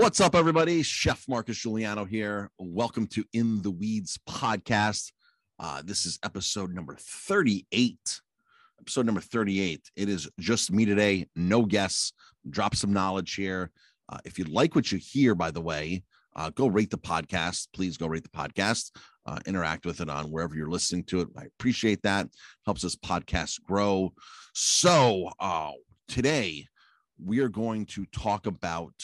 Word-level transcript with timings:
What's 0.00 0.18
up, 0.18 0.34
everybody? 0.34 0.82
Chef 0.82 1.28
Marcus 1.28 1.58
Giuliano 1.58 2.06
here. 2.06 2.50
Welcome 2.58 3.06
to 3.08 3.22
In 3.34 3.60
the 3.60 3.70
Weeds 3.70 4.18
podcast. 4.26 5.12
Uh, 5.58 5.82
this 5.84 6.06
is 6.06 6.18
episode 6.24 6.72
number 6.72 6.96
38. 6.98 7.98
Episode 8.80 9.04
number 9.04 9.20
38. 9.20 9.90
It 9.96 10.08
is 10.08 10.26
just 10.40 10.72
me 10.72 10.86
today, 10.86 11.26
no 11.36 11.66
guests. 11.66 12.14
Drop 12.48 12.74
some 12.74 12.94
knowledge 12.94 13.34
here. 13.34 13.70
Uh, 14.08 14.16
if 14.24 14.38
you 14.38 14.46
like 14.46 14.74
what 14.74 14.90
you 14.90 14.96
hear, 14.96 15.34
by 15.34 15.50
the 15.50 15.60
way, 15.60 16.02
uh, 16.34 16.48
go 16.48 16.66
rate 16.66 16.88
the 16.88 16.96
podcast. 16.96 17.68
Please 17.74 17.98
go 17.98 18.06
rate 18.06 18.22
the 18.22 18.30
podcast. 18.30 18.92
Uh, 19.26 19.38
interact 19.44 19.84
with 19.84 20.00
it 20.00 20.08
on 20.08 20.30
wherever 20.30 20.56
you're 20.56 20.70
listening 20.70 21.04
to 21.04 21.20
it. 21.20 21.28
I 21.36 21.44
appreciate 21.44 22.00
that. 22.04 22.26
Helps 22.64 22.86
us 22.86 22.96
podcast 22.96 23.62
grow. 23.64 24.14
So 24.54 25.28
uh, 25.38 25.72
today 26.08 26.64
we 27.22 27.40
are 27.40 27.50
going 27.50 27.84
to 27.84 28.06
talk 28.06 28.46
about 28.46 28.94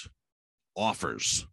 offers. 0.76 1.46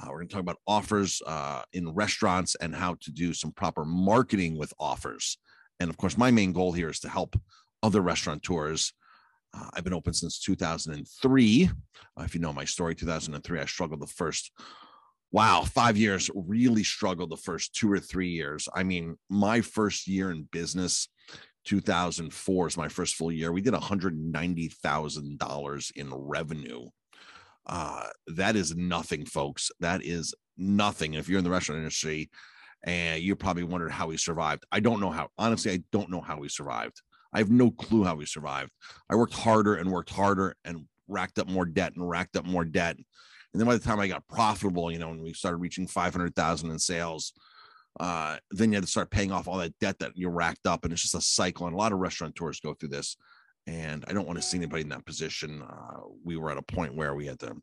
Uh, 0.00 0.06
we're 0.08 0.16
going 0.16 0.28
to 0.28 0.34
talk 0.34 0.42
about 0.42 0.58
offers 0.66 1.22
uh, 1.26 1.62
in 1.72 1.94
restaurants 1.94 2.56
and 2.56 2.74
how 2.74 2.96
to 3.00 3.12
do 3.12 3.32
some 3.32 3.52
proper 3.52 3.84
marketing 3.84 4.58
with 4.58 4.74
offers. 4.78 5.38
And 5.80 5.90
of 5.90 5.96
course, 5.96 6.16
my 6.18 6.30
main 6.30 6.52
goal 6.52 6.70
here 6.72 6.90
is 6.90 7.00
to 7.00 7.08
help 7.08 7.34
other 7.82 8.00
restaurateurs. 8.00 8.92
Uh, 9.52 9.70
I've 9.74 9.82
been 9.84 9.94
open 9.94 10.14
since 10.14 10.38
2003. 10.40 11.70
Uh, 12.18 12.22
if 12.22 12.34
you 12.34 12.40
know 12.40 12.52
my 12.52 12.64
story, 12.64 12.94
2003, 12.94 13.60
I 13.60 13.64
struggled 13.66 14.00
the 14.00 14.06
first, 14.06 14.52
wow, 15.30 15.62
five 15.62 15.96
years, 15.96 16.28
really 16.34 16.82
struggled 16.82 17.30
the 17.30 17.36
first 17.36 17.72
two 17.74 17.92
or 17.92 18.00
three 18.00 18.30
years. 18.30 18.68
I 18.74 18.82
mean, 18.82 19.16
my 19.28 19.60
first 19.60 20.08
year 20.08 20.32
in 20.32 20.48
business, 20.50 21.08
2004 21.66 22.66
is 22.66 22.76
my 22.76 22.88
first 22.88 23.14
full 23.14 23.30
year. 23.30 23.52
We 23.52 23.60
did 23.60 23.74
$190,000 23.74 25.96
in 25.96 26.14
revenue 26.14 26.88
uh, 27.66 28.08
that 28.28 28.56
is 28.56 28.74
nothing, 28.74 29.24
folks. 29.24 29.70
That 29.80 30.04
is 30.04 30.34
nothing. 30.56 31.14
If 31.14 31.28
you're 31.28 31.38
in 31.38 31.44
the 31.44 31.50
restaurant 31.50 31.78
industry 31.78 32.30
and 32.84 33.22
you 33.22 33.36
probably 33.36 33.64
wondered 33.64 33.92
how 33.92 34.10
he 34.10 34.16
survived, 34.16 34.64
I 34.70 34.80
don't 34.80 35.00
know 35.00 35.10
how. 35.10 35.28
Honestly, 35.38 35.72
I 35.72 35.82
don't 35.92 36.10
know 36.10 36.20
how 36.20 36.42
he 36.42 36.48
survived. 36.48 37.00
I 37.32 37.38
have 37.38 37.50
no 37.50 37.70
clue 37.70 38.04
how 38.04 38.18
he 38.18 38.26
survived. 38.26 38.70
I 39.10 39.16
worked 39.16 39.34
harder 39.34 39.74
and 39.74 39.90
worked 39.90 40.10
harder 40.10 40.54
and 40.64 40.86
racked 41.08 41.38
up 41.38 41.48
more 41.48 41.64
debt 41.64 41.94
and 41.96 42.08
racked 42.08 42.36
up 42.36 42.44
more 42.44 42.64
debt. 42.64 42.96
And 42.96 43.60
then 43.60 43.66
by 43.66 43.74
the 43.74 43.84
time 43.84 44.00
I 44.00 44.08
got 44.08 44.26
profitable, 44.28 44.90
you 44.90 44.98
know, 44.98 45.08
when 45.08 45.22
we 45.22 45.32
started 45.32 45.58
reaching 45.58 45.86
500,000 45.86 46.70
in 46.70 46.78
sales, 46.78 47.32
uh, 48.00 48.36
then 48.50 48.70
you 48.70 48.76
had 48.76 48.84
to 48.84 48.90
start 48.90 49.10
paying 49.10 49.32
off 49.32 49.46
all 49.46 49.58
that 49.58 49.78
debt 49.78 49.98
that 50.00 50.12
you 50.16 50.28
racked 50.28 50.66
up. 50.66 50.84
And 50.84 50.92
it's 50.92 51.02
just 51.02 51.14
a 51.14 51.20
cycle. 51.20 51.66
And 51.66 51.74
a 51.74 51.78
lot 51.78 51.92
of 51.92 51.98
restaurateurs 52.00 52.60
go 52.60 52.74
through 52.74 52.90
this 52.90 53.16
and 53.66 54.04
I 54.06 54.12
don't 54.12 54.26
want 54.26 54.38
to 54.38 54.42
see 54.42 54.58
anybody 54.58 54.82
in 54.82 54.90
that 54.90 55.06
position. 55.06 55.62
Uh, 55.62 56.00
we 56.22 56.36
were 56.36 56.50
at 56.50 56.58
a 56.58 56.62
point 56.62 56.94
where 56.94 57.14
we 57.14 57.26
had 57.26 57.38
to 57.40 57.56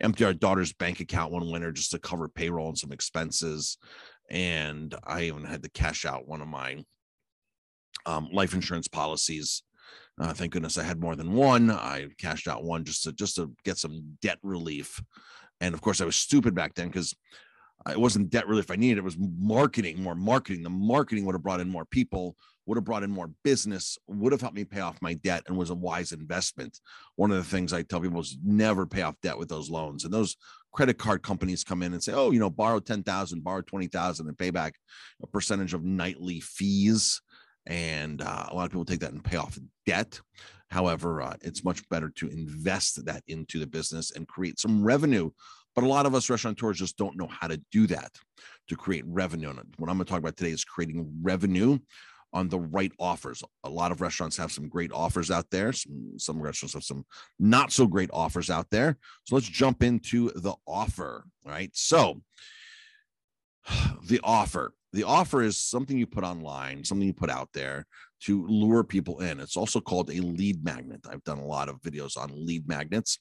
empty 0.00 0.24
our 0.24 0.34
daughter's 0.34 0.72
bank 0.72 1.00
account 1.00 1.32
one 1.32 1.50
winter 1.50 1.72
just 1.72 1.92
to 1.92 1.98
cover 1.98 2.28
payroll 2.28 2.68
and 2.68 2.78
some 2.78 2.92
expenses, 2.92 3.78
and 4.30 4.94
I 5.04 5.22
even 5.22 5.44
had 5.44 5.62
to 5.62 5.70
cash 5.70 6.04
out 6.04 6.28
one 6.28 6.42
of 6.42 6.48
my 6.48 6.84
um, 8.04 8.28
life 8.32 8.54
insurance 8.54 8.88
policies. 8.88 9.62
Uh, 10.20 10.32
thank 10.32 10.52
goodness 10.52 10.78
I 10.78 10.82
had 10.82 11.00
more 11.00 11.16
than 11.16 11.32
one. 11.32 11.70
I 11.70 12.08
cashed 12.18 12.48
out 12.48 12.64
one 12.64 12.84
just 12.84 13.02
to 13.04 13.12
just 13.12 13.36
to 13.36 13.52
get 13.64 13.78
some 13.78 14.16
debt 14.22 14.38
relief, 14.42 15.00
and 15.60 15.74
of 15.74 15.80
course 15.80 16.00
I 16.00 16.06
was 16.06 16.16
stupid 16.16 16.54
back 16.54 16.74
then 16.74 16.88
because 16.88 17.14
it 17.88 18.00
wasn't 18.00 18.30
debt 18.30 18.48
relief 18.48 18.70
I 18.70 18.76
needed. 18.76 18.98
It 18.98 19.04
was 19.04 19.16
marketing, 19.18 20.02
more 20.02 20.14
marketing. 20.14 20.62
The 20.62 20.70
marketing 20.70 21.24
would 21.24 21.34
have 21.34 21.42
brought 21.42 21.60
in 21.60 21.68
more 21.68 21.84
people 21.84 22.36
would 22.66 22.76
have 22.76 22.84
brought 22.84 23.04
in 23.04 23.10
more 23.10 23.30
business, 23.44 23.96
would 24.08 24.32
have 24.32 24.40
helped 24.40 24.56
me 24.56 24.64
pay 24.64 24.80
off 24.80 25.00
my 25.00 25.14
debt, 25.14 25.44
and 25.46 25.56
was 25.56 25.70
a 25.70 25.74
wise 25.74 26.12
investment. 26.12 26.80
One 27.14 27.30
of 27.30 27.36
the 27.36 27.44
things 27.44 27.72
I 27.72 27.82
tell 27.82 28.00
people 28.00 28.20
is 28.20 28.36
never 28.44 28.86
pay 28.86 29.02
off 29.02 29.14
debt 29.22 29.38
with 29.38 29.48
those 29.48 29.70
loans. 29.70 30.04
And 30.04 30.12
those 30.12 30.36
credit 30.72 30.98
card 30.98 31.22
companies 31.22 31.64
come 31.64 31.82
in 31.82 31.92
and 31.92 32.02
say, 32.02 32.12
"Oh, 32.12 32.32
you 32.32 32.40
know, 32.40 32.50
borrow 32.50 32.80
ten 32.80 33.02
thousand, 33.02 33.44
borrow 33.44 33.62
twenty 33.62 33.86
thousand, 33.86 34.28
and 34.28 34.36
pay 34.36 34.50
back 34.50 34.74
a 35.22 35.26
percentage 35.26 35.74
of 35.74 35.84
nightly 35.84 36.40
fees." 36.40 37.22
And 37.66 38.20
uh, 38.20 38.46
a 38.48 38.54
lot 38.54 38.64
of 38.64 38.70
people 38.70 38.84
take 38.84 39.00
that 39.00 39.12
and 39.12 39.24
pay 39.24 39.36
off 39.36 39.58
debt. 39.86 40.20
However, 40.68 41.22
uh, 41.22 41.36
it's 41.42 41.64
much 41.64 41.88
better 41.88 42.10
to 42.16 42.28
invest 42.28 43.04
that 43.06 43.22
into 43.28 43.60
the 43.60 43.66
business 43.66 44.10
and 44.10 44.26
create 44.26 44.58
some 44.58 44.82
revenue. 44.82 45.30
But 45.76 45.84
a 45.84 45.88
lot 45.88 46.06
of 46.06 46.14
us 46.14 46.30
restaurateurs 46.30 46.78
just 46.78 46.96
don't 46.96 47.18
know 47.18 47.28
how 47.28 47.48
to 47.48 47.60
do 47.70 47.86
that 47.88 48.10
to 48.68 48.76
create 48.76 49.04
revenue. 49.06 49.50
And 49.50 49.58
what 49.76 49.90
I'm 49.90 49.98
going 49.98 50.06
to 50.06 50.10
talk 50.10 50.18
about 50.18 50.36
today 50.36 50.50
is 50.50 50.64
creating 50.64 51.06
revenue 51.22 51.78
on 52.32 52.48
the 52.48 52.58
right 52.58 52.92
offers. 52.98 53.42
A 53.64 53.68
lot 53.68 53.92
of 53.92 54.00
restaurants 54.00 54.38
have 54.38 54.50
some 54.50 54.68
great 54.68 54.90
offers 54.92 55.30
out 55.30 55.46
there. 55.50 55.72
Some, 55.72 56.12
some 56.16 56.40
restaurants 56.40 56.74
have 56.74 56.82
some 56.82 57.04
not 57.38 57.72
so 57.72 57.86
great 57.86 58.10
offers 58.12 58.50
out 58.50 58.68
there. 58.70 58.96
So 59.24 59.36
let's 59.36 59.48
jump 59.48 59.82
into 59.82 60.30
the 60.34 60.54
offer. 60.66 61.24
Right. 61.44 61.70
So 61.74 62.22
the 64.06 64.20
offer. 64.24 64.72
The 64.92 65.04
offer 65.04 65.42
is 65.42 65.58
something 65.58 65.98
you 65.98 66.06
put 66.06 66.24
online, 66.24 66.84
something 66.84 67.06
you 67.06 67.12
put 67.12 67.28
out 67.28 67.50
there 67.52 67.86
to 68.22 68.46
lure 68.46 68.82
people 68.82 69.20
in. 69.20 69.40
It's 69.40 69.56
also 69.56 69.78
called 69.78 70.08
a 70.08 70.22
lead 70.22 70.64
magnet. 70.64 71.00
I've 71.10 71.24
done 71.24 71.38
a 71.38 71.46
lot 71.46 71.68
of 71.68 71.82
videos 71.82 72.16
on 72.16 72.30
lead 72.32 72.66
magnets 72.66 73.18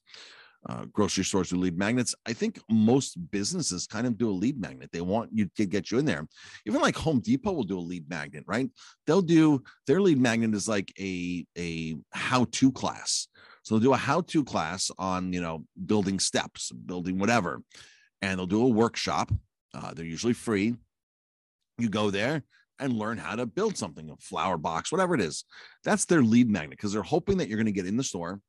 uh, 0.67 0.85
grocery 0.91 1.23
stores 1.23 1.49
do 1.49 1.57
lead 1.57 1.77
magnets. 1.77 2.15
I 2.25 2.33
think 2.33 2.59
most 2.69 3.17
businesses 3.31 3.85
kind 3.85 4.07
of 4.07 4.17
do 4.17 4.29
a 4.29 4.31
lead 4.31 4.59
magnet. 4.59 4.89
They 4.91 5.01
want 5.01 5.29
you 5.31 5.49
to 5.57 5.65
get 5.65 5.91
you 5.91 5.99
in 5.99 6.05
there. 6.05 6.27
Even 6.65 6.81
like 6.81 6.95
Home 6.95 7.19
Depot 7.19 7.51
will 7.51 7.63
do 7.63 7.77
a 7.77 7.79
lead 7.79 8.09
magnet, 8.09 8.43
right? 8.47 8.69
They'll 9.05 9.21
do 9.21 9.63
their 9.85 10.01
lead 10.01 10.19
magnet 10.19 10.55
is 10.55 10.67
like 10.67 10.91
a 10.99 11.45
a 11.57 11.95
how 12.11 12.45
to 12.53 12.71
class. 12.71 13.27
So 13.63 13.75
they'll 13.75 13.83
do 13.83 13.93
a 13.93 13.97
how 13.97 14.21
to 14.21 14.43
class 14.43 14.89
on 14.97 15.33
you 15.33 15.41
know 15.41 15.65
building 15.85 16.19
steps, 16.19 16.71
building 16.71 17.19
whatever, 17.19 17.61
and 18.21 18.39
they'll 18.39 18.47
do 18.47 18.65
a 18.65 18.69
workshop. 18.69 19.31
Uh, 19.73 19.93
they're 19.93 20.05
usually 20.05 20.33
free. 20.33 20.75
You 21.77 21.89
go 21.89 22.09
there 22.09 22.43
and 22.79 22.93
learn 22.93 23.17
how 23.17 23.35
to 23.35 23.45
build 23.45 23.77
something, 23.77 24.09
a 24.09 24.17
flower 24.17 24.57
box, 24.57 24.91
whatever 24.91 25.15
it 25.15 25.21
is. 25.21 25.45
That's 25.83 26.05
their 26.05 26.23
lead 26.23 26.49
magnet 26.49 26.71
because 26.71 26.91
they're 26.91 27.03
hoping 27.03 27.37
that 27.37 27.47
you're 27.47 27.57
going 27.57 27.65
to 27.65 27.71
get 27.71 27.85
in 27.85 27.97
the 27.97 28.03
store 28.03 28.41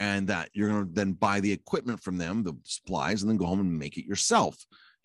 and 0.00 0.28
that 0.28 0.50
you're 0.52 0.68
going 0.68 0.86
to 0.86 0.92
then 0.92 1.12
buy 1.12 1.40
the 1.40 1.52
equipment 1.52 2.02
from 2.02 2.18
them, 2.18 2.42
the 2.42 2.54
supplies, 2.64 3.22
and 3.22 3.30
then 3.30 3.36
go 3.36 3.46
home 3.46 3.60
and 3.60 3.78
make 3.78 3.96
it 3.96 4.06
yourself. 4.06 4.56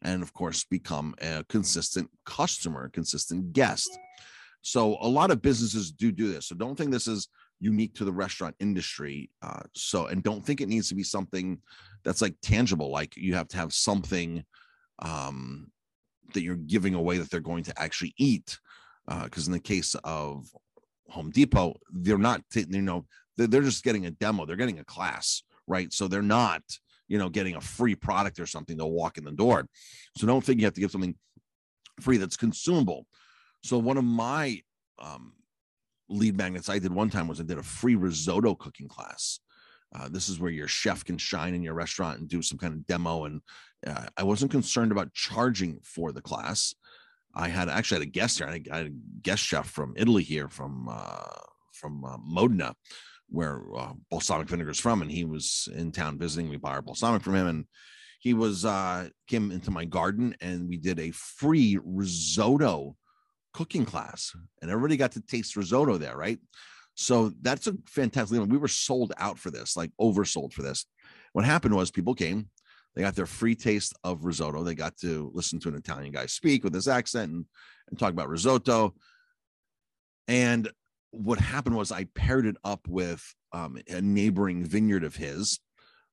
And 0.03 0.21
of 0.21 0.33
course, 0.33 0.65
become 0.65 1.15
a 1.21 1.43
consistent 1.49 2.09
customer, 2.25 2.89
consistent 2.89 3.53
guest. 3.53 3.97
So 4.61 4.97
a 5.01 5.07
lot 5.07 5.31
of 5.31 5.41
businesses 5.41 5.91
do 5.91 6.11
do 6.11 6.31
this. 6.31 6.47
So 6.47 6.55
don't 6.55 6.75
think 6.75 6.91
this 6.91 7.07
is 7.07 7.27
unique 7.59 7.95
to 7.95 8.05
the 8.05 8.11
restaurant 8.11 8.55
industry. 8.59 9.29
Uh, 9.41 9.61
so 9.73 10.07
and 10.07 10.21
don't 10.21 10.45
think 10.45 10.61
it 10.61 10.69
needs 10.69 10.89
to 10.89 10.95
be 10.95 11.03
something 11.03 11.59
that's 12.03 12.21
like 12.21 12.35
tangible, 12.41 12.91
like 12.91 13.15
you 13.15 13.35
have 13.35 13.47
to 13.49 13.57
have 13.57 13.73
something 13.73 14.43
um, 14.99 15.71
that 16.33 16.43
you're 16.43 16.55
giving 16.55 16.93
away 16.93 17.17
that 17.17 17.29
they're 17.29 17.39
going 17.39 17.63
to 17.63 17.81
actually 17.81 18.13
eat. 18.17 18.59
Because 19.07 19.47
uh, 19.47 19.49
in 19.49 19.53
the 19.53 19.59
case 19.59 19.95
of 20.03 20.47
Home 21.09 21.29
Depot, 21.29 21.75
they're 21.91 22.17
not, 22.17 22.41
t- 22.51 22.65
you 22.69 22.81
know, 22.81 23.05
they're 23.37 23.61
just 23.61 23.83
getting 23.83 24.05
a 24.05 24.11
demo. 24.11 24.45
They're 24.45 24.55
getting 24.55 24.79
a 24.79 24.85
class 24.85 25.43
right? 25.67 25.91
So 25.93 26.07
they're 26.07 26.21
not 26.21 26.61
you 27.07 27.17
know 27.17 27.29
getting 27.29 27.55
a 27.55 27.61
free 27.61 27.95
product 27.95 28.39
or 28.39 28.45
something. 28.45 28.77
They'll 28.77 28.91
walk 28.91 29.17
in 29.17 29.23
the 29.23 29.31
door. 29.31 29.67
So 30.17 30.27
don't 30.27 30.43
think 30.43 30.59
you 30.59 30.65
have 30.65 30.73
to 30.73 30.81
give 30.81 30.91
something 30.91 31.15
free 32.01 32.17
that's 32.17 32.37
consumable. 32.37 33.05
So 33.63 33.77
one 33.77 33.97
of 33.97 34.03
my 34.03 34.61
um, 34.99 35.33
lead 36.09 36.37
magnets 36.37 36.69
i 36.69 36.77
did 36.79 36.93
one 36.93 37.09
time 37.09 37.27
was 37.27 37.39
i 37.39 37.43
did 37.43 37.57
a 37.57 37.63
free 37.63 37.95
risotto 37.95 38.55
cooking 38.55 38.87
class. 38.87 39.39
Uh, 39.95 40.09
this 40.09 40.27
is 40.27 40.39
where 40.39 40.51
your 40.51 40.67
chef 40.67 41.05
can 41.05 41.19
shine 41.19 41.53
in 41.53 41.61
your 41.61 41.75
restaurant 41.75 42.19
and 42.19 42.27
do 42.27 42.41
some 42.41 42.57
kind 42.57 42.73
of 42.73 42.85
demo. 42.87 43.25
And 43.25 43.41
uh, 43.85 44.05
i 44.17 44.23
wasn't 44.23 44.51
concerned 44.51 44.91
about 44.91 45.13
charging 45.13 45.79
for 45.83 46.11
the 46.11 46.21
class. 46.21 46.73
I 47.35 47.47
had 47.47 47.67
actually 47.67 48.01
had 48.01 48.07
a 48.07 48.11
guest 48.11 48.37
here. 48.37 48.47
I 48.47 48.75
had 48.75 48.87
a 48.87 48.91
guest 49.21 49.43
chef 49.43 49.67
from 49.69 49.93
italy 49.97 50.23
here 50.23 50.49
from 50.49 50.87
uh, 50.89 51.39
from 51.73 52.05
uh, 52.05 52.17
modena 52.19 52.75
where 53.33 53.63
uh, 53.75 53.93
balsamic 54.11 54.47
vinegar 54.47 54.69
is 54.69 54.79
from, 54.79 55.01
and 55.01 55.11
he 55.11 55.25
was 55.25 55.67
in 55.75 55.91
town 55.91 56.19
visiting. 56.19 56.49
We 56.49 56.59
our 56.63 56.81
balsamic 56.81 57.23
from 57.23 57.35
him, 57.35 57.47
and 57.47 57.65
he 58.19 58.33
was 58.33 58.63
uh, 58.63 59.09
came 59.27 59.51
into 59.51 59.71
my 59.71 59.85
garden, 59.85 60.35
and 60.39 60.69
we 60.69 60.77
did 60.77 60.99
a 60.99 61.11
free 61.11 61.79
risotto 61.83 62.95
cooking 63.53 63.85
class, 63.85 64.31
and 64.61 64.69
everybody 64.69 64.97
got 64.97 65.13
to 65.13 65.21
taste 65.21 65.55
risotto 65.55 65.97
there, 65.97 66.15
right? 66.15 66.37
So 66.93 67.33
that's 67.41 67.65
a 67.65 67.73
fantastic. 67.87 68.39
We 68.39 68.57
were 68.57 68.67
sold 68.67 69.13
out 69.17 69.39
for 69.39 69.49
this, 69.49 69.75
like 69.75 69.91
oversold 69.99 70.53
for 70.53 70.61
this. 70.61 70.85
What 71.31 71.43
happened 71.43 71.75
was 71.75 71.89
people 71.89 72.13
came, 72.13 72.49
they 72.95 73.01
got 73.01 73.15
their 73.15 73.25
free 73.25 73.55
taste 73.55 73.95
of 74.03 74.25
risotto. 74.25 74.63
They 74.63 74.75
got 74.75 74.95
to 74.97 75.31
listen 75.33 75.59
to 75.61 75.69
an 75.69 75.75
Italian 75.75 76.11
guy 76.11 76.27
speak 76.27 76.63
with 76.63 76.73
his 76.73 76.87
accent 76.87 77.31
and, 77.31 77.45
and 77.89 77.97
talk 77.97 78.11
about 78.11 78.29
risotto. 78.29 78.93
And 80.27 80.69
what 81.13 81.39
happened 81.39 81.75
was 81.75 81.91
I 81.91 82.05
paired 82.15 82.47
it 82.47 82.57
up 82.63 82.81
with 82.87 83.23
um, 83.51 83.77
a 83.87 84.01
neighboring 84.01 84.63
vineyard 84.63 85.03
of 85.03 85.15
his 85.15 85.59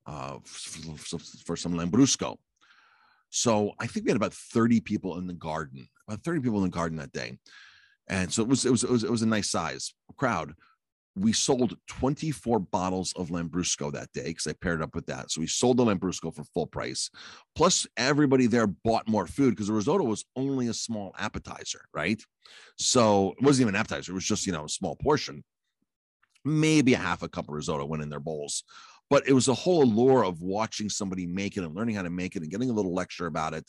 uh, 0.07 0.37
for, 0.45 1.19
for 1.19 1.57
some 1.57 1.73
Lambrusco. 1.73 2.37
So 3.31 3.73
I 3.79 3.87
think 3.87 4.05
we 4.05 4.11
had 4.11 4.17
about 4.17 4.35
30 4.35 4.81
people 4.81 5.17
in 5.17 5.27
the 5.27 5.33
garden, 5.33 5.89
about 6.07 6.23
30 6.23 6.41
people 6.41 6.59
in 6.59 6.65
the 6.65 6.77
garden 6.77 6.99
that 6.99 7.13
day. 7.13 7.39
And 8.09 8.31
so 8.31 8.43
it 8.43 8.49
was, 8.49 8.67
it 8.67 8.71
was, 8.71 8.85
it 8.85 8.91
was, 8.91 9.05
it 9.05 9.11
was 9.11 9.23
a 9.23 9.27
nice 9.27 9.51
size 9.51 9.95
crowd. 10.19 10.53
We 11.17 11.33
sold 11.33 11.77
24 11.89 12.61
bottles 12.61 13.13
of 13.17 13.29
Lambrusco 13.29 13.93
that 13.93 14.13
day 14.13 14.27
because 14.27 14.47
I 14.47 14.53
paired 14.53 14.83
up 14.83 14.95
with 14.95 15.07
that. 15.07 15.31
So 15.31 15.41
we 15.41 15.47
sold 15.47 15.77
the 15.77 15.85
Lambrusco 15.85 16.35
for 16.35 16.45
full 16.45 16.67
price. 16.67 17.11
Plus, 17.55 17.87
everybody 17.97 18.47
there 18.47 18.67
bought 18.67 19.09
more 19.09 19.27
food 19.27 19.51
because 19.51 19.67
the 19.67 19.73
risotto 19.73 20.05
was 20.05 20.25
only 20.37 20.69
a 20.69 20.75
small 20.75 21.15
appetizer, 21.19 21.85
right? 21.93 22.23
So 22.77 23.35
it 23.39 23.45
wasn't 23.45 23.63
even 23.63 23.75
an 23.75 23.81
appetizer, 23.81 24.13
it 24.13 24.15
was 24.15 24.25
just, 24.25 24.47
you 24.47 24.53
know, 24.53 24.65
a 24.65 24.69
small 24.69 24.97
portion. 24.97 25.43
Maybe 26.45 26.95
a 26.95 26.99
half 26.99 27.23
a 27.23 27.29
cup 27.29 27.49
of 27.49 27.55
risotto 27.55 27.85
went 27.85 28.03
in 28.03 28.09
their 28.09 28.21
bowls. 28.21 28.65
But 29.11 29.29
it 29.29 29.33
was 29.33 29.49
a 29.49 29.55
whole 29.55 29.83
allure 29.83 30.25
of 30.25 30.41
watching 30.41 30.89
somebody 30.89 31.27
make 31.27 31.57
it 31.57 31.65
and 31.65 31.75
learning 31.75 31.97
how 31.97 32.03
to 32.03 32.11
make 32.11 32.37
it 32.37 32.43
and 32.43 32.51
getting 32.51 32.71
a 32.71 32.73
little 32.73 32.95
lecture 32.95 33.27
about 33.27 33.55
it. 33.55 33.69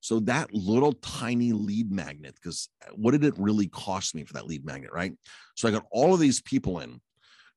So 0.00 0.20
that 0.20 0.52
little 0.52 0.94
tiny 0.94 1.52
lead 1.52 1.92
magnet, 1.92 2.34
because 2.34 2.68
what 2.94 3.12
did 3.12 3.24
it 3.24 3.38
really 3.38 3.68
cost 3.68 4.14
me 4.14 4.24
for 4.24 4.32
that 4.34 4.46
lead 4.46 4.64
magnet, 4.64 4.90
right? 4.92 5.12
So 5.56 5.68
I 5.68 5.72
got 5.72 5.86
all 5.90 6.14
of 6.14 6.20
these 6.20 6.40
people 6.40 6.80
in. 6.80 7.00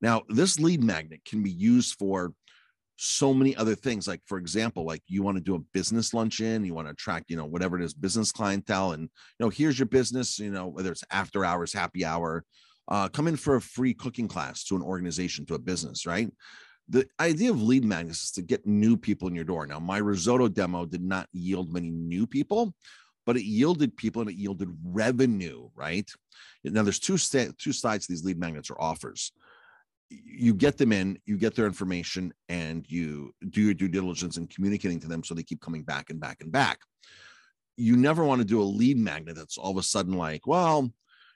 Now, 0.02 0.24
this 0.28 0.60
lead 0.60 0.84
magnet 0.84 1.22
can 1.26 1.42
be 1.42 1.52
used 1.52 1.96
for 1.98 2.34
so 2.98 3.34
many 3.34 3.56
other 3.56 3.76
things. 3.76 4.08
Like, 4.08 4.22
for 4.26 4.38
example, 4.38 4.86
like 4.86 5.02
you 5.08 5.24
want 5.24 5.38
to 5.38 5.44
do 5.44 5.56
a 5.56 5.60
business 5.74 6.14
luncheon, 6.14 6.66
you 6.66 6.74
want 6.74 6.88
to 6.88 6.92
attract, 6.92 7.30
you 7.30 7.38
know, 7.38 7.46
whatever 7.46 7.80
it 7.80 7.84
is, 7.84 7.94
business 7.94 8.32
clientele, 8.32 8.92
and 8.92 9.04
you 9.04 9.10
know, 9.40 9.50
here's 9.50 9.80
your 9.80 9.88
business, 9.88 10.40
you 10.40 10.52
know, 10.52 10.68
whether 10.68 10.92
it's 10.92 11.04
after 11.12 11.44
hours, 11.46 11.74
happy 11.74 12.06
hour, 12.06 12.44
uh, 12.90 13.08
come 13.10 13.28
in 13.28 13.36
for 13.36 13.56
a 13.56 13.62
free 13.62 13.94
cooking 13.94 14.28
class 14.28 14.64
to 14.66 14.76
an 14.76 14.82
organization, 14.82 15.46
to 15.46 15.56
a 15.56 15.60
business, 15.60 16.06
right? 16.06 16.30
The 16.94 17.08
idea 17.20 17.50
of 17.50 17.60
lead 17.60 17.84
magnets 17.84 18.26
is 18.26 18.32
to 18.32 18.44
get 18.44 18.68
new 18.68 18.96
people 18.96 19.28
in 19.28 19.34
your 19.34 19.44
door. 19.44 19.66
Now, 19.66 19.80
my 19.80 19.98
risotto 19.98 20.48
demo 20.48 20.86
did 20.86 21.04
not 21.04 21.28
yield 21.34 21.74
many 21.74 21.90
new 21.90 22.28
people, 22.28 22.76
but 23.26 23.36
it 23.36 23.46
yielded 23.46 23.98
people 23.98 24.22
and 24.22 24.30
it 24.30 24.36
yielded 24.36 24.70
revenue, 24.86 25.70
right? 25.76 26.08
Now, 26.64 26.84
there's 26.84 27.00
two 27.00 27.18
sta- 27.18 27.52
two 27.58 27.74
sides 27.74 28.06
to 28.06 28.14
these 28.14 28.24
lead 28.24 28.38
magnets 28.38 28.70
or 28.70 28.80
offers. 28.80 29.32
You 30.12 30.54
get 30.54 30.78
them 30.78 30.92
in, 30.92 31.18
you 31.26 31.36
get 31.36 31.56
their 31.56 31.66
information, 31.66 32.32
and 32.48 32.86
you 32.88 33.34
do 33.50 33.62
your 33.62 33.74
due 33.74 33.88
diligence 33.88 34.38
in 34.38 34.46
communicating 34.46 35.00
to 35.00 35.08
them 35.08 35.24
so 35.24 35.34
they 35.34 35.42
keep 35.42 35.62
coming 35.62 35.82
back 35.82 36.12
and 36.12 36.20
back 36.20 36.42
and 36.42 36.52
back. 36.52 36.82
You 37.76 37.98
never 37.98 38.24
want 38.24 38.40
to 38.40 38.46
do 38.46 38.62
a 38.62 38.64
lead 38.64 39.00
magnet 39.00 39.36
that's 39.36 39.58
all 39.58 39.72
of 39.72 39.78
a 39.78 39.84
sudden 39.84 40.14
like, 40.14 40.46
well, 40.46 40.94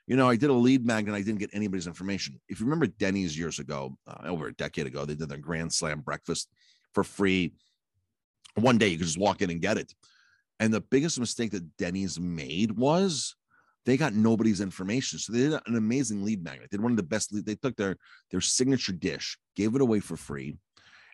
you 0.08 0.16
know, 0.16 0.26
I 0.26 0.36
did 0.36 0.48
a 0.48 0.54
lead 0.54 0.86
magnet. 0.86 1.14
I 1.14 1.20
didn't 1.20 1.38
get 1.38 1.50
anybody's 1.52 1.86
information. 1.86 2.40
If 2.48 2.60
you 2.60 2.66
remember 2.66 2.86
Denny's 2.86 3.38
years 3.38 3.58
ago, 3.58 3.98
uh, 4.06 4.26
over 4.26 4.46
a 4.46 4.54
decade 4.54 4.86
ago, 4.86 5.04
they 5.04 5.14
did 5.14 5.28
their 5.28 5.36
Grand 5.36 5.70
Slam 5.70 6.00
breakfast 6.00 6.48
for 6.94 7.04
free. 7.04 7.52
One 8.54 8.78
day 8.78 8.88
you 8.88 8.96
could 8.96 9.06
just 9.06 9.18
walk 9.18 9.42
in 9.42 9.50
and 9.50 9.60
get 9.60 9.76
it. 9.76 9.92
And 10.60 10.72
the 10.72 10.80
biggest 10.80 11.20
mistake 11.20 11.50
that 11.50 11.76
Denny's 11.76 12.18
made 12.18 12.72
was 12.72 13.36
they 13.84 13.98
got 13.98 14.14
nobody's 14.14 14.62
information. 14.62 15.18
So 15.18 15.30
they 15.30 15.40
did 15.40 15.60
an 15.66 15.76
amazing 15.76 16.24
lead 16.24 16.42
magnet. 16.42 16.68
They 16.70 16.78
did 16.78 16.82
one 16.82 16.92
of 16.92 16.96
the 16.96 17.02
best. 17.02 17.34
Lead, 17.34 17.44
they 17.44 17.54
took 17.56 17.76
their 17.76 17.98
their 18.30 18.40
signature 18.40 18.92
dish, 18.92 19.36
gave 19.56 19.74
it 19.74 19.82
away 19.82 20.00
for 20.00 20.16
free, 20.16 20.56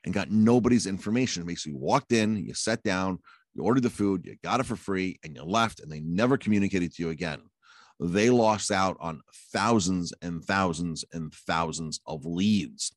and 0.05 0.15
got 0.15 0.31
nobody's 0.31 0.87
information. 0.87 1.45
Basically, 1.45 1.73
you 1.73 1.79
walked 1.79 2.13
in, 2.13 2.37
you 2.37 2.55
sat 2.55 2.81
down, 2.85 3.19
you 3.55 3.65
ordered 3.65 3.83
the 3.83 3.91
food, 3.91 4.25
you 4.25 4.37
got 4.45 4.61
it 4.61 4.67
for 4.67 4.77
free, 4.77 5.19
and 5.25 5.35
you 5.35 5.43
left, 5.43 5.81
and 5.81 5.91
they 5.91 6.01
never 6.01 6.39
communicated 6.39 6.95
to 6.95 7.03
you 7.03 7.11
again 7.11 7.41
they 8.01 8.31
lost 8.31 8.71
out 8.71 8.97
on 9.01 9.21
thousands 9.53 10.13
and 10.23 10.45
thousands 10.45 11.05
and 11.13 11.33
thousands 11.33 12.01
of 12.07 12.25
leads. 12.25 12.93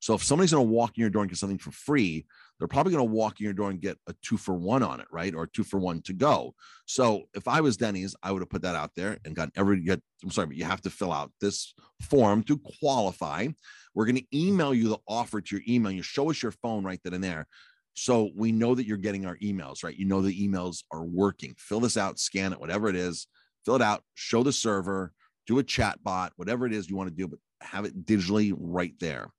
So 0.00 0.14
if 0.14 0.24
somebody's 0.24 0.52
going 0.52 0.66
to 0.66 0.72
walk 0.72 0.96
in 0.96 1.02
your 1.02 1.10
door 1.10 1.22
and 1.22 1.30
get 1.30 1.38
something 1.38 1.58
for 1.58 1.72
free, 1.72 2.26
they're 2.58 2.68
probably 2.68 2.92
going 2.92 3.06
to 3.06 3.14
walk 3.14 3.38
in 3.38 3.44
your 3.44 3.52
door 3.52 3.70
and 3.70 3.80
get 3.80 3.98
a 4.06 4.14
two 4.22 4.36
for 4.36 4.54
one 4.54 4.82
on 4.82 5.00
it, 5.00 5.06
right? 5.10 5.34
Or 5.34 5.46
two 5.46 5.62
for 5.62 5.78
one 5.78 6.02
to 6.02 6.12
go. 6.12 6.54
So 6.86 7.24
if 7.34 7.46
I 7.46 7.60
was 7.60 7.76
Denny's, 7.76 8.16
I 8.22 8.32
would 8.32 8.42
have 8.42 8.50
put 8.50 8.62
that 8.62 8.76
out 8.76 8.90
there 8.96 9.18
and 9.24 9.36
got 9.36 9.50
every 9.56 9.80
get. 9.80 10.00
I'm 10.22 10.30
sorry, 10.30 10.48
but 10.48 10.56
you 10.56 10.64
have 10.64 10.82
to 10.82 10.90
fill 10.90 11.12
out 11.12 11.32
this 11.40 11.74
form 12.02 12.42
to 12.44 12.60
qualify. 12.80 13.48
We're 13.94 14.06
going 14.06 14.16
to 14.16 14.36
email 14.36 14.74
you 14.74 14.88
the 14.88 14.98
offer 15.06 15.40
to 15.40 15.56
your 15.56 15.64
email. 15.68 15.92
You 15.92 16.02
show 16.02 16.30
us 16.30 16.42
your 16.42 16.52
phone 16.52 16.84
right 16.84 17.00
then 17.04 17.14
and 17.14 17.24
there. 17.24 17.46
So 17.94 18.30
we 18.34 18.52
know 18.52 18.74
that 18.74 18.86
you're 18.86 18.96
getting 18.96 19.26
our 19.26 19.36
emails, 19.38 19.82
right? 19.84 19.96
You 19.96 20.06
know 20.06 20.22
the 20.22 20.48
emails 20.48 20.84
are 20.92 21.04
working. 21.04 21.54
Fill 21.58 21.80
this 21.80 21.96
out, 21.96 22.18
scan 22.18 22.52
it, 22.52 22.60
whatever 22.60 22.88
it 22.88 22.96
is 22.96 23.26
fill 23.64 23.76
it 23.76 23.82
out, 23.82 24.02
show 24.14 24.42
the 24.42 24.52
server, 24.52 25.12
do 25.46 25.58
a 25.58 25.62
chat 25.62 26.02
bot, 26.02 26.32
whatever 26.36 26.66
it 26.66 26.72
is 26.72 26.88
you 26.88 26.96
want 26.96 27.08
to 27.08 27.14
do, 27.14 27.28
but 27.28 27.38
have 27.60 27.84
it 27.84 28.06
digitally 28.06 28.54
right 28.56 28.94
there. 29.00 29.30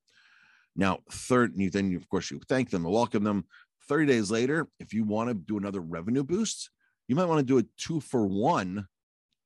Now, 0.75 0.99
third, 1.11 1.53
you 1.55 1.69
then 1.69 1.95
of 1.95 2.07
course 2.09 2.31
you 2.31 2.39
thank 2.47 2.69
them 2.69 2.85
and 2.85 2.93
welcome 2.93 3.23
them. 3.23 3.45
30 3.87 4.05
days 4.05 4.31
later, 4.31 4.67
if 4.79 4.93
you 4.93 5.03
want 5.03 5.29
to 5.29 5.33
do 5.33 5.57
another 5.57 5.81
revenue 5.81 6.23
boost, 6.23 6.69
you 7.07 7.15
might 7.15 7.25
want 7.25 7.39
to 7.39 7.45
do 7.45 7.57
a 7.57 7.65
two 7.77 7.99
for 7.99 8.25
one 8.25 8.87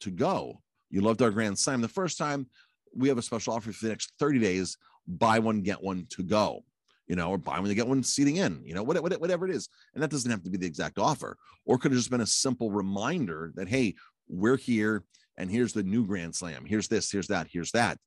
to 0.02 0.12
go. 0.12 0.62
You 0.90 1.02
loved 1.02 1.22
our 1.22 1.32
grand 1.32 1.58
slam 1.58 1.82
the 1.82 1.88
first 1.88 2.18
time. 2.18 2.48
We 2.96 3.08
have 3.10 3.18
a 3.18 3.24
special 3.24 3.54
offer 3.54 3.72
for 3.72 3.86
the 3.86 3.90
next 3.90 4.14
30 4.20 4.40
days 4.40 4.78
buy 5.08 5.40
one, 5.40 5.62
get 5.62 5.82
one 5.82 6.08
to 6.10 6.24
go, 6.24 6.64
you 7.08 7.16
know, 7.16 7.30
or 7.30 7.38
buy 7.38 7.60
one 7.60 7.70
to 7.70 7.76
get 7.76 7.88
one 7.88 8.04
seating 8.04 8.38
in, 8.38 8.62
you 8.64 8.74
know, 8.74 8.84
whatever, 8.84 9.08
whatever 9.18 9.48
it 9.48 9.56
is. 9.56 9.70
And 9.94 10.02
that 10.02 10.10
doesn't 10.10 10.32
have 10.32 10.44
to 10.44 10.50
be 10.50 10.58
the 10.58 10.66
exact 10.66 10.98
offer, 10.98 11.38
or 11.66 11.78
could 11.78 11.92
have 11.92 12.00
just 12.00 12.10
been 12.10 12.22
a 12.22 12.28
simple 12.28 12.72
reminder 12.72 13.52
that, 13.56 13.68
hey, 13.68 13.96
we're 14.28 14.58
here 14.58 15.04
and 15.38 15.52
here's 15.52 15.74
the 15.74 15.84
new 15.84 16.06
grand 16.06 16.36
slam. 16.36 16.66
Here's 16.66 16.88
this 16.88 17.12
here's 17.12 17.28
that 17.28 17.48
here's 17.52 17.72
that. 17.72 17.98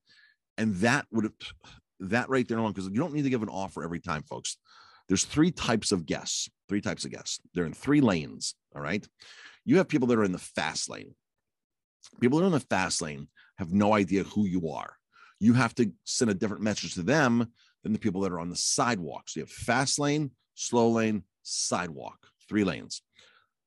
And 0.56 0.74
that 0.76 1.06
would 1.12 1.32
that 2.00 2.28
right 2.28 2.46
there 2.46 2.58
alone 2.58 2.72
because 2.72 2.88
you 2.88 2.98
don't 2.98 3.14
need 3.14 3.22
to 3.22 3.30
give 3.30 3.42
an 3.42 3.48
offer 3.48 3.84
every 3.84 4.00
time 4.00 4.22
folks. 4.22 4.56
There's 5.08 5.24
three 5.24 5.50
types 5.50 5.92
of 5.92 6.06
guests 6.06 6.48
three 6.68 6.80
types 6.82 7.06
of 7.06 7.10
guests. 7.10 7.40
They're 7.54 7.64
in 7.64 7.72
three 7.72 8.00
lanes 8.00 8.54
all 8.74 8.82
right? 8.82 9.06
You 9.64 9.76
have 9.78 9.88
people 9.88 10.08
that 10.08 10.18
are 10.18 10.24
in 10.24 10.32
the 10.32 10.38
fast 10.38 10.88
lane. 10.88 11.14
People 12.20 12.38
that 12.38 12.44
are 12.44 12.48
in 12.48 12.52
the 12.52 12.60
fast 12.60 13.02
lane 13.02 13.28
have 13.58 13.72
no 13.72 13.94
idea 13.94 14.24
who 14.24 14.46
you 14.46 14.70
are. 14.70 14.94
You 15.40 15.52
have 15.54 15.74
to 15.76 15.92
send 16.04 16.30
a 16.30 16.34
different 16.34 16.62
message 16.62 16.94
to 16.94 17.02
them 17.02 17.48
than 17.82 17.92
the 17.92 17.98
people 17.98 18.22
that 18.22 18.32
are 18.32 18.40
on 18.40 18.50
the 18.50 18.56
sidewalk 18.56 19.28
so 19.28 19.40
you 19.40 19.44
have 19.44 19.50
fast 19.50 19.98
lane 19.98 20.30
slow 20.54 20.88
lane 20.90 21.22
sidewalk 21.42 22.18
three 22.48 22.64
lanes. 22.64 23.02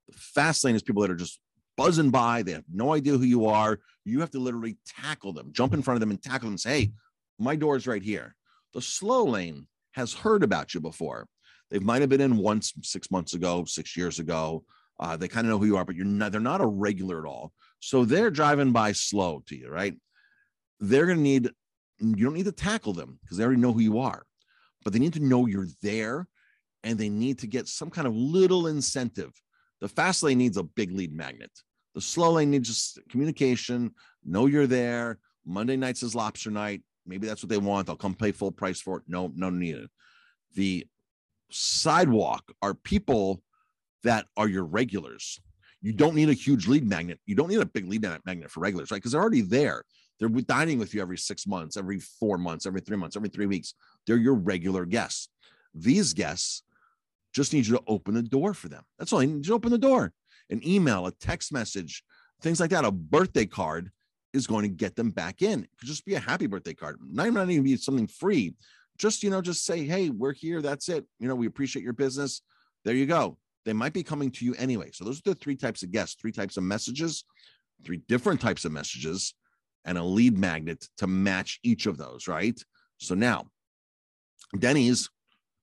The 0.07 0.17
fast 0.17 0.63
lane 0.65 0.75
is 0.75 0.81
people 0.81 1.01
that 1.03 1.11
are 1.11 1.15
just 1.15 1.39
buzzing 1.81 2.11
by. 2.11 2.43
They 2.43 2.51
have 2.51 2.63
no 2.71 2.93
idea 2.93 3.17
who 3.17 3.25
you 3.25 3.47
are. 3.47 3.79
You 4.05 4.19
have 4.19 4.31
to 4.31 4.39
literally 4.39 4.77
tackle 4.85 5.33
them, 5.33 5.49
jump 5.51 5.73
in 5.73 5.81
front 5.81 5.95
of 5.95 5.99
them 6.01 6.11
and 6.11 6.21
tackle 6.21 6.45
them 6.45 6.53
and 6.53 6.59
say, 6.59 6.79
hey, 6.79 6.91
my 7.39 7.55
door 7.55 7.75
is 7.75 7.87
right 7.87 8.03
here. 8.03 8.35
The 8.73 8.81
slow 8.81 9.25
lane 9.25 9.67
has 9.93 10.13
heard 10.13 10.43
about 10.43 10.73
you 10.73 10.79
before. 10.79 11.27
They 11.71 11.79
might 11.79 12.01
have 12.01 12.09
been 12.09 12.21
in 12.21 12.37
once 12.37 12.73
six 12.83 13.09
months 13.09 13.33
ago, 13.33 13.65
six 13.65 13.97
years 13.97 14.19
ago. 14.19 14.63
Uh, 14.99 15.17
they 15.17 15.27
kind 15.27 15.47
of 15.47 15.51
know 15.51 15.57
who 15.57 15.65
you 15.65 15.77
are, 15.77 15.85
but 15.85 15.95
you're 15.95 16.05
not, 16.05 16.31
they're 16.31 16.41
not 16.41 16.61
a 16.61 16.65
regular 16.67 17.19
at 17.19 17.27
all. 17.27 17.51
So 17.79 18.05
they're 18.05 18.29
driving 18.29 18.71
by 18.71 18.91
slow 18.91 19.41
to 19.47 19.55
you, 19.55 19.69
right? 19.69 19.95
They're 20.79 21.07
going 21.07 21.17
to 21.17 21.23
need, 21.23 21.49
you 21.99 22.25
don't 22.25 22.35
need 22.35 22.45
to 22.45 22.51
tackle 22.51 22.93
them 22.93 23.17
because 23.21 23.37
they 23.37 23.43
already 23.43 23.59
know 23.59 23.73
who 23.73 23.79
you 23.79 23.99
are, 23.99 24.23
but 24.83 24.93
they 24.93 24.99
need 24.99 25.13
to 25.13 25.19
know 25.19 25.47
you're 25.47 25.67
there 25.81 26.27
and 26.83 26.97
they 26.97 27.09
need 27.09 27.39
to 27.39 27.47
get 27.47 27.67
some 27.67 27.89
kind 27.89 28.07
of 28.07 28.15
little 28.15 28.67
incentive. 28.67 29.31
The 29.79 29.87
fast 29.87 30.21
lane 30.21 30.37
needs 30.37 30.57
a 30.57 30.63
big 30.63 30.91
lead 30.91 31.13
magnet. 31.13 31.51
The 31.93 32.01
slow 32.01 32.31
lane 32.33 32.51
needs 32.51 32.69
just 32.69 32.99
communication. 33.09 33.91
Know 34.23 34.45
you're 34.45 34.67
there. 34.67 35.19
Monday 35.45 35.75
nights 35.75 36.03
is 36.03 36.15
lobster 36.15 36.51
night. 36.51 36.83
Maybe 37.05 37.27
that's 37.27 37.43
what 37.43 37.49
they 37.49 37.57
want. 37.57 37.87
They'll 37.87 37.95
come 37.95 38.15
pay 38.15 38.31
full 38.31 38.51
price 38.51 38.79
for 38.79 38.97
it. 38.97 39.03
No, 39.07 39.31
no 39.35 39.49
need 39.49 39.87
The 40.55 40.85
sidewalk 41.49 42.51
are 42.61 42.73
people 42.73 43.41
that 44.03 44.27
are 44.37 44.47
your 44.47 44.63
regulars. 44.63 45.39
You 45.81 45.93
don't 45.93 46.15
need 46.15 46.29
a 46.29 46.33
huge 46.33 46.67
lead 46.67 46.87
magnet. 46.87 47.19
You 47.25 47.35
don't 47.35 47.49
need 47.49 47.59
a 47.59 47.65
big 47.65 47.89
lead 47.89 48.03
magnet 48.25 48.51
for 48.51 48.59
regulars, 48.59 48.91
right? 48.91 48.97
Because 48.97 49.11
they're 49.11 49.21
already 49.21 49.41
there. 49.41 49.83
They're 50.19 50.29
dining 50.29 50.77
with 50.77 50.93
you 50.93 51.01
every 51.01 51.17
six 51.17 51.47
months, 51.47 51.75
every 51.75 51.99
four 51.99 52.37
months, 52.37 52.67
every 52.67 52.81
three 52.81 52.97
months, 52.97 53.15
every 53.15 53.29
three 53.29 53.47
weeks. 53.47 53.73
They're 54.05 54.17
your 54.17 54.35
regular 54.35 54.85
guests. 54.85 55.29
These 55.73 56.13
guests 56.13 56.61
just 57.33 57.53
need 57.53 57.65
you 57.65 57.77
to 57.77 57.83
open 57.87 58.13
the 58.13 58.21
door 58.21 58.53
for 58.53 58.69
them. 58.69 58.83
That's 58.99 59.11
all. 59.11 59.23
You 59.23 59.29
need 59.29 59.43
to 59.45 59.53
open 59.53 59.71
the 59.71 59.79
door 59.79 60.13
an 60.49 60.65
email, 60.65 61.05
a 61.05 61.11
text 61.11 61.53
message, 61.53 62.03
things 62.41 62.59
like 62.59 62.71
that, 62.71 62.85
a 62.85 62.91
birthday 62.91 63.45
card 63.45 63.91
is 64.33 64.47
going 64.47 64.63
to 64.63 64.69
get 64.69 64.95
them 64.95 65.11
back 65.11 65.41
in. 65.41 65.63
It 65.63 65.69
could 65.79 65.87
just 65.87 66.05
be 66.05 66.15
a 66.15 66.19
happy 66.19 66.47
birthday 66.47 66.73
card. 66.73 66.97
Not, 67.05 67.31
not 67.33 67.49
even 67.49 67.63
be 67.63 67.75
something 67.77 68.07
free. 68.07 68.55
Just, 68.97 69.23
you 69.23 69.29
know, 69.29 69.41
just 69.41 69.65
say, 69.65 69.85
hey, 69.85 70.09
we're 70.09 70.33
here. 70.33 70.61
That's 70.61 70.89
it. 70.89 71.05
You 71.19 71.27
know, 71.27 71.35
we 71.35 71.47
appreciate 71.47 71.83
your 71.83 71.93
business. 71.93 72.41
There 72.85 72.95
you 72.95 73.05
go. 73.05 73.37
They 73.65 73.73
might 73.73 73.93
be 73.93 74.03
coming 74.03 74.31
to 74.31 74.45
you 74.45 74.55
anyway. 74.55 74.89
So 74.93 75.05
those 75.05 75.19
are 75.19 75.33
the 75.33 75.35
three 75.35 75.55
types 75.55 75.83
of 75.83 75.91
guests, 75.91 76.15
three 76.19 76.31
types 76.31 76.57
of 76.57 76.63
messages, 76.63 77.23
three 77.83 78.01
different 78.07 78.41
types 78.41 78.65
of 78.65 78.71
messages, 78.71 79.33
and 79.85 79.97
a 79.97 80.03
lead 80.03 80.37
magnet 80.37 80.87
to 80.97 81.07
match 81.07 81.59
each 81.63 81.85
of 81.85 81.97
those, 81.97 82.27
right? 82.27 82.59
So 82.97 83.15
now 83.15 83.47
Denny's 84.57 85.09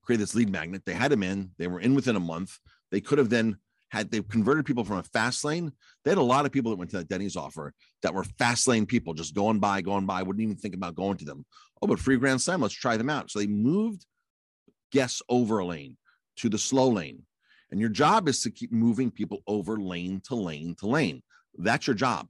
created 0.02 0.22
this 0.22 0.34
lead 0.34 0.50
magnet. 0.50 0.82
They 0.84 0.94
had 0.94 1.12
him 1.12 1.22
in, 1.22 1.50
they 1.58 1.66
were 1.66 1.80
in 1.80 1.94
within 1.94 2.16
a 2.16 2.20
month. 2.20 2.58
They 2.90 3.00
could 3.00 3.18
have 3.18 3.30
then 3.30 3.58
had 3.90 4.10
they 4.10 4.20
converted 4.20 4.66
people 4.66 4.84
from 4.84 4.98
a 4.98 5.02
fast 5.02 5.44
lane. 5.44 5.72
They 6.04 6.10
had 6.10 6.18
a 6.18 6.22
lot 6.22 6.46
of 6.46 6.52
people 6.52 6.70
that 6.70 6.78
went 6.78 6.90
to 6.90 6.98
that 6.98 7.08
Denny's 7.08 7.36
offer 7.36 7.72
that 8.02 8.14
were 8.14 8.24
fast 8.24 8.68
lane 8.68 8.86
people, 8.86 9.14
just 9.14 9.34
going 9.34 9.58
by, 9.58 9.80
going 9.80 10.06
by, 10.06 10.22
wouldn't 10.22 10.42
even 10.42 10.56
think 10.56 10.74
about 10.74 10.94
going 10.94 11.16
to 11.18 11.24
them. 11.24 11.44
Oh, 11.80 11.86
but 11.86 11.98
free 11.98 12.16
Grand 12.16 12.40
Slam, 12.40 12.60
let's 12.60 12.74
try 12.74 12.96
them 12.96 13.10
out. 13.10 13.30
So 13.30 13.38
they 13.38 13.46
moved 13.46 14.04
guests 14.92 15.22
over 15.28 15.58
a 15.58 15.66
lane 15.66 15.96
to 16.36 16.48
the 16.48 16.58
slow 16.58 16.88
lane. 16.88 17.22
And 17.70 17.80
your 17.80 17.90
job 17.90 18.28
is 18.28 18.42
to 18.42 18.50
keep 18.50 18.72
moving 18.72 19.10
people 19.10 19.42
over 19.46 19.76
lane 19.76 20.22
to 20.28 20.34
lane 20.34 20.74
to 20.80 20.86
lane. 20.86 21.22
That's 21.56 21.86
your 21.86 21.96
job, 21.96 22.28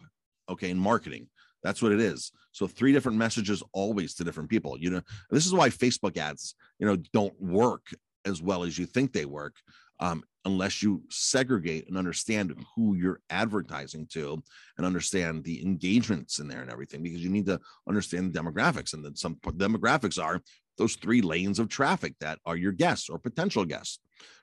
okay, 0.48 0.70
in 0.70 0.78
marketing. 0.78 1.28
That's 1.62 1.82
what 1.82 1.92
it 1.92 2.00
is. 2.00 2.32
So 2.52 2.66
three 2.66 2.92
different 2.92 3.18
messages 3.18 3.62
always 3.72 4.14
to 4.14 4.24
different 4.24 4.50
people. 4.50 4.76
You 4.78 4.90
know, 4.90 5.02
this 5.30 5.46
is 5.46 5.52
why 5.52 5.70
Facebook 5.70 6.16
ads, 6.16 6.54
you 6.78 6.86
know, 6.86 6.96
don't 7.12 7.40
work 7.40 7.86
as 8.24 8.42
well 8.42 8.64
as 8.64 8.78
you 8.78 8.86
think 8.86 9.12
they 9.12 9.24
work. 9.24 9.54
Um, 10.00 10.22
unless 10.44 10.82
you 10.82 11.02
segregate 11.10 11.88
and 11.88 11.98
understand 11.98 12.54
who 12.74 12.94
you're 12.94 13.20
advertising 13.28 14.06
to 14.06 14.42
and 14.78 14.86
understand 14.86 15.44
the 15.44 15.60
engagements 15.60 16.38
in 16.38 16.48
there 16.48 16.62
and 16.62 16.70
everything 16.70 17.02
because 17.02 17.22
you 17.22 17.28
need 17.28 17.44
to 17.44 17.60
understand 17.86 18.32
the 18.32 18.40
demographics 18.40 18.94
and 18.94 19.04
then 19.04 19.14
some 19.14 19.36
demographics 19.36 20.22
are 20.22 20.40
those 20.78 20.94
three 20.94 21.20
lanes 21.20 21.58
of 21.58 21.68
traffic 21.68 22.14
that 22.20 22.38
are 22.46 22.56
your 22.56 22.72
guests 22.72 23.10
or 23.10 23.18
potential 23.18 23.64
guests. 23.64 23.98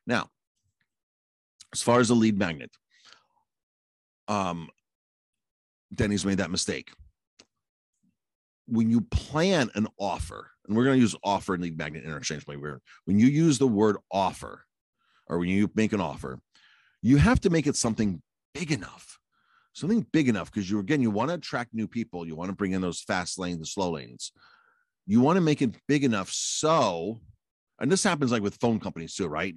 Now 0.05 0.29
as 1.73 1.81
far 1.81 1.99
as 1.99 2.09
the 2.09 2.13
lead 2.13 2.37
magnet 2.37 2.71
um 4.27 4.69
denny's 5.93 6.25
made 6.25 6.37
that 6.37 6.51
mistake. 6.51 6.91
When 8.67 8.89
you 8.89 9.01
plan 9.01 9.69
an 9.75 9.87
offer 9.97 10.51
and 10.67 10.75
we're 10.75 10.83
going 10.83 10.97
to 10.97 11.01
use 11.01 11.15
offer 11.23 11.53
and 11.53 11.63
lead 11.63 11.77
magnet 11.77 12.03
interchangeably 12.03 12.57
when 13.05 13.19
you 13.19 13.27
use 13.27 13.57
the 13.57 13.67
word 13.67 13.97
offer 14.11 14.64
or 15.27 15.39
when 15.39 15.49
you 15.49 15.69
make 15.75 15.93
an 15.93 16.01
offer, 16.01 16.39
you 17.01 17.17
have 17.17 17.39
to 17.41 17.49
make 17.49 17.67
it 17.67 17.75
something 17.75 18.21
big 18.53 18.71
enough, 18.71 19.19
something 19.73 20.05
big 20.11 20.29
enough 20.29 20.51
because 20.51 20.69
you 20.69 20.79
again 20.79 21.01
you 21.01 21.11
want 21.11 21.29
to 21.29 21.35
attract 21.35 21.73
new 21.73 21.87
people, 21.87 22.27
you 22.27 22.35
want 22.35 22.49
to 22.49 22.55
bring 22.55 22.71
in 22.71 22.81
those 22.81 23.01
fast 23.01 23.37
lanes, 23.37 23.59
the 23.59 23.65
slow 23.65 23.91
lanes. 23.91 24.31
You 25.07 25.21
want 25.21 25.37
to 25.37 25.41
make 25.41 25.61
it 25.61 25.75
big 25.87 26.03
enough 26.03 26.31
so, 26.31 27.21
and 27.79 27.91
this 27.91 28.03
happens 28.03 28.31
like 28.31 28.41
with 28.41 28.55
phone 28.55 28.79
companies 28.79 29.13
too, 29.13 29.27
right? 29.27 29.55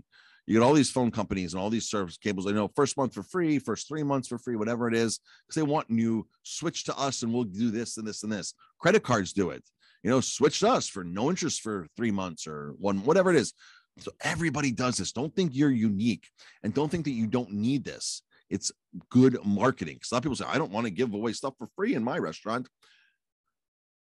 You 0.48 0.54
get 0.54 0.62
all 0.62 0.72
these 0.72 0.90
phone 0.90 1.10
companies 1.10 1.52
and 1.52 1.62
all 1.62 1.68
these 1.68 1.90
service 1.90 2.16
cables. 2.16 2.46
I 2.46 2.52
know 2.52 2.70
first 2.74 2.96
month 2.96 3.12
for 3.12 3.22
free, 3.22 3.58
first 3.58 3.86
three 3.86 4.02
months 4.02 4.28
for 4.28 4.38
free, 4.38 4.56
whatever 4.56 4.88
it 4.88 4.94
is, 4.94 5.20
because 5.46 5.56
they 5.56 5.62
want 5.62 5.90
you 5.90 6.26
switch 6.42 6.84
to 6.84 6.98
us 6.98 7.22
and 7.22 7.34
we'll 7.34 7.44
do 7.44 7.70
this 7.70 7.98
and 7.98 8.06
this 8.06 8.22
and 8.22 8.32
this. 8.32 8.54
Credit 8.78 9.02
cards 9.02 9.34
do 9.34 9.50
it. 9.50 9.62
You 10.02 10.08
know, 10.08 10.22
switch 10.22 10.60
to 10.60 10.70
us 10.70 10.88
for 10.88 11.04
no 11.04 11.28
interest 11.28 11.60
for 11.60 11.86
three 11.98 12.10
months 12.10 12.46
or 12.46 12.74
one, 12.78 13.04
whatever 13.04 13.28
it 13.28 13.36
is. 13.36 13.52
So 14.00 14.12
everybody 14.20 14.72
does 14.72 14.96
this. 14.96 15.12
Don't 15.12 15.34
think 15.34 15.52
you're 15.54 15.70
unique 15.70 16.28
and 16.62 16.72
don't 16.72 16.90
think 16.90 17.04
that 17.04 17.12
you 17.12 17.26
don't 17.26 17.52
need 17.52 17.84
this. 17.84 18.22
It's 18.50 18.72
good 19.10 19.38
marketing. 19.44 19.98
Some 20.02 20.22
people 20.22 20.36
say, 20.36 20.46
I 20.46 20.58
don't 20.58 20.72
want 20.72 20.86
to 20.86 20.90
give 20.90 21.12
away 21.12 21.32
stuff 21.32 21.54
for 21.58 21.68
free 21.76 21.94
in 21.94 22.02
my 22.02 22.18
restaurant. 22.18 22.68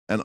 And 0.07 0.23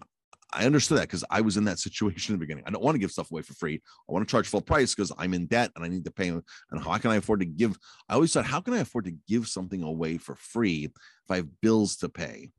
I 0.52 0.66
understood 0.66 0.98
that 0.98 1.08
because 1.08 1.24
I 1.30 1.40
was 1.40 1.56
in 1.56 1.64
that 1.64 1.78
situation 1.78 2.34
in 2.34 2.38
the 2.38 2.44
beginning. 2.44 2.64
I 2.66 2.70
don't 2.70 2.82
want 2.82 2.94
to 2.94 2.98
give 2.98 3.10
stuff 3.10 3.30
away 3.30 3.42
for 3.42 3.54
free. 3.54 3.80
I 4.08 4.12
want 4.12 4.26
to 4.26 4.30
charge 4.30 4.46
full 4.46 4.60
price 4.60 4.94
because 4.94 5.10
I'm 5.16 5.32
in 5.34 5.46
debt 5.46 5.70
and 5.74 5.84
I 5.84 5.88
need 5.88 6.04
to 6.04 6.12
pay. 6.12 6.28
And 6.28 6.42
how 6.78 6.98
can 6.98 7.10
I 7.10 7.16
afford 7.16 7.40
to 7.40 7.46
give? 7.46 7.76
I 8.08 8.14
always 8.14 8.32
thought, 8.32 8.44
how 8.44 8.60
can 8.60 8.74
I 8.74 8.80
afford 8.80 9.06
to 9.06 9.16
give 9.26 9.48
something 9.48 9.82
away 9.82 10.18
for 10.18 10.34
free 10.34 10.84
if 10.84 11.30
I 11.30 11.36
have 11.36 11.60
bills 11.62 11.96
to 11.96 12.08
pay? 12.10 12.50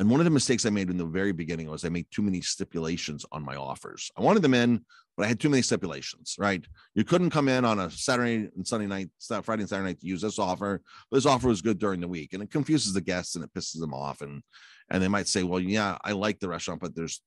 And 0.00 0.08
one 0.08 0.18
of 0.18 0.24
the 0.24 0.30
mistakes 0.30 0.64
I 0.64 0.70
made 0.70 0.88
in 0.88 0.96
the 0.96 1.04
very 1.04 1.30
beginning 1.30 1.68
was 1.68 1.84
I 1.84 1.90
made 1.90 2.06
too 2.10 2.22
many 2.22 2.40
stipulations 2.40 3.26
on 3.32 3.44
my 3.44 3.56
offers. 3.56 4.10
I 4.16 4.22
wanted 4.22 4.40
them 4.40 4.54
in, 4.54 4.82
but 5.14 5.26
I 5.26 5.28
had 5.28 5.38
too 5.38 5.50
many 5.50 5.60
stipulations, 5.60 6.36
right? 6.38 6.64
You 6.94 7.04
couldn't 7.04 7.28
come 7.28 7.48
in 7.48 7.66
on 7.66 7.78
a 7.78 7.90
Saturday 7.90 8.48
and 8.56 8.66
Sunday 8.66 8.86
night, 8.86 9.10
Friday 9.42 9.60
and 9.60 9.68
Saturday 9.68 9.90
night 9.90 10.00
to 10.00 10.06
use 10.06 10.22
this 10.22 10.38
offer. 10.38 10.80
This 11.12 11.26
offer 11.26 11.48
was 11.48 11.60
good 11.60 11.78
during 11.78 12.00
the 12.00 12.08
week, 12.08 12.32
and 12.32 12.42
it 12.42 12.50
confuses 12.50 12.94
the 12.94 13.02
guests 13.02 13.34
and 13.34 13.44
it 13.44 13.52
pisses 13.52 13.78
them 13.78 13.92
off. 13.92 14.22
And 14.22 14.42
and 14.88 15.02
they 15.02 15.08
might 15.08 15.28
say, 15.28 15.42
well, 15.42 15.60
yeah, 15.60 15.98
I 16.02 16.12
like 16.12 16.40
the 16.40 16.48
restaurant, 16.48 16.80
but 16.80 16.96
there's 16.96 17.20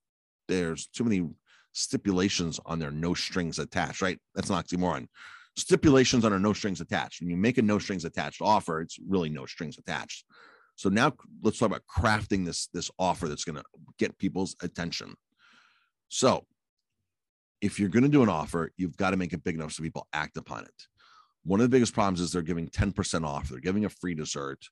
there's 0.47 0.87
too 0.87 1.03
many 1.03 1.29
stipulations 1.73 2.59
on 2.65 2.79
there, 2.79 2.89
no 2.89 3.13
strings 3.13 3.59
attached, 3.59 4.01
right? 4.01 4.17
That's 4.33 4.49
an 4.49 4.55
oxymoron. 4.55 5.09
Stipulations 5.55 6.25
on 6.25 6.33
a 6.33 6.39
no 6.39 6.53
strings 6.53 6.81
attached. 6.81 7.21
When 7.21 7.29
you 7.29 7.37
make 7.37 7.59
a 7.59 7.61
no 7.61 7.77
strings 7.77 8.03
attached 8.03 8.41
offer, 8.41 8.81
it's 8.81 8.97
really 9.07 9.29
no 9.29 9.45
strings 9.45 9.77
attached. 9.77 10.25
So 10.75 10.89
now 10.89 11.13
let's 11.41 11.59
talk 11.59 11.67
about 11.67 11.83
crafting 11.85 12.45
this 12.45 12.67
this 12.73 12.89
offer 12.97 13.27
that's 13.27 13.43
going 13.43 13.57
to 13.57 13.63
get 13.99 14.17
people's 14.17 14.55
attention. 14.61 15.15
So 16.09 16.45
if 17.61 17.79
you're 17.79 17.89
going 17.89 18.03
to 18.03 18.09
do 18.09 18.23
an 18.23 18.29
offer, 18.29 18.71
you've 18.77 18.97
got 18.97 19.11
to 19.11 19.17
make 19.17 19.33
it 19.33 19.43
big 19.43 19.55
enough 19.55 19.71
so 19.71 19.83
people 19.83 20.07
act 20.13 20.37
upon 20.37 20.63
it. 20.63 20.87
One 21.43 21.59
of 21.59 21.63
the 21.63 21.75
biggest 21.75 21.93
problems 21.93 22.19
is 22.19 22.31
they're 22.31 22.41
giving 22.41 22.67
10% 22.67 23.25
off. 23.25 23.49
They're 23.49 23.59
giving 23.59 23.85
a 23.85 23.89
free 23.89 24.13
dessert. 24.13 24.65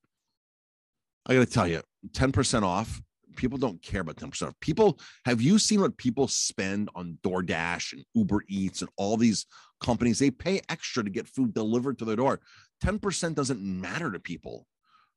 I 1.26 1.36
got 1.36 1.40
to 1.40 1.54
tell 1.54 1.68
you, 1.68 1.82
10% 2.12 2.64
off, 2.64 3.02
people 3.36 3.58
don't 3.58 3.82
care 3.82 4.02
about 4.02 4.18
10% 4.18 4.48
off. 4.48 4.60
People, 4.60 5.00
have 5.26 5.42
you 5.42 5.58
seen 5.58 5.82
what 5.82 5.98
people 5.98 6.28
spend 6.28 6.90
on 6.96 7.18
DoorDash 7.24 7.94
and 7.94 8.06
Uber 8.14 8.44
Eats 8.50 8.82
and 8.82 8.90
all 8.98 9.18
these 9.18 9.46
companies? 9.80 10.20
They 10.20 10.32
pay 10.32 10.62
extra 10.70 11.04
to 11.04 11.10
get 11.10 11.28
food 11.28 11.54
delivered 11.54 11.98
to 12.00 12.06
their 12.06 12.16
door. 12.16 12.40
10% 12.84 13.36
doesn't 13.36 13.62
matter 13.62 14.12
to 14.12 14.20
people 14.20 14.68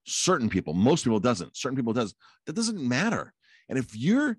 certain 0.07 0.49
people 0.49 0.75
most 0.75 1.05
people 1.05 1.21
doesn't 1.21 1.57
certain 1.57 1.77
people 1.77 1.93
does 1.93 2.15
that 2.47 2.55
doesn't 2.55 2.81
matter. 2.81 3.33
And 3.69 3.79
if 3.79 3.97
you're 3.97 4.37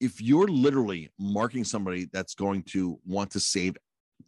if 0.00 0.20
you're 0.20 0.48
literally 0.48 1.10
marking 1.18 1.64
somebody 1.64 2.08
that's 2.12 2.34
going 2.34 2.62
to 2.64 2.98
want 3.06 3.30
to 3.30 3.40
save 3.40 3.76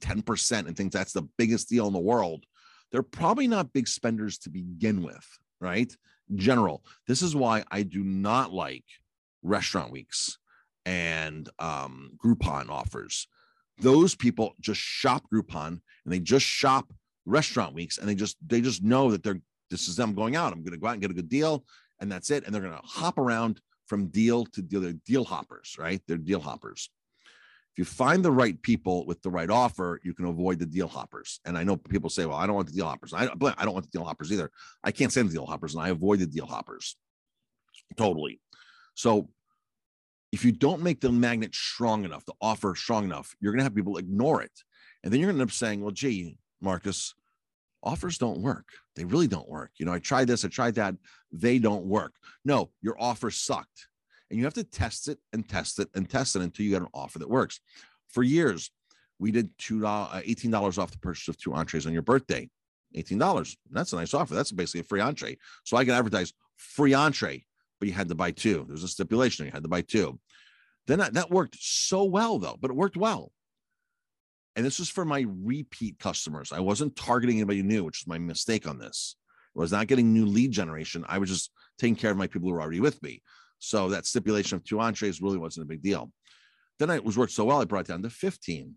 10% 0.01 0.67
and 0.67 0.77
think 0.77 0.93
that's 0.93 1.13
the 1.13 1.29
biggest 1.37 1.69
deal 1.69 1.87
in 1.87 1.93
the 1.93 1.99
world 1.99 2.45
they're 2.93 3.03
probably 3.03 3.49
not 3.49 3.73
big 3.73 3.89
spenders 3.89 4.39
to 4.39 4.51
begin 4.51 5.03
with 5.03 5.27
right? 5.61 5.95
General 6.35 6.85
this 7.07 7.23
is 7.23 7.37
why 7.37 7.65
i 7.71 7.83
do 7.83 8.03
not 8.03 8.53
like 8.53 8.85
restaurant 9.43 9.93
weeks 9.93 10.39
and 10.87 11.49
um, 11.59 12.13
groupon 12.25 12.71
offers. 12.71 13.29
Those 13.79 14.15
people 14.15 14.55
just 14.61 14.81
shop 14.81 15.25
groupon 15.33 15.67
and 15.67 15.81
they 16.07 16.21
just 16.21 16.47
shop 16.47 16.93
restaurant 17.27 17.75
weeks 17.75 17.99
and 17.99 18.09
they 18.09 18.15
just 18.15 18.37
they 18.47 18.61
just 18.61 18.83
know 18.83 19.11
that 19.11 19.23
they're 19.23 19.41
this 19.71 19.89
is 19.89 19.97
them 19.97 20.15
going 20.15 20.37
out. 20.37 20.53
I'm 20.53 20.63
going 20.63 20.73
to 20.73 20.79
go 20.79 20.87
out 20.87 20.93
and 20.93 21.03
get 21.03 21.11
a 21.11 21.15
good 21.15 21.29
deal, 21.29 21.65
and 22.01 22.11
that's 22.11 22.31
it. 22.31 22.45
And 22.45 22.55
they're 22.55 22.63
going 22.63 22.75
to 22.75 22.87
hop 22.87 23.19
around 23.19 23.61
from 23.87 24.09
deal 24.09 24.45
to 24.47 24.63
deal. 24.63 24.81
They're 24.81 24.93
deal 24.93 25.25
hoppers, 25.25 25.77
right? 25.79 26.01
They're 26.07 26.17
deal 26.17 26.41
hoppers. 26.41 26.91
If 27.73 27.79
you 27.79 27.85
find 27.85 28.25
the 28.25 28.33
right 28.33 28.61
people 28.63 29.05
with 29.05 29.21
the 29.21 29.31
right 29.31 29.51
offer, 29.51 30.01
you 30.03 30.15
can 30.15 30.25
avoid 30.25 30.59
the 30.59 30.67
deal 30.67 30.89
hoppers. 30.89 31.41
And 31.45 31.59
I 31.59 31.65
know 31.65 31.77
people 31.77 32.09
say, 32.09 32.25
"Well, 32.25 32.39
I 32.39 32.47
don't 32.47 32.57
want 32.57 32.69
the 32.69 32.75
deal 32.75 32.87
hoppers." 32.87 33.13
I, 33.13 33.25
I 33.25 33.65
don't 33.65 33.75
want 33.75 33.85
the 33.85 33.99
deal 33.99 34.05
hoppers 34.05 34.33
either. 34.33 34.51
I 34.83 34.93
can't 34.93 35.13
stand 35.13 35.29
the 35.29 35.35
deal 35.35 35.45
hoppers, 35.45 35.75
and 35.75 35.83
I 35.83 35.91
avoid 35.91 36.21
the 36.21 36.27
deal 36.27 36.47
hoppers 36.47 36.97
totally. 37.97 38.41
So 38.95 39.29
if 40.33 40.45
you 40.45 40.53
don't 40.53 40.83
make 40.83 41.01
the 41.01 41.13
magnet 41.13 41.55
strong 41.55 42.05
enough, 42.05 42.25
the 42.25 42.35
offer 42.41 42.75
strong 42.75 43.05
enough, 43.05 43.35
you're 43.41 43.53
going 43.53 43.61
to 43.61 43.65
have 43.65 43.75
people 43.75 43.97
ignore 43.97 44.43
it. 44.43 44.53
And 45.03 45.13
then 45.13 45.21
you're 45.21 45.29
going 45.29 45.37
to 45.37 45.43
end 45.43 45.51
up 45.51 45.55
saying, 45.55 45.81
well, 45.81 45.93
gee, 45.93 46.37
Marcus, 46.61 47.15
offers 47.83 48.19
don't 48.19 48.41
work. 48.41 48.67
They 48.95 49.05
really 49.05 49.29
don't 49.29 49.49
work. 49.49 49.71
You 49.79 49.87
know, 49.87 49.93
I 49.93 49.99
tried 49.99 50.29
this, 50.29 50.45
I 50.45 50.49
tried 50.49 50.75
that. 50.77 50.95
They 51.33 51.59
don't 51.59 51.85
work. 51.85 52.15
No, 52.45 52.71
your 52.83 52.97
offer 53.01 53.31
sucked. 53.31 53.89
And 54.31 54.39
you 54.39 54.45
have 54.45 54.55
to 54.55 54.65
test 54.65 55.09
it 55.09 55.19
and 55.33 55.49
test 55.49 55.79
it 55.79 55.89
and 55.95 56.09
test 56.09 56.35
it 56.37 56.43
until 56.43 56.65
you 56.65 56.73
get 56.73 56.83
an 56.83 56.89
offer 56.93 57.19
that 57.19 57.31
works. 57.31 57.61
For 58.09 58.23
years, 58.23 58.71
we 59.19 59.31
did 59.31 59.51
two 59.59 59.87
uh, 59.87 60.21
$18 60.21 60.79
off 60.79 60.91
the 60.91 60.99
purchase 60.99 61.29
of 61.29 61.39
two 61.39 61.55
entrees 61.55 61.87
on 61.87 61.93
your 61.93 62.03
birthday. 62.03 62.49
$18. 62.97 63.57
That's 63.71 63.93
a 63.93 63.97
nice 63.97 64.15
offer. 64.15 64.35
That's 64.35 64.53
basically 64.53 64.81
a 64.81 64.85
free 64.85 65.01
entree. 65.01 65.39
So 65.65 65.77
I 65.77 65.85
can 65.85 65.95
advertise 65.95 66.33
free 66.57 66.95
entree, 66.95 67.45
but 67.79 67.89
you 67.89 67.95
had 67.95 68.09
to 68.09 68.15
buy 68.15 68.31
two. 68.31 68.65
There's 68.67 68.85
a 68.85 68.89
stipulation. 68.89 69.47
You 69.47 69.53
had 69.53 69.63
to 69.63 69.69
buy 69.69 69.83
two. 69.83 70.19
Then 70.87 70.99
that 70.99 71.31
worked 71.31 71.57
so 71.59 72.05
well, 72.05 72.39
though, 72.39 72.57
but 72.61 72.71
it 72.71 72.77
worked 72.77 72.97
well 72.97 73.33
and 74.57 74.65
this 74.65 74.79
was 74.79 74.89
for 74.89 75.05
my 75.05 75.27
repeat 75.45 75.99
customers. 75.99 76.51
I 76.51 76.61
wasn't 76.61 76.97
targeting 76.97 77.37
anybody 77.37 77.63
new, 77.63 77.85
which 77.85 78.01
is 78.01 78.07
my 78.07 78.19
mistake 78.19 78.67
on 78.67 78.79
this. 78.79 79.17
I 79.55 79.61
was 79.61 79.73
not 79.73 79.87
getting 79.87 80.13
new 80.13 80.25
lead 80.25 80.51
generation. 80.51 81.05
I 81.09 81.19
was 81.19 81.29
just 81.29 81.51
taking 81.79 81.95
care 81.95 82.11
of 82.11 82.17
my 82.17 82.27
people 82.27 82.49
who 82.49 82.55
were 82.55 82.63
already 82.63 82.81
with 82.81 83.03
me. 83.03 83.23
So 83.59 83.91
that 83.91 84.07
stipulation 84.07 84.57
of 84.57 84.65
two 84.65 84.81
entrees 84.81 85.21
really 85.21 85.39
wasn't 85.39 85.65
a 85.65 85.69
big 85.69 85.83
deal. 85.83 86.11
Then 86.79 86.91
it 86.91 87.05
was 87.05 87.19
worked 87.19 87.33
so 87.33 87.45
well, 87.45 87.61
I 87.61 87.65
brought 87.65 87.87
it 87.87 87.89
down 87.89 88.03
to 88.03 88.11
15. 88.11 88.75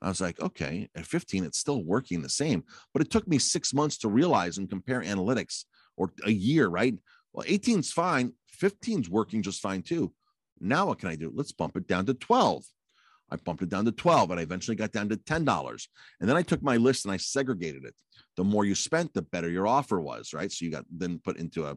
I 0.00 0.08
was 0.08 0.20
like, 0.20 0.40
okay, 0.40 0.88
at 0.94 1.06
15, 1.06 1.44
it's 1.44 1.58
still 1.58 1.82
working 1.82 2.22
the 2.22 2.28
same. 2.28 2.64
But 2.92 3.02
it 3.02 3.10
took 3.10 3.26
me 3.26 3.38
six 3.38 3.74
months 3.74 3.98
to 3.98 4.08
realize 4.08 4.58
and 4.58 4.70
compare 4.70 5.02
analytics 5.02 5.64
or 5.96 6.12
a 6.24 6.30
year, 6.30 6.68
right? 6.68 6.94
Well, 7.32 7.44
18 7.48 7.80
is 7.80 7.92
fine. 7.92 8.32
15 8.48 9.00
is 9.00 9.10
working 9.10 9.42
just 9.42 9.60
fine 9.60 9.82
too. 9.82 10.12
Now 10.60 10.86
what 10.86 10.98
can 10.98 11.08
I 11.08 11.16
do? 11.16 11.32
Let's 11.34 11.52
bump 11.52 11.76
it 11.76 11.86
down 11.86 12.06
to 12.06 12.14
12. 12.14 12.64
I 13.30 13.36
bumped 13.36 13.62
it 13.62 13.68
down 13.68 13.84
to 13.84 13.92
12 13.92 14.30
and 14.30 14.40
I 14.40 14.42
eventually 14.42 14.76
got 14.76 14.92
down 14.92 15.08
to 15.10 15.16
$10. 15.16 15.88
And 16.20 16.28
then 16.28 16.36
I 16.36 16.42
took 16.42 16.62
my 16.62 16.76
list 16.76 17.04
and 17.04 17.12
I 17.12 17.18
segregated 17.18 17.84
it. 17.84 17.94
The 18.36 18.44
more 18.44 18.64
you 18.64 18.74
spent, 18.74 19.12
the 19.12 19.22
better 19.22 19.50
your 19.50 19.66
offer 19.66 20.00
was, 20.00 20.32
right? 20.32 20.50
So 20.50 20.64
you 20.64 20.70
got 20.70 20.84
then 20.90 21.20
put 21.22 21.38
into 21.38 21.66
a, 21.66 21.76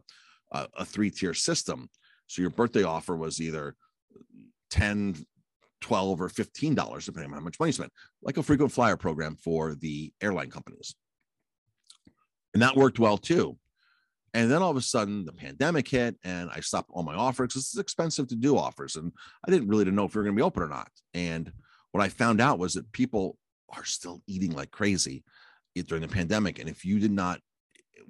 a, 0.52 0.68
a 0.78 0.84
three 0.84 1.10
tier 1.10 1.34
system. 1.34 1.88
So 2.26 2.40
your 2.40 2.50
birthday 2.50 2.84
offer 2.84 3.16
was 3.16 3.40
either 3.40 3.74
10, 4.70 5.26
12 5.80 6.20
or 6.20 6.28
$15, 6.28 7.04
depending 7.04 7.32
on 7.32 7.38
how 7.38 7.44
much 7.44 7.60
money 7.60 7.68
you 7.68 7.74
spent, 7.74 7.92
like 8.22 8.38
a 8.38 8.42
frequent 8.42 8.72
flyer 8.72 8.96
program 8.96 9.36
for 9.36 9.74
the 9.74 10.12
airline 10.22 10.50
companies. 10.50 10.94
And 12.54 12.62
that 12.62 12.76
worked 12.76 12.98
well 12.98 13.18
too. 13.18 13.58
And 14.34 14.50
then 14.50 14.62
all 14.62 14.70
of 14.70 14.76
a 14.76 14.82
sudden, 14.82 15.24
the 15.24 15.32
pandemic 15.32 15.86
hit, 15.88 16.16
and 16.24 16.50
I 16.50 16.60
stopped 16.60 16.90
all 16.92 17.02
my 17.02 17.14
offers 17.14 17.48
because 17.48 17.62
it's 17.62 17.78
expensive 17.78 18.28
to 18.28 18.36
do 18.36 18.56
offers, 18.56 18.96
and 18.96 19.12
I 19.46 19.50
didn't 19.50 19.68
really 19.68 19.84
know 19.84 20.04
if 20.04 20.14
we 20.14 20.20
were 20.20 20.24
going 20.24 20.36
to 20.36 20.40
be 20.40 20.46
open 20.46 20.62
or 20.62 20.68
not. 20.68 20.90
And 21.12 21.52
what 21.90 22.02
I 22.02 22.08
found 22.08 22.40
out 22.40 22.58
was 22.58 22.74
that 22.74 22.90
people 22.92 23.36
are 23.68 23.84
still 23.84 24.22
eating 24.26 24.52
like 24.52 24.70
crazy 24.70 25.22
eh, 25.76 25.82
during 25.86 26.02
the 26.02 26.08
pandemic, 26.08 26.58
and 26.58 26.68
if 26.68 26.84
you 26.84 26.98
did 26.98 27.12
not 27.12 27.40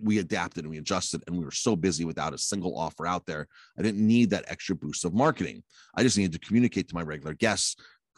we 0.00 0.18
adapted 0.18 0.64
and 0.64 0.70
we 0.70 0.78
adjusted 0.78 1.22
and 1.26 1.36
we 1.36 1.44
were 1.44 1.50
so 1.50 1.76
busy 1.76 2.04
without 2.04 2.34
a 2.34 2.38
single 2.38 2.76
offer 2.76 3.06
out 3.06 3.26
there. 3.26 3.46
I 3.78 3.82
didn't 3.82 4.06
need 4.06 4.30
that 4.30 4.44
extra 4.48 4.74
boost 4.74 5.04
of 5.04 5.14
marketing. 5.14 5.62
I 5.94 6.02
just 6.02 6.16
needed 6.16 6.32
to 6.32 6.46
communicate 6.46 6.88
to 6.88 6.94
my 6.94 7.02
regular 7.02 7.34
guests 7.34 7.76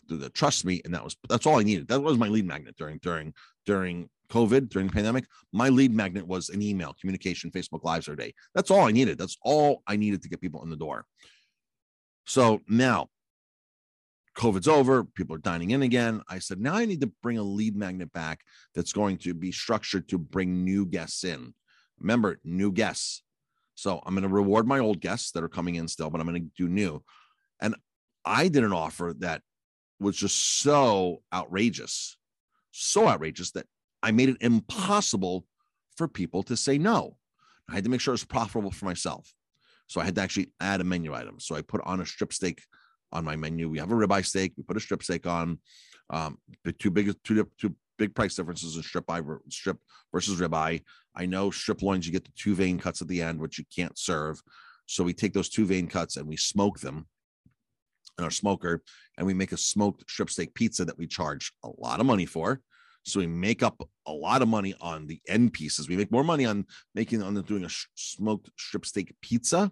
to 0.08 0.28
trust 0.30 0.64
me. 0.64 0.82
And 0.84 0.94
that 0.94 1.04
was, 1.04 1.16
that's 1.28 1.46
all 1.46 1.58
I 1.58 1.62
needed. 1.62 1.88
That 1.88 2.00
was 2.00 2.18
my 2.18 2.28
lead 2.28 2.46
magnet 2.46 2.76
during, 2.78 2.98
during, 2.98 3.34
during 3.66 4.08
COVID, 4.30 4.68
during 4.68 4.88
the 4.88 4.92
pandemic. 4.92 5.26
My 5.52 5.68
lead 5.68 5.94
magnet 5.94 6.26
was 6.26 6.48
an 6.48 6.62
email, 6.62 6.94
communication, 7.00 7.50
Facebook 7.50 7.84
lives 7.84 8.08
every 8.08 8.24
day. 8.24 8.34
That's 8.54 8.70
all 8.70 8.86
I 8.86 8.92
needed. 8.92 9.18
That's 9.18 9.36
all 9.42 9.82
I 9.86 9.96
needed 9.96 10.22
to 10.22 10.28
get 10.28 10.40
people 10.40 10.62
in 10.62 10.70
the 10.70 10.76
door. 10.76 11.04
So 12.26 12.60
now 12.68 13.08
COVID's 14.36 14.68
over, 14.68 15.04
people 15.04 15.36
are 15.36 15.40
dining 15.40 15.70
in 15.70 15.82
again. 15.82 16.22
I 16.28 16.38
said, 16.38 16.60
now 16.60 16.74
I 16.74 16.84
need 16.84 17.00
to 17.02 17.12
bring 17.22 17.38
a 17.38 17.42
lead 17.42 17.76
magnet 17.76 18.12
back 18.12 18.40
that's 18.74 18.92
going 18.92 19.18
to 19.18 19.34
be 19.34 19.52
structured 19.52 20.08
to 20.08 20.18
bring 20.18 20.64
new 20.64 20.86
guests 20.86 21.24
in. 21.24 21.54
Remember, 22.00 22.38
new 22.42 22.72
guests. 22.72 23.22
So 23.76 24.02
I'm 24.04 24.14
going 24.14 24.22
to 24.22 24.28
reward 24.28 24.66
my 24.66 24.80
old 24.80 25.00
guests 25.00 25.32
that 25.32 25.44
are 25.44 25.48
coming 25.48 25.76
in 25.76 25.88
still, 25.88 26.10
but 26.10 26.20
I'm 26.20 26.26
going 26.26 26.42
to 26.42 26.50
do 26.56 26.68
new. 26.68 27.02
And 27.60 27.76
I 28.24 28.48
did 28.48 28.64
an 28.64 28.72
offer 28.72 29.14
that 29.18 29.42
was 30.00 30.16
just 30.16 30.60
so 30.60 31.22
outrageous, 31.32 32.16
so 32.72 33.08
outrageous 33.08 33.52
that 33.52 33.66
I 34.04 34.10
made 34.10 34.28
it 34.28 34.36
impossible 34.42 35.46
for 35.96 36.06
people 36.06 36.42
to 36.44 36.56
say 36.58 36.76
no. 36.76 37.16
I 37.70 37.74
had 37.74 37.84
to 37.84 37.90
make 37.90 38.02
sure 38.02 38.12
it 38.12 38.20
was 38.20 38.24
profitable 38.24 38.70
for 38.70 38.84
myself. 38.84 39.32
So 39.86 39.98
I 39.98 40.04
had 40.04 40.14
to 40.16 40.20
actually 40.20 40.52
add 40.60 40.82
a 40.82 40.84
menu 40.84 41.14
item. 41.14 41.40
So 41.40 41.56
I 41.56 41.62
put 41.62 41.80
on 41.84 42.02
a 42.02 42.06
strip 42.06 42.34
steak 42.34 42.62
on 43.12 43.24
my 43.24 43.34
menu. 43.34 43.70
We 43.70 43.78
have 43.78 43.90
a 43.90 43.94
ribeye 43.94 44.26
steak. 44.26 44.52
We 44.58 44.62
put 44.62 44.76
a 44.76 44.80
strip 44.80 45.02
steak 45.02 45.26
on. 45.26 45.58
Um, 46.10 46.36
the 46.64 46.72
two 46.72 46.90
big 46.90 47.16
two 47.24 47.48
two 47.58 47.74
big 47.96 48.14
price 48.14 48.34
differences 48.34 48.76
in 48.76 48.82
strip 48.82 49.10
strip 49.48 49.78
versus 50.12 50.38
ribeye. 50.38 50.82
I 51.16 51.24
know 51.24 51.50
strip 51.50 51.80
loins 51.80 52.06
you 52.06 52.12
get 52.12 52.24
the 52.24 52.32
two 52.36 52.54
vein 52.54 52.78
cuts 52.78 53.00
at 53.00 53.08
the 53.08 53.22
end, 53.22 53.40
which 53.40 53.58
you 53.58 53.64
can't 53.74 53.96
serve. 53.98 54.42
So 54.84 55.02
we 55.02 55.14
take 55.14 55.32
those 55.32 55.48
two 55.48 55.64
vein 55.64 55.86
cuts 55.86 56.18
and 56.18 56.28
we 56.28 56.36
smoke 56.36 56.80
them 56.80 57.06
in 58.18 58.24
our 58.24 58.30
smoker, 58.30 58.82
and 59.16 59.26
we 59.26 59.32
make 59.32 59.52
a 59.52 59.56
smoked 59.56 60.04
strip 60.10 60.28
steak 60.28 60.52
pizza 60.52 60.84
that 60.84 60.98
we 60.98 61.06
charge 61.06 61.52
a 61.64 61.70
lot 61.78 62.00
of 62.00 62.06
money 62.06 62.26
for. 62.26 62.60
So 63.04 63.20
we 63.20 63.26
make 63.26 63.62
up 63.62 63.88
a 64.06 64.12
lot 64.12 64.42
of 64.42 64.48
money 64.48 64.74
on 64.80 65.06
the 65.06 65.20
end 65.28 65.52
pieces. 65.52 65.88
We 65.88 65.96
make 65.96 66.10
more 66.10 66.24
money 66.24 66.46
on 66.46 66.66
making 66.94 67.22
on 67.22 67.34
doing 67.42 67.64
a 67.64 67.68
sh- 67.68 67.86
smoked 67.94 68.50
strip 68.58 68.86
steak 68.86 69.14
pizza 69.20 69.70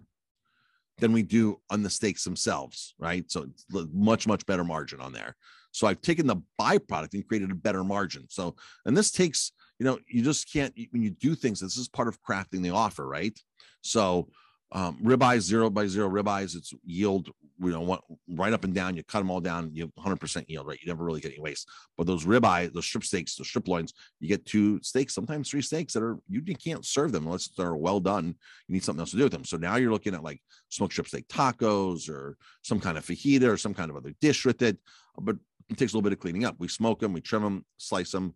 than 0.99 1.11
we 1.11 1.23
do 1.23 1.59
on 1.69 1.81
the 1.81 1.89
steaks 1.89 2.23
themselves, 2.23 2.93
right? 2.99 3.29
So 3.31 3.47
much, 3.71 4.27
much 4.27 4.45
better 4.45 4.63
margin 4.63 5.01
on 5.01 5.11
there. 5.11 5.35
So 5.71 5.87
I've 5.87 6.01
taken 6.01 6.27
the 6.27 6.37
byproduct 6.61 7.15
and 7.15 7.27
created 7.27 7.49
a 7.49 7.55
better 7.55 7.83
margin. 7.83 8.27
So, 8.29 8.55
and 8.85 8.95
this 8.95 9.11
takes, 9.11 9.51
you 9.79 9.85
know, 9.85 9.97
you 10.07 10.21
just 10.23 10.51
can't, 10.51 10.73
when 10.91 11.01
you 11.01 11.09
do 11.09 11.33
things, 11.33 11.59
this 11.59 11.77
is 11.77 11.87
part 11.87 12.07
of 12.07 12.21
crafting 12.21 12.61
the 12.61 12.69
offer, 12.69 13.07
right? 13.07 13.37
So, 13.81 14.29
um, 14.73 14.97
ribeyes, 15.03 15.41
zero 15.41 15.69
by 15.69 15.85
zero 15.87 16.09
ribeyes, 16.09 16.55
it's 16.55 16.73
yield 16.83 17.29
you 17.59 17.71
know, 17.71 17.99
right 18.27 18.53
up 18.53 18.63
and 18.63 18.73
down. 18.73 18.97
You 18.97 19.03
cut 19.03 19.19
them 19.19 19.29
all 19.29 19.39
down, 19.39 19.69
you 19.73 19.83
have 19.83 20.05
100% 20.05 20.45
yield, 20.47 20.67
right? 20.67 20.79
You 20.81 20.87
never 20.87 21.05
really 21.05 21.21
get 21.21 21.31
any 21.31 21.39
waste. 21.41 21.67
But 21.95 22.07
those 22.07 22.25
ribeye, 22.25 22.73
those 22.73 22.85
strip 22.85 23.03
steaks, 23.03 23.35
the 23.35 23.45
strip 23.45 23.67
loins, 23.67 23.93
you 24.19 24.27
get 24.27 24.45
two 24.45 24.81
steaks, 24.81 25.13
sometimes 25.13 25.49
three 25.49 25.61
steaks 25.61 25.93
that 25.93 26.03
are 26.03 26.17
you, 26.27 26.41
you 26.45 26.55
can't 26.55 26.85
serve 26.85 27.11
them 27.11 27.25
unless 27.25 27.49
they're 27.49 27.75
well 27.75 27.99
done. 27.99 28.35
You 28.67 28.73
need 28.73 28.83
something 28.83 28.99
else 28.99 29.11
to 29.11 29.17
do 29.17 29.23
with 29.23 29.31
them. 29.31 29.45
So 29.45 29.57
now 29.57 29.75
you're 29.75 29.91
looking 29.91 30.15
at 30.15 30.23
like 30.23 30.41
smoked 30.69 30.93
strip 30.93 31.07
steak 31.07 31.27
tacos 31.27 32.09
or 32.09 32.37
some 32.63 32.79
kind 32.79 32.97
of 32.97 33.05
fajita 33.05 33.47
or 33.47 33.57
some 33.57 33.73
kind 33.73 33.91
of 33.91 33.95
other 33.95 34.13
dish 34.19 34.43
with 34.45 34.61
it. 34.63 34.77
But 35.19 35.37
it 35.69 35.77
takes 35.77 35.93
a 35.93 35.95
little 35.95 36.09
bit 36.09 36.13
of 36.13 36.19
cleaning 36.19 36.45
up. 36.45 36.55
We 36.57 36.67
smoke 36.67 36.99
them, 36.99 37.13
we 37.13 37.21
trim 37.21 37.43
them, 37.43 37.65
slice 37.77 38.11
them, 38.11 38.33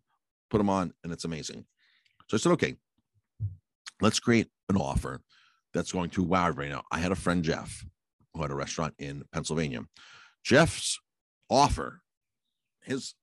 put 0.50 0.60
them 0.60 0.69
on, 0.69 0.93
and 1.04 1.12
it's 1.12 1.26
amazing. 1.26 1.65
So 2.30 2.38
I 2.38 2.39
said, 2.39 2.52
okay, 2.54 2.76
let's 4.02 4.19
create 4.19 4.47
an 4.69 4.78
offer 4.78 5.21
that's 5.78 5.92
going 5.92 6.10
to 6.10 6.24
wow 6.24 6.48
everybody. 6.48 6.70
Now, 6.70 6.84
I 6.92 7.00
had 7.00 7.12
a 7.12 7.16
friend, 7.16 7.44
Jeff, 7.44 7.86
who 8.34 8.42
had 8.42 8.52
a 8.52 8.56
restaurant 8.56 8.96
in 8.98 9.24
Pennsylvania. 9.32 9.82
Jeff's 10.44 11.00
offer, 11.50 12.02
his 12.84 13.13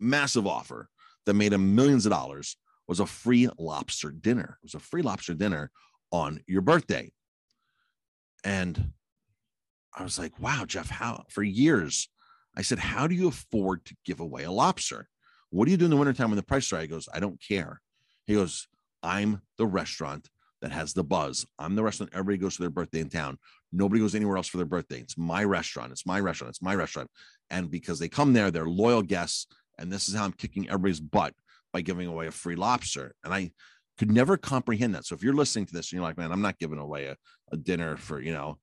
massive 0.00 0.46
offer 0.46 0.88
that 1.26 1.34
made 1.34 1.52
him 1.52 1.74
millions 1.74 2.06
of 2.06 2.12
dollars 2.12 2.56
was 2.88 2.98
a 2.98 3.06
free 3.06 3.48
lobster 3.58 4.10
dinner. 4.10 4.58
It 4.62 4.64
was 4.64 4.74
a 4.74 4.80
free 4.80 5.02
lobster 5.02 5.34
dinner 5.34 5.70
on 6.10 6.40
your 6.46 6.62
birthday. 6.62 7.12
And 8.44 8.92
I 9.94 10.02
was 10.02 10.18
like, 10.18 10.40
wow, 10.40 10.64
Jeff, 10.66 10.88
how 10.88 11.24
for 11.28 11.42
years 11.42 12.08
I 12.56 12.62
said, 12.62 12.78
how 12.78 13.06
do 13.06 13.14
you 13.14 13.28
afford 13.28 13.84
to 13.84 13.96
give 14.04 14.20
away 14.20 14.44
a 14.44 14.50
lobster? 14.50 15.08
What 15.50 15.66
do 15.66 15.70
you 15.70 15.76
do 15.76 15.84
in 15.84 15.90
the 15.90 15.96
wintertime 15.96 16.30
when 16.30 16.36
the 16.36 16.42
price 16.42 16.66
is 16.66 16.72
right? 16.72 16.82
He 16.82 16.88
goes, 16.88 17.08
I 17.12 17.20
don't 17.20 17.40
care. 17.46 17.80
He 18.26 18.34
goes, 18.34 18.66
I'm 19.02 19.42
the 19.58 19.66
restaurant 19.66 20.28
that 20.62 20.72
has 20.72 20.94
the 20.94 21.04
buzz. 21.04 21.44
I'm 21.58 21.74
the 21.74 21.82
restaurant 21.82 22.12
everybody 22.14 22.38
goes 22.38 22.56
to 22.56 22.62
their 22.62 22.70
birthday 22.70 23.00
in 23.00 23.10
town. 23.10 23.36
Nobody 23.72 24.00
goes 24.00 24.14
anywhere 24.14 24.36
else 24.36 24.48
for 24.48 24.56
their 24.56 24.66
birthday. 24.66 25.00
It's 25.00 25.18
my 25.18 25.44
restaurant. 25.44 25.92
It's 25.92 26.06
my 26.06 26.20
restaurant. 26.20 26.50
It's 26.50 26.62
my 26.62 26.74
restaurant. 26.74 27.10
And 27.50 27.70
because 27.70 27.98
they 27.98 28.08
come 28.08 28.32
there, 28.32 28.50
they're 28.50 28.66
loyal 28.66 29.02
guests. 29.02 29.48
And 29.78 29.92
this 29.92 30.08
is 30.08 30.14
how 30.14 30.24
I'm 30.24 30.32
kicking 30.32 30.68
everybody's 30.68 31.00
butt 31.00 31.34
by 31.72 31.80
giving 31.80 32.06
away 32.06 32.28
a 32.28 32.30
free 32.30 32.56
lobster. 32.56 33.14
And 33.24 33.34
I 33.34 33.50
could 33.98 34.10
never 34.10 34.36
comprehend 34.36 34.94
that. 34.94 35.04
So 35.04 35.14
if 35.14 35.22
you're 35.22 35.34
listening 35.34 35.66
to 35.66 35.72
this 35.72 35.90
and 35.90 35.98
you're 35.98 36.06
like, 36.06 36.16
man, 36.16 36.32
I'm 36.32 36.42
not 36.42 36.58
giving 36.58 36.78
away 36.78 37.06
a, 37.06 37.16
a 37.50 37.56
dinner 37.56 37.96
for, 37.96 38.20
you 38.20 38.32
know, 38.32 38.58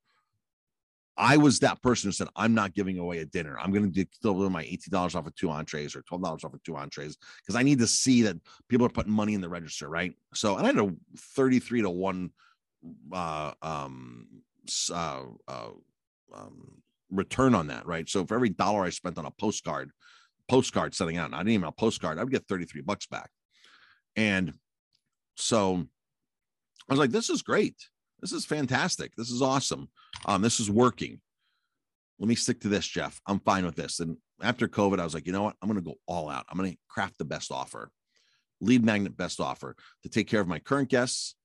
I 1.20 1.36
was 1.36 1.60
that 1.60 1.82
person 1.82 2.08
who 2.08 2.14
said, 2.14 2.30
I'm 2.38 2.54
not 2.54 2.74
giving 2.74 2.98
away 2.98 3.20
a 3.20 3.26
dinner. 3.26 3.60
I'm 3.60 3.74
going 3.74 3.92
to 3.92 4.06
deliver 4.22 4.50
my 4.50 4.64
$18 4.64 5.16
off 5.16 5.28
of 5.28 5.36
two 5.36 5.50
entrees 5.50 5.94
or 5.94 6.02
$12 6.04 6.46
off 6.46 6.54
of 6.54 6.64
two 6.64 6.78
entrees 6.78 7.18
because 7.42 7.56
I 7.58 7.62
need 7.62 7.80
to 7.80 7.88
see 7.88 8.22
that 8.22 8.38
people 8.70 8.86
are 8.86 8.90
putting 8.90 9.12
money 9.12 9.34
in 9.34 9.42
the 9.42 9.50
register, 9.50 9.90
right? 9.90 10.14
So, 10.34 10.56
and 10.56 10.66
I 10.66 10.72
had 10.72 10.80
a 10.80 10.94
33 11.18 11.82
to 11.82 11.90
1 11.90 12.32
uh, 13.12 13.52
um, 13.62 14.28
uh, 14.92 15.24
uh, 15.50 15.70
um, 16.34 16.82
return 17.12 17.54
on 17.54 17.68
that, 17.68 17.86
right? 17.86 18.08
So 18.08 18.26
for 18.26 18.36
every 18.36 18.50
dollar 18.50 18.86
I 18.86 18.90
spent 18.90 19.18
on 19.18 19.26
a 19.26 19.32
postcard, 19.32 19.92
postcard 20.48 20.96
sending 20.96 21.18
out, 21.18 21.32
not 21.32 21.42
an 21.42 21.50
email, 21.50 21.74
postcard, 21.74 22.18
I 22.18 22.24
would 22.24 22.32
get 22.32 22.48
33 22.48 22.80
bucks 22.82 23.08
back. 23.08 23.30
And 24.16 24.54
so 25.36 25.86
I 26.90 26.94
was 26.94 27.00
like, 27.00 27.12
this 27.12 27.30
is 27.30 27.42
great. 27.42 27.76
This 28.22 28.32
is 28.32 28.46
fantastic. 28.46 29.16
This 29.16 29.30
is 29.30 29.42
awesome. 29.42 29.90
Um, 30.26 30.42
this 30.42 30.60
is 30.60 30.70
working. 30.70 31.20
Let 32.20 32.28
me 32.28 32.36
stick 32.36 32.60
to 32.62 32.68
this, 32.68 32.86
Jeff. 32.86 33.22
I'm 33.26 33.40
fine 33.40 33.66
with 33.66 33.76
this. 33.76 34.00
And 34.00 34.18
after 34.42 34.68
COVID, 34.68 35.00
I 35.00 35.04
was 35.04 35.14
like, 35.14 35.26
you 35.26 35.32
know 35.32 35.44
what? 35.44 35.56
I'm 35.62 35.70
going 35.70 35.82
to 35.82 35.90
go 35.90 35.96
all 36.06 36.30
out. 36.30 36.46
I'm 36.50 36.58
going 36.58 36.72
to 36.72 36.78
craft 36.90 37.18
the 37.18 37.26
best 37.26 37.52
offer, 37.52 37.92
lead 38.60 38.84
magnet 38.84 39.16
best 39.16 39.40
offer 39.40 39.76
to 40.04 40.10
take 40.10 40.28
care 40.28 40.42
of 40.42 40.48
my 40.48 40.60
current 40.60 40.90
guests 40.90 41.36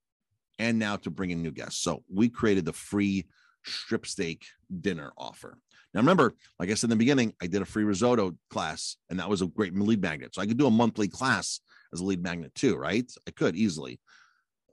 and 0.58 0.78
now 0.78 0.96
to 0.96 1.10
bring 1.10 1.30
in 1.30 1.42
new 1.42 1.52
guests. 1.52 1.80
So 1.80 2.02
we 2.12 2.28
created 2.28 2.64
the 2.64 2.72
free 2.72 3.26
strip 3.64 4.06
steak 4.06 4.44
dinner 4.80 5.12
offer. 5.16 5.58
Now, 5.92 6.00
remember, 6.00 6.34
like 6.58 6.70
I 6.70 6.74
said 6.74 6.88
in 6.88 6.90
the 6.90 6.96
beginning, 6.96 7.34
I 7.40 7.46
did 7.46 7.62
a 7.62 7.66
free 7.66 7.84
risotto 7.84 8.36
class, 8.50 8.96
and 9.10 9.20
that 9.20 9.28
was 9.28 9.42
a 9.42 9.46
great 9.46 9.74
lead 9.74 10.02
magnet. 10.02 10.34
So 10.34 10.42
I 10.42 10.46
could 10.46 10.58
do 10.58 10.66
a 10.66 10.70
monthly 10.70 11.06
class 11.06 11.60
as 11.92 12.00
a 12.00 12.04
lead 12.04 12.22
magnet 12.22 12.52
too, 12.54 12.76
right? 12.76 13.08
I 13.28 13.30
could 13.30 13.54
easily. 13.54 14.00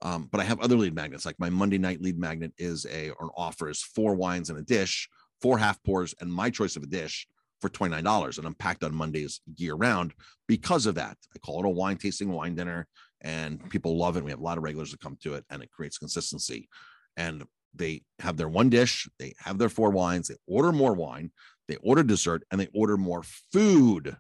Um, 0.02 0.28
but 0.32 0.42
I 0.42 0.46
have 0.46 0.60
other 0.60 0.76
lead 0.76 0.96
magnets, 0.96 1.26
like 1.26 1.40
my 1.40 1.50
Monday 1.50 1.78
night 1.78 2.02
lead 2.02 2.18
magnet 2.18 2.54
is 2.58 2.86
a 2.88 3.12
or 3.12 3.26
an 3.26 3.32
offer 3.38 3.70
is 3.70 3.84
four 3.84 4.16
wines 4.16 4.50
and 4.50 4.58
a 4.58 4.64
dish, 4.64 5.08
four 5.42 5.58
half 5.58 5.82
pours, 5.84 6.16
and 6.20 6.34
my 6.34 6.50
choice 6.50 6.76
of 6.76 6.84
a 6.84 6.88
dish 6.88 7.28
for 7.62 7.70
$29. 7.70 8.38
And 8.38 8.48
I'm 8.48 8.56
packed 8.56 8.84
on 8.84 8.96
Mondays 8.96 9.42
year 9.56 9.76
round 9.76 10.14
because 10.48 10.88
of 10.88 10.96
that. 10.96 11.18
I 11.36 11.40
call 11.40 11.60
it 11.60 11.68
a 11.68 11.70
wine 11.70 11.98
tasting 11.98 12.32
wine 12.32 12.56
dinner 12.56 12.88
and 13.22 13.70
people 13.70 13.98
love 13.98 14.18
it. 14.18 14.24
We 14.24 14.32
have 14.32 14.40
a 14.40 14.44
lot 14.44 14.58
of 14.58 14.64
regulars 14.64 14.92
that 14.92 15.00
come 15.00 15.18
to 15.22 15.36
it 15.36 15.46
and 15.50 15.62
it 15.62 15.72
creates 15.72 16.00
consistency. 16.00 16.68
And 17.16 17.44
they 17.74 18.02
have 18.20 18.38
their 18.38 18.50
one 18.50 18.70
dish, 18.70 19.08
they 19.20 19.34
have 19.38 19.58
their 19.58 19.70
four 19.70 19.92
wines, 19.92 20.28
they 20.28 20.36
order 20.48 20.72
more 20.72 20.94
wine, 20.94 21.32
they 21.68 21.78
order 21.78 22.04
dessert, 22.04 22.44
and 22.52 22.60
they 22.60 22.68
order 22.74 22.98
more 22.98 23.24
food. 23.54 24.18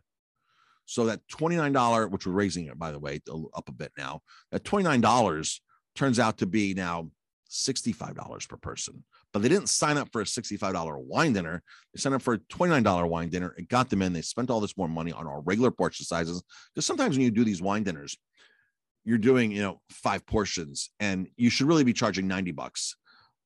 So 0.85 1.05
that 1.05 1.21
$29, 1.27 2.11
which 2.11 2.25
we're 2.25 2.33
raising 2.33 2.67
it, 2.67 2.79
by 2.79 2.91
the 2.91 2.99
way, 2.99 3.21
up 3.53 3.67
a 3.67 3.73
bit 3.73 3.91
now, 3.97 4.21
that 4.51 4.63
$29 4.63 5.59
turns 5.95 6.19
out 6.19 6.37
to 6.39 6.45
be 6.45 6.73
now 6.73 7.09
$65 7.51 8.47
per 8.47 8.57
person. 8.57 9.03
But 9.33 9.41
they 9.41 9.49
didn't 9.49 9.69
sign 9.69 9.97
up 9.97 10.09
for 10.11 10.21
a 10.21 10.25
$65 10.25 11.03
wine 11.05 11.33
dinner. 11.33 11.61
They 11.93 11.99
signed 11.99 12.15
up 12.15 12.21
for 12.21 12.35
a 12.35 12.39
$29 12.39 13.09
wine 13.09 13.29
dinner. 13.29 13.53
It 13.57 13.69
got 13.69 13.89
them 13.89 14.01
in. 14.01 14.13
They 14.13 14.21
spent 14.21 14.49
all 14.49 14.59
this 14.59 14.77
more 14.77 14.87
money 14.87 15.11
on 15.11 15.27
our 15.27 15.41
regular 15.41 15.71
portion 15.71 16.05
sizes. 16.05 16.41
Because 16.73 16.85
sometimes 16.85 17.17
when 17.17 17.25
you 17.25 17.31
do 17.31 17.43
these 17.43 17.61
wine 17.61 17.83
dinners, 17.83 18.17
you're 19.03 19.17
doing, 19.17 19.51
you 19.51 19.61
know, 19.61 19.81
five 19.89 20.25
portions 20.25 20.91
and 20.99 21.27
you 21.35 21.49
should 21.49 21.67
really 21.67 21.83
be 21.83 21.93
charging 21.93 22.27
90 22.27 22.51
bucks. 22.51 22.95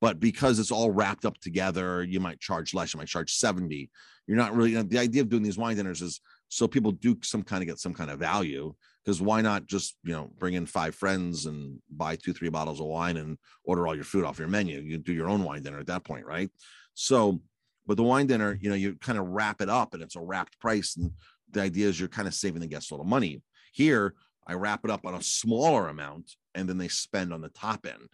But 0.02 0.20
because 0.20 0.60
it's 0.60 0.72
all 0.72 0.92
wrapped 0.92 1.26
up 1.26 1.38
together, 1.40 2.04
you 2.04 2.20
might 2.20 2.40
charge 2.40 2.74
less. 2.74 2.94
You 2.94 3.00
might 3.00 3.08
charge 3.08 3.34
70. 3.34 3.90
You're 4.28 4.38
not 4.38 4.54
really, 4.54 4.72
you 4.72 4.78
know, 4.78 4.84
the 4.84 5.00
idea 5.00 5.22
of 5.22 5.30
doing 5.30 5.44
these 5.44 5.58
wine 5.58 5.78
dinners 5.78 6.02
is 6.02 6.20
so 6.50 6.68
people 6.68 6.92
do 6.92 7.18
some 7.22 7.44
kind 7.44 7.62
of 7.62 7.68
get 7.68 7.80
some 7.80 7.94
kind 7.94 8.10
of 8.10 8.20
value 8.20 8.74
because 9.04 9.22
why 9.22 9.42
not 9.42 9.66
just 9.66 9.98
you 10.04 10.12
know 10.12 10.32
bring 10.38 10.54
in 10.54 10.66
five 10.66 10.96
friends 10.96 11.46
and 11.46 11.80
buy 11.90 12.16
two 12.16 12.34
three 12.34 12.50
bottles 12.50 12.80
of 12.80 12.86
wine 12.86 13.18
and 13.18 13.38
order 13.64 13.88
all 13.88 13.96
your 13.96 14.04
food 14.04 14.24
off 14.24 14.40
your 14.40 14.48
menu 14.48 14.80
you 14.80 14.98
do 14.98 15.14
your 15.14 15.30
own 15.30 15.44
wine 15.44 15.62
dinner 15.62 15.80
at 15.80 15.88
that 15.88 16.04
point 16.04 16.26
right 16.26 16.50
so 16.94 17.40
but 17.88 17.98
the 17.98 18.04
wine 18.04 18.28
dinner 18.28 18.58
you 18.62 18.70
know 18.70 18.76
you 18.76 18.96
kind 18.96 19.18
of 19.18 19.28
wrap 19.28 19.62
it 19.62 19.70
up 19.70 19.94
and 19.94 20.04
it's 20.04 20.16
a 20.16 20.22
wrapped 20.22 20.60
price 20.60 20.96
and 20.98 21.12
the 21.52 21.62
idea 21.62 21.88
is 21.88 22.00
you're 22.00 22.10
kind 22.10 22.28
of 22.28 22.34
saving 22.34 22.62
the 22.62 22.68
guests 22.68 22.92
a 22.92 22.94
little 22.94 23.06
money 23.06 23.42
here 23.72 24.14
I 24.48 24.54
wrap 24.54 24.86
it 24.86 24.92
up 24.92 25.06
on 25.06 25.16
a 25.16 25.24
smaller 25.24 25.90
amount 25.90 26.36
and 26.54 26.70
then 26.70 26.78
they 26.78 26.88
spend 26.88 27.34
on 27.34 27.42
the 27.42 27.50
top 27.50 27.86
end. 27.86 28.10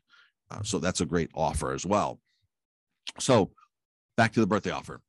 Uh, 0.50 0.64
so 0.64 0.80
that's 0.80 1.02
a 1.02 1.06
great 1.06 1.30
offer 1.34 1.74
as 1.74 1.86
well. 1.86 2.20
So 3.20 3.52
back 4.16 4.34
to 4.34 4.40
the 4.40 4.48
birthday 4.48 4.72
offer 4.72 5.02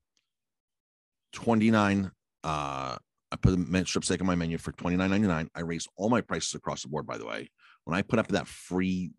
29 1.33 2.11
uh 2.45 2.97
I 3.33 3.37
put 3.37 3.59
a 3.59 3.87
strip 3.87 4.05
steak 4.05 4.21
on 4.21 4.27
my 4.27 4.35
menu 4.35 4.59
for 4.59 4.73
twenty 4.73 4.97
nine 4.97 5.11
ninety 5.11 5.27
nine. 5.27 5.49
I 5.55 5.61
raised 5.61 5.89
all 5.97 6.11
my 6.11 6.21
prices 6.21 6.55
across 6.55 6.83
the 6.83 6.89
board, 6.89 7.07
by 7.07 7.17
the 7.17 7.27
way. 7.27 7.51
When 7.85 7.97
I 7.97 8.03
put 8.03 8.19
up 8.19 8.29
that 8.29 8.47
free 8.47 9.11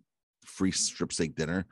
free 0.45 0.71
strip 0.71 1.11
steak 1.11 1.35
dinner, 1.35 1.65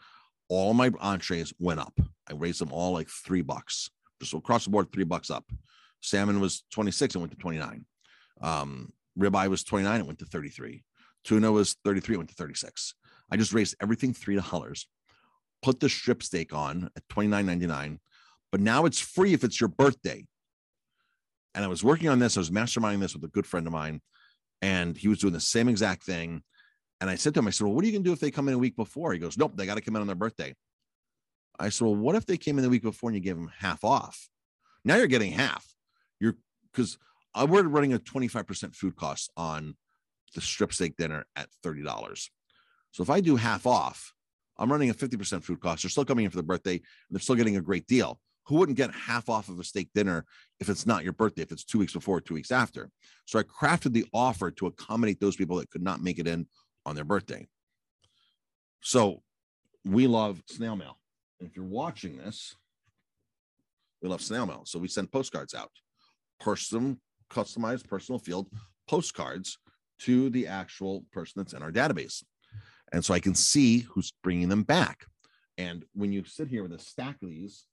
all 0.49 0.73
my 0.73 0.91
entrees 0.99 1.53
went 1.59 1.79
up. 1.79 1.93
I 2.29 2.33
raised 2.33 2.59
them 2.59 2.71
all 2.71 2.93
like 2.93 3.09
three 3.09 3.43
bucks, 3.43 3.91
just 4.19 4.33
across 4.33 4.63
the 4.63 4.71
board, 4.71 4.91
three 4.91 5.03
bucks 5.03 5.29
up. 5.29 5.45
Salmon 6.01 6.39
was 6.39 6.63
26 6.71 7.13
and 7.13 7.21
went 7.21 7.31
to 7.31 7.37
29. 7.37 7.85
Um, 8.41 8.89
ribeye 9.19 9.49
was 9.49 9.63
29, 9.63 9.99
it 9.99 10.05
went 10.07 10.19
to 10.19 10.25
33. 10.25 10.83
Tuna 11.23 11.51
was 11.51 11.75
33, 11.85 12.15
it 12.15 12.17
went 12.17 12.29
to 12.29 12.35
36. 12.35 12.95
I 13.31 13.37
just 13.37 13.53
raised 13.53 13.75
everything 13.81 14.13
three 14.13 14.35
dollars, 14.35 14.87
put 15.61 15.79
the 15.79 15.89
strip 15.89 16.23
steak 16.23 16.53
on 16.53 16.89
at 16.95 17.07
29.99, 17.09 17.99
but 18.51 18.61
now 18.61 18.85
it's 18.85 18.99
free 18.99 19.33
if 19.33 19.43
it's 19.43 19.61
your 19.61 19.69
birthday. 19.69 20.25
And 21.53 21.65
I 21.65 21.67
was 21.67 21.83
working 21.83 22.09
on 22.09 22.19
this, 22.19 22.37
I 22.37 22.39
was 22.39 22.49
masterminding 22.49 23.01
this 23.01 23.13
with 23.13 23.23
a 23.23 23.29
good 23.29 23.45
friend 23.45 23.67
of 23.67 23.73
mine, 23.73 24.01
and 24.61 24.97
he 24.97 25.07
was 25.07 25.19
doing 25.19 25.33
the 25.33 25.39
same 25.39 25.67
exact 25.67 26.03
thing. 26.03 26.43
And 27.01 27.09
I 27.09 27.15
said 27.15 27.33
to 27.33 27.39
him, 27.39 27.47
I 27.47 27.51
said, 27.51 27.65
Well, 27.65 27.75
what 27.75 27.83
are 27.83 27.87
you 27.87 27.93
gonna 27.93 28.03
do 28.03 28.13
if 28.13 28.19
they 28.19 28.31
come 28.31 28.47
in 28.47 28.53
a 28.53 28.59
week 28.59 28.75
before? 28.75 29.11
He 29.13 29.19
goes, 29.19 29.37
Nope, 29.37 29.53
they 29.55 29.65
got 29.65 29.75
to 29.75 29.81
come 29.81 29.95
in 29.95 30.01
on 30.01 30.07
their 30.07 30.15
birthday. 30.15 30.53
I 31.59 31.69
said, 31.69 31.85
Well, 31.85 31.95
what 31.95 32.15
if 32.15 32.25
they 32.25 32.37
came 32.37 32.57
in 32.57 32.63
the 32.63 32.69
week 32.69 32.83
before 32.83 33.09
and 33.09 33.17
you 33.17 33.23
gave 33.23 33.35
them 33.35 33.51
half 33.57 33.83
off? 33.83 34.29
Now 34.85 34.95
you're 34.95 35.07
getting 35.07 35.31
half. 35.31 35.65
You're 36.19 36.35
because 36.71 36.97
uh, 37.33 37.47
we're 37.49 37.63
running 37.63 37.93
a 37.93 37.99
25% 37.99 38.75
food 38.75 38.95
cost 38.95 39.31
on 39.35 39.75
the 40.35 40.41
strip 40.41 40.73
steak 40.73 40.95
dinner 40.97 41.25
at 41.35 41.49
$30. 41.65 42.29
So 42.91 43.03
if 43.03 43.09
I 43.09 43.21
do 43.21 43.35
half 43.35 43.65
off, 43.65 44.13
I'm 44.57 44.71
running 44.71 44.89
a 44.89 44.93
50% 44.93 45.43
food 45.43 45.59
cost. 45.59 45.83
They're 45.83 45.89
still 45.89 46.05
coming 46.05 46.25
in 46.25 46.31
for 46.31 46.37
the 46.37 46.43
birthday 46.43 46.75
and 46.75 46.83
they're 47.09 47.19
still 47.19 47.35
getting 47.35 47.57
a 47.57 47.61
great 47.61 47.87
deal. 47.87 48.19
Who 48.51 48.57
wouldn't 48.57 48.77
get 48.77 48.93
half 48.93 49.29
off 49.29 49.47
of 49.47 49.61
a 49.61 49.63
steak 49.63 49.87
dinner 49.95 50.25
if 50.59 50.67
it's 50.67 50.85
not 50.85 51.05
your 51.05 51.13
birthday, 51.13 51.41
if 51.41 51.53
it's 51.53 51.63
two 51.63 51.79
weeks 51.79 51.93
before, 51.93 52.19
two 52.19 52.33
weeks 52.33 52.51
after? 52.51 52.89
So 53.23 53.39
I 53.39 53.43
crafted 53.43 53.93
the 53.93 54.05
offer 54.13 54.51
to 54.51 54.67
accommodate 54.67 55.21
those 55.21 55.37
people 55.37 55.55
that 55.55 55.69
could 55.69 55.81
not 55.81 56.03
make 56.03 56.19
it 56.19 56.27
in 56.27 56.45
on 56.85 56.93
their 56.93 57.05
birthday. 57.05 57.47
So 58.81 59.23
we 59.85 60.05
love 60.05 60.43
snail 60.47 60.75
mail. 60.75 60.99
And 61.39 61.47
if 61.47 61.55
you're 61.55 61.63
watching 61.63 62.17
this, 62.17 62.57
we 64.01 64.09
love 64.09 64.21
snail 64.21 64.45
mail. 64.45 64.63
So 64.65 64.79
we 64.79 64.89
send 64.89 65.13
postcards 65.13 65.53
out, 65.53 65.71
person, 66.41 66.99
customized 67.29 67.87
personal 67.87 68.19
field 68.19 68.49
postcards 68.85 69.59
to 69.99 70.29
the 70.29 70.47
actual 70.47 71.05
person 71.13 71.35
that's 71.37 71.53
in 71.53 71.63
our 71.63 71.71
database. 71.71 72.21
And 72.91 73.05
so 73.05 73.13
I 73.13 73.21
can 73.21 73.33
see 73.33 73.79
who's 73.79 74.11
bringing 74.21 74.49
them 74.49 74.63
back. 74.63 75.05
And 75.57 75.85
when 75.93 76.11
you 76.11 76.25
sit 76.25 76.49
here 76.49 76.63
with 76.63 76.73
a 76.73 76.79
stack 76.79 77.15
of 77.21 77.29
these 77.29 77.65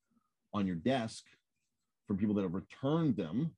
on 0.52 0.66
your 0.66 0.76
desk 0.76 1.24
from 2.06 2.16
people 2.16 2.34
that 2.34 2.42
have 2.42 2.54
returned 2.54 3.16
them, 3.16 3.54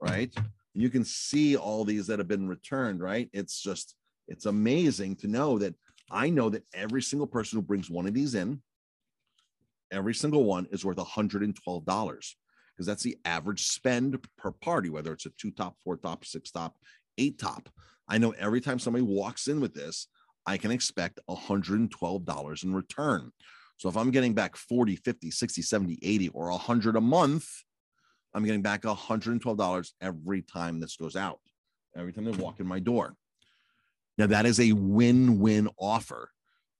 right? 0.00 0.32
You 0.74 0.90
can 0.90 1.04
see 1.04 1.56
all 1.56 1.84
these 1.84 2.06
that 2.06 2.18
have 2.18 2.28
been 2.28 2.48
returned, 2.48 3.00
right? 3.00 3.28
It's 3.32 3.60
just, 3.60 3.96
it's 4.28 4.46
amazing 4.46 5.16
to 5.16 5.28
know 5.28 5.58
that 5.58 5.74
I 6.10 6.30
know 6.30 6.50
that 6.50 6.64
every 6.74 7.02
single 7.02 7.26
person 7.26 7.58
who 7.58 7.62
brings 7.62 7.90
one 7.90 8.06
of 8.06 8.14
these 8.14 8.34
in, 8.34 8.62
every 9.92 10.14
single 10.14 10.44
one 10.44 10.66
is 10.70 10.84
worth 10.84 10.96
$112 10.96 11.54
because 11.84 12.86
that's 12.86 13.02
the 13.02 13.18
average 13.24 13.64
spend 13.66 14.18
per 14.38 14.50
party, 14.50 14.90
whether 14.90 15.12
it's 15.12 15.26
a 15.26 15.30
two 15.38 15.50
top, 15.50 15.76
four 15.84 15.96
top, 15.96 16.24
six 16.24 16.50
top, 16.50 16.76
eight 17.18 17.38
top. 17.38 17.68
I 18.08 18.18
know 18.18 18.30
every 18.38 18.60
time 18.60 18.78
somebody 18.78 19.04
walks 19.04 19.48
in 19.48 19.60
with 19.60 19.74
this, 19.74 20.08
I 20.46 20.56
can 20.56 20.70
expect 20.70 21.20
$112 21.28 22.64
in 22.64 22.74
return. 22.74 23.32
So 23.80 23.88
if 23.88 23.96
I'm 23.96 24.10
getting 24.10 24.34
back 24.34 24.56
40, 24.56 24.96
50, 24.96 25.30
60, 25.30 25.62
70, 25.62 25.98
80, 26.02 26.28
or 26.28 26.50
100 26.50 26.96
a 26.96 27.00
month, 27.00 27.48
I'm 28.34 28.44
getting 28.44 28.60
back 28.60 28.82
$112 28.82 29.92
every 30.02 30.42
time 30.42 30.80
this 30.80 30.96
goes 30.96 31.16
out, 31.16 31.40
every 31.96 32.12
time 32.12 32.26
they 32.26 32.32
walk 32.32 32.60
in 32.60 32.66
my 32.66 32.78
door. 32.78 33.14
Now, 34.18 34.26
that 34.26 34.44
is 34.44 34.60
a 34.60 34.72
win 34.72 35.38
win 35.38 35.66
offer. 35.78 36.30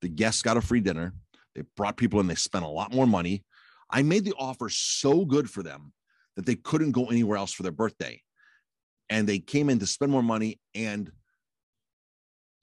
The 0.03 0.09
guests 0.09 0.43
got 0.43 0.57
a 0.57 0.61
free 0.61 0.79
dinner. 0.79 1.15
They 1.55 1.63
brought 1.75 1.97
people 1.97 2.19
in, 2.19 2.27
they 2.27 2.35
spent 2.35 2.65
a 2.65 2.67
lot 2.67 2.93
more 2.93 3.07
money. 3.07 3.45
I 3.89 4.03
made 4.03 4.23
the 4.23 4.35
offer 4.37 4.69
so 4.69 5.25
good 5.25 5.49
for 5.49 5.63
them 5.63 5.93
that 6.35 6.45
they 6.45 6.53
couldn't 6.53 6.91
go 6.91 7.07
anywhere 7.07 7.37
else 7.37 7.51
for 7.51 7.63
their 7.63 7.71
birthday. 7.71 8.21
And 9.09 9.27
they 9.27 9.39
came 9.39 9.71
in 9.71 9.79
to 9.79 9.87
spend 9.87 10.11
more 10.11 10.21
money 10.21 10.59
and 10.75 11.11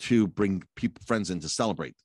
to 0.02 0.28
bring 0.28 0.62
people 0.76 1.02
friends 1.08 1.28
in 1.30 1.40
to 1.40 1.48
celebrate. 1.48 1.96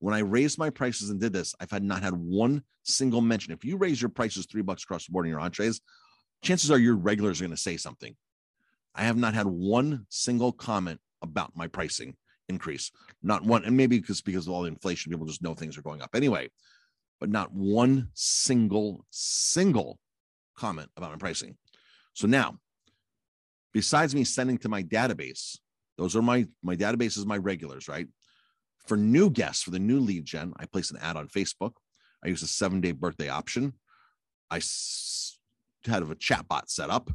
When 0.00 0.14
I 0.14 0.20
raised 0.20 0.58
my 0.58 0.70
prices 0.70 1.10
and 1.10 1.20
did 1.20 1.32
this, 1.32 1.54
I've 1.60 1.70
had 1.70 1.82
not 1.82 2.02
had 2.02 2.14
one 2.14 2.62
single 2.84 3.20
mention. 3.20 3.52
If 3.52 3.64
you 3.64 3.76
raise 3.76 4.00
your 4.00 4.10
prices 4.10 4.46
three 4.46 4.62
bucks 4.62 4.84
across 4.84 5.06
the 5.06 5.12
board 5.12 5.26
in 5.26 5.30
your 5.30 5.40
entrees, 5.40 5.80
chances 6.42 6.70
are 6.70 6.78
your 6.78 6.96
regulars 6.96 7.40
are 7.40 7.44
going 7.44 7.56
to 7.56 7.60
say 7.60 7.76
something. 7.76 8.14
I 8.94 9.02
have 9.02 9.16
not 9.16 9.34
had 9.34 9.46
one 9.46 10.06
single 10.08 10.52
comment 10.52 11.00
about 11.22 11.56
my 11.56 11.66
pricing 11.66 12.16
increase. 12.48 12.90
Not 13.22 13.44
one, 13.44 13.64
and 13.64 13.76
maybe 13.76 13.98
because 13.98 14.20
because 14.20 14.46
of 14.46 14.52
all 14.52 14.62
the 14.62 14.68
inflation, 14.68 15.10
people 15.10 15.26
just 15.26 15.42
know 15.42 15.54
things 15.54 15.76
are 15.76 15.82
going 15.82 16.02
up 16.02 16.14
anyway. 16.14 16.48
But 17.20 17.30
not 17.30 17.52
one 17.52 18.10
single 18.14 19.04
single 19.10 19.98
comment 20.56 20.90
about 20.96 21.10
my 21.10 21.16
pricing. 21.16 21.56
So 22.14 22.28
now, 22.28 22.58
besides 23.72 24.14
me 24.14 24.24
sending 24.24 24.58
to 24.58 24.68
my 24.68 24.82
database 24.82 25.58
those 25.98 26.14
are 26.14 26.22
my 26.22 26.46
my 26.62 26.76
database 26.76 27.18
is 27.18 27.26
my 27.26 27.36
regulars, 27.36 27.88
right? 27.88 28.06
For 28.88 28.96
new 28.96 29.28
guests, 29.28 29.62
for 29.62 29.70
the 29.70 29.78
new 29.78 30.00
lead 30.00 30.24
gen, 30.24 30.54
I 30.56 30.64
place 30.64 30.90
an 30.90 30.96
ad 31.02 31.16
on 31.16 31.28
Facebook. 31.28 31.72
I 32.24 32.28
use 32.28 32.42
a 32.42 32.46
seven 32.46 32.80
day 32.80 32.92
birthday 32.92 33.28
option. 33.28 33.74
I 34.50 34.56
had 35.84 36.02
a 36.02 36.06
chatbot 36.14 36.68
set 36.68 36.88
up. 36.88 37.10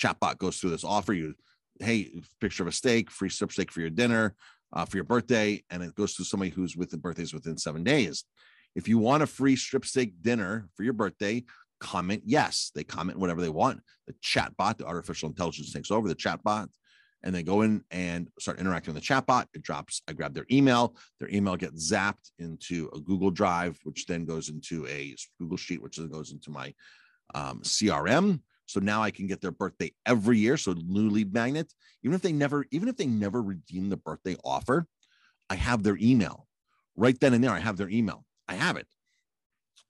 Chatbot 0.00 0.38
goes 0.38 0.56
through 0.56 0.70
this 0.70 0.84
offer. 0.84 1.12
You, 1.12 1.34
hey, 1.80 2.10
picture 2.40 2.62
of 2.62 2.68
a 2.68 2.72
steak, 2.72 3.10
free 3.10 3.28
strip 3.28 3.52
steak 3.52 3.70
for 3.70 3.80
your 3.80 3.90
dinner, 3.90 4.34
uh, 4.72 4.86
for 4.86 4.96
your 4.96 5.04
birthday, 5.04 5.62
and 5.68 5.82
it 5.82 5.94
goes 5.94 6.14
to 6.14 6.24
somebody 6.24 6.50
who's 6.50 6.76
with 6.76 6.88
the 6.88 6.96
birthdays 6.96 7.34
within 7.34 7.58
seven 7.58 7.84
days. 7.84 8.24
If 8.74 8.88
you 8.88 8.96
want 8.96 9.22
a 9.22 9.26
free 9.26 9.56
strip 9.56 9.84
steak 9.84 10.22
dinner 10.22 10.70
for 10.76 10.82
your 10.82 10.94
birthday, 10.94 11.44
comment 11.78 12.22
yes. 12.24 12.70
They 12.74 12.84
comment 12.84 13.18
whatever 13.18 13.42
they 13.42 13.48
want. 13.50 13.80
The 14.06 14.14
chatbot, 14.24 14.78
the 14.78 14.86
artificial 14.86 15.28
intelligence 15.28 15.74
takes 15.74 15.90
over. 15.90 16.08
The 16.08 16.14
chatbot 16.14 16.68
and 17.22 17.34
they 17.34 17.42
go 17.42 17.62
in 17.62 17.84
and 17.90 18.28
start 18.38 18.60
interacting 18.60 18.94
with 18.94 19.02
the 19.02 19.14
chatbot. 19.14 19.46
It 19.54 19.62
drops, 19.62 20.02
I 20.08 20.12
grab 20.12 20.34
their 20.34 20.46
email. 20.50 20.96
Their 21.18 21.28
email 21.30 21.56
gets 21.56 21.90
zapped 21.90 22.30
into 22.38 22.88
a 22.94 23.00
Google 23.00 23.30
Drive, 23.30 23.78
which 23.84 24.06
then 24.06 24.24
goes 24.24 24.48
into 24.48 24.86
a 24.86 25.14
Google 25.38 25.56
Sheet, 25.56 25.82
which 25.82 25.96
then 25.96 26.08
goes 26.08 26.32
into 26.32 26.50
my 26.50 26.72
um, 27.34 27.60
CRM. 27.62 28.40
So 28.66 28.80
now 28.80 29.02
I 29.02 29.10
can 29.10 29.26
get 29.26 29.40
their 29.40 29.50
birthday 29.50 29.92
every 30.06 30.38
year. 30.38 30.56
So 30.56 30.74
new 30.74 31.08
lead 31.08 31.32
magnet, 31.32 31.72
even 32.02 32.14
if 32.14 32.22
they 32.22 32.32
never, 32.32 32.66
even 32.70 32.88
if 32.88 32.96
they 32.96 33.06
never 33.06 33.42
redeem 33.42 33.88
the 33.88 33.96
birthday 33.96 34.36
offer, 34.44 34.86
I 35.50 35.54
have 35.54 35.82
their 35.82 35.96
email 36.00 36.46
right 36.94 37.18
then 37.18 37.34
and 37.34 37.42
there. 37.42 37.50
I 37.50 37.60
have 37.60 37.78
their 37.78 37.88
email. 37.88 38.24
I 38.46 38.54
have 38.54 38.76
it 38.76 38.86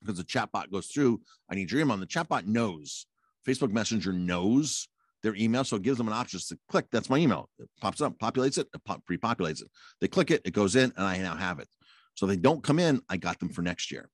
because 0.01 0.17
the 0.17 0.23
chatbot 0.23 0.71
goes 0.71 0.87
through. 0.87 1.21
I 1.49 1.55
need 1.55 1.71
your 1.71 1.81
email. 1.81 1.93
And 1.93 2.01
the 2.01 2.07
chatbot 2.07 2.45
knows, 2.45 3.05
Facebook 3.47 3.71
Messenger 3.71 4.13
knows 4.13 4.87
their 5.23 5.35
email. 5.35 5.63
So 5.63 5.75
it 5.75 5.81
gives 5.81 5.97
them 5.97 6.07
an 6.07 6.13
option 6.13 6.39
to 6.47 6.59
click. 6.69 6.85
That's 6.91 7.09
my 7.09 7.17
email. 7.17 7.49
It 7.59 7.69
pops 7.81 8.01
up, 8.01 8.17
populates 8.19 8.57
it, 8.57 8.67
it 8.73 8.83
pop, 8.85 9.05
pre-populates 9.05 9.61
it. 9.61 9.69
They 10.01 10.07
click 10.07 10.31
it, 10.31 10.41
it 10.45 10.53
goes 10.53 10.75
in, 10.75 10.93
and 10.95 11.05
I 11.05 11.17
now 11.17 11.35
have 11.35 11.59
it. 11.59 11.67
So 12.15 12.25
they 12.25 12.37
don't 12.37 12.63
come 12.63 12.79
in, 12.79 13.01
I 13.09 13.17
got 13.17 13.39
them 13.39 13.49
for 13.49 13.61
next 13.61 13.91
year. 13.91 14.09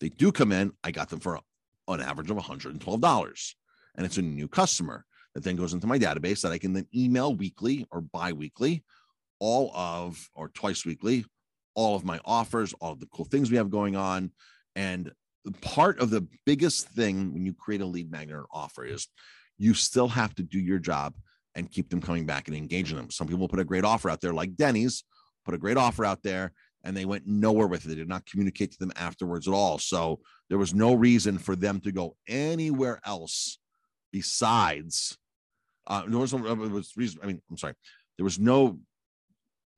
They 0.00 0.08
do 0.08 0.32
come 0.32 0.52
in, 0.52 0.72
I 0.82 0.90
got 0.90 1.08
them 1.08 1.20
for 1.20 1.38
an 1.88 2.00
average 2.00 2.30
of 2.30 2.36
$112. 2.36 3.54
And 3.96 4.06
it's 4.06 4.18
a 4.18 4.22
new 4.22 4.48
customer 4.48 5.04
that 5.34 5.44
then 5.44 5.56
goes 5.56 5.72
into 5.72 5.86
my 5.86 5.98
database 5.98 6.40
that 6.42 6.52
I 6.52 6.58
can 6.58 6.72
then 6.72 6.86
email 6.94 7.34
weekly 7.34 7.86
or 7.90 8.00
bi-weekly, 8.00 8.84
all 9.40 9.70
of 9.74 10.28
or 10.34 10.48
twice 10.48 10.84
weekly, 10.84 11.24
all 11.74 11.96
of 11.96 12.04
my 12.04 12.20
offers, 12.24 12.72
all 12.80 12.92
of 12.92 13.00
the 13.00 13.06
cool 13.06 13.24
things 13.24 13.50
we 13.50 13.56
have 13.56 13.70
going 13.70 13.96
on. 13.96 14.30
And 14.76 15.12
part 15.60 16.00
of 16.00 16.10
the 16.10 16.26
biggest 16.46 16.88
thing 16.88 17.32
when 17.34 17.44
you 17.44 17.52
create 17.52 17.80
a 17.80 17.86
lead 17.86 18.10
magnet 18.10 18.44
offer 18.52 18.84
is 18.84 19.08
you 19.58 19.74
still 19.74 20.08
have 20.08 20.34
to 20.36 20.42
do 20.42 20.58
your 20.58 20.78
job 20.78 21.14
and 21.54 21.70
keep 21.70 21.88
them 21.88 22.00
coming 22.00 22.26
back 22.26 22.48
and 22.48 22.56
engaging 22.56 22.96
them. 22.96 23.10
Some 23.10 23.28
people 23.28 23.48
put 23.48 23.60
a 23.60 23.64
great 23.64 23.84
offer 23.84 24.10
out 24.10 24.20
there, 24.20 24.32
like 24.32 24.56
Denny's, 24.56 25.04
put 25.44 25.54
a 25.54 25.58
great 25.58 25.76
offer 25.76 26.04
out 26.04 26.22
there, 26.22 26.52
and 26.82 26.96
they 26.96 27.04
went 27.04 27.26
nowhere 27.26 27.66
with 27.66 27.84
it. 27.84 27.88
They 27.88 27.94
did 27.94 28.08
not 28.08 28.26
communicate 28.26 28.72
to 28.72 28.78
them 28.78 28.92
afterwards 28.96 29.48
at 29.48 29.54
all. 29.54 29.78
So 29.78 30.20
there 30.48 30.58
was 30.58 30.74
no 30.74 30.94
reason 30.94 31.38
for 31.38 31.56
them 31.56 31.80
to 31.80 31.92
go 31.92 32.16
anywhere 32.28 33.00
else 33.04 33.58
besides. 34.12 35.16
Uh, 35.86 36.02
there 36.06 36.18
was, 36.18 36.34
no, 36.34 36.54
was 36.54 36.92
reason. 36.96 37.20
I 37.22 37.26
mean, 37.26 37.40
I'm 37.50 37.58
sorry. 37.58 37.74
There 38.16 38.24
was 38.24 38.38
no. 38.38 38.78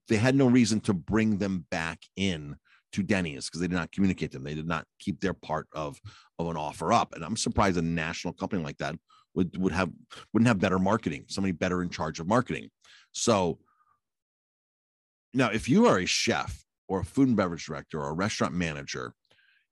They 0.08 0.16
had 0.16 0.36
no 0.36 0.46
reason 0.46 0.80
to 0.82 0.94
bring 0.94 1.38
them 1.38 1.66
back 1.68 1.98
in 2.16 2.56
to 2.92 3.02
Denny's 3.02 3.46
because 3.46 3.60
they 3.60 3.66
did 3.66 3.74
not 3.74 3.90
communicate 3.90 4.30
them. 4.30 4.44
They 4.44 4.54
did 4.54 4.68
not 4.68 4.86
keep 5.00 5.20
their 5.20 5.34
part 5.34 5.66
of 5.72 6.00
of 6.38 6.48
an 6.48 6.56
offer 6.56 6.92
up. 6.92 7.12
And 7.14 7.24
I'm 7.24 7.36
surprised 7.36 7.76
a 7.76 7.82
national 7.82 8.34
company 8.34 8.62
like 8.62 8.78
that 8.78 8.94
would 9.36 9.56
would 9.58 9.72
have 9.72 9.92
wouldn't 10.32 10.48
have 10.48 10.58
better 10.58 10.78
marketing, 10.78 11.24
somebody 11.28 11.52
better 11.52 11.82
in 11.82 11.90
charge 11.90 12.18
of 12.18 12.26
marketing. 12.26 12.70
So 13.12 13.58
now 15.32 15.50
if 15.50 15.68
you 15.68 15.86
are 15.86 15.98
a 15.98 16.06
chef 16.06 16.64
or 16.88 17.00
a 17.00 17.04
food 17.04 17.28
and 17.28 17.36
beverage 17.36 17.66
director 17.66 18.00
or 18.00 18.08
a 18.08 18.14
restaurant 18.14 18.54
manager 18.54 19.12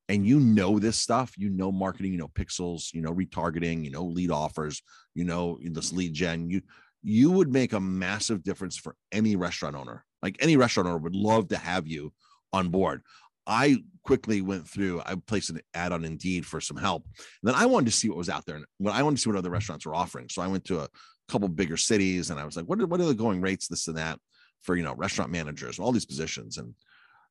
and 0.09 0.27
you 0.27 0.38
know 0.38 0.79
this 0.79 0.98
stuff, 0.98 1.33
you 1.38 1.48
know 1.48 1.72
marketing, 1.72 2.12
you 2.12 2.18
know 2.18 2.29
pixels, 2.29 2.92
you 2.92 3.00
know 3.00 3.12
retargeting, 3.12 3.83
you 3.85 3.90
know 3.90 4.05
lead 4.05 4.31
offers, 4.31 4.83
you 5.14 5.24
know 5.24 5.59
this 5.62 5.92
lead 5.92 6.12
gen, 6.12 6.50
you 6.50 6.61
you 7.03 7.31
would 7.31 7.53
make 7.53 7.72
a 7.72 7.81
massive 7.81 8.42
difference 8.42 8.77
for 8.77 8.94
any 9.12 9.37
restaurant 9.37 9.77
owner. 9.77 10.05
Like 10.22 10.37
any 10.40 10.57
restaurant 10.57 10.88
owner 10.88 10.98
would 10.98 11.14
love 11.14 11.48
to 11.48 11.57
have 11.57 11.87
you 11.87 12.12
on 12.53 12.68
board. 12.68 13.03
I 13.46 13.78
quickly 14.04 14.42
went 14.42 14.68
through, 14.68 15.02
I 15.04 15.14
placed 15.26 15.50
an 15.50 15.61
ad 15.74 15.92
on 15.92 16.04
Indeed 16.04 16.46
for 16.46 16.61
some 16.61 16.76
help. 16.76 17.04
And 17.42 17.52
then 17.52 17.54
I 17.54 17.66
wanted 17.66 17.87
to 17.87 17.92
see 17.92 18.09
what 18.09 18.18
was 18.18 18.28
out 18.28 18.44
there. 18.46 18.57
And 18.57 18.64
when 18.78 18.94
I 18.94 19.02
wanted 19.02 19.16
to 19.16 19.22
see 19.22 19.30
what 19.30 19.38
other 19.38 19.48
mm-hmm. 19.48 19.54
restaurants 19.54 19.87
were 19.87 19.94
offering. 19.94 20.28
So 20.28 20.42
I 20.42 20.46
went 20.46 20.64
to 20.66 20.80
a 20.80 20.88
couple 21.28 21.48
bigger 21.48 21.76
cities 21.76 22.30
and 22.30 22.38
I 22.38 22.44
was 22.44 22.57
like, 22.57 22.66
what 22.66 22.80
are, 22.80 22.87
what 22.87 23.00
are 23.00 23.07
the 23.07 23.14
going 23.14 23.40
rates, 23.40 23.68
this 23.68 23.88
and 23.88 23.96
that 23.96 24.18
for, 24.62 24.76
you 24.76 24.83
know, 24.83 24.94
restaurant 24.94 25.30
managers, 25.30 25.78
all 25.78 25.92
these 25.92 26.07
positions. 26.07 26.59
And 26.59 26.74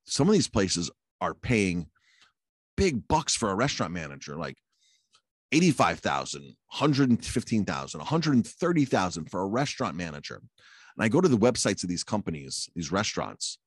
some 0.05 0.27
of 0.27 0.33
these 0.33 0.49
places 0.49 0.91
are 1.21 1.33
paying 1.33 1.87
big 2.75 3.07
bucks 3.07 3.35
for 3.35 3.49
a 3.49 3.55
restaurant 3.55 3.93
manager, 3.93 4.35
like 4.35 4.57
85,000, 5.51 6.41
115,000, 6.41 7.99
130,000 7.99 9.25
for 9.29 9.41
a 9.41 9.47
restaurant 9.47 9.95
manager. 9.95 10.35
And 10.35 11.03
I 11.03 11.07
go 11.07 11.21
to 11.21 11.27
the 11.27 11.37
websites 11.37 11.83
of 11.83 11.89
these 11.89 12.03
companies, 12.03 12.69
these 12.75 12.91
restaurants, 12.91 13.59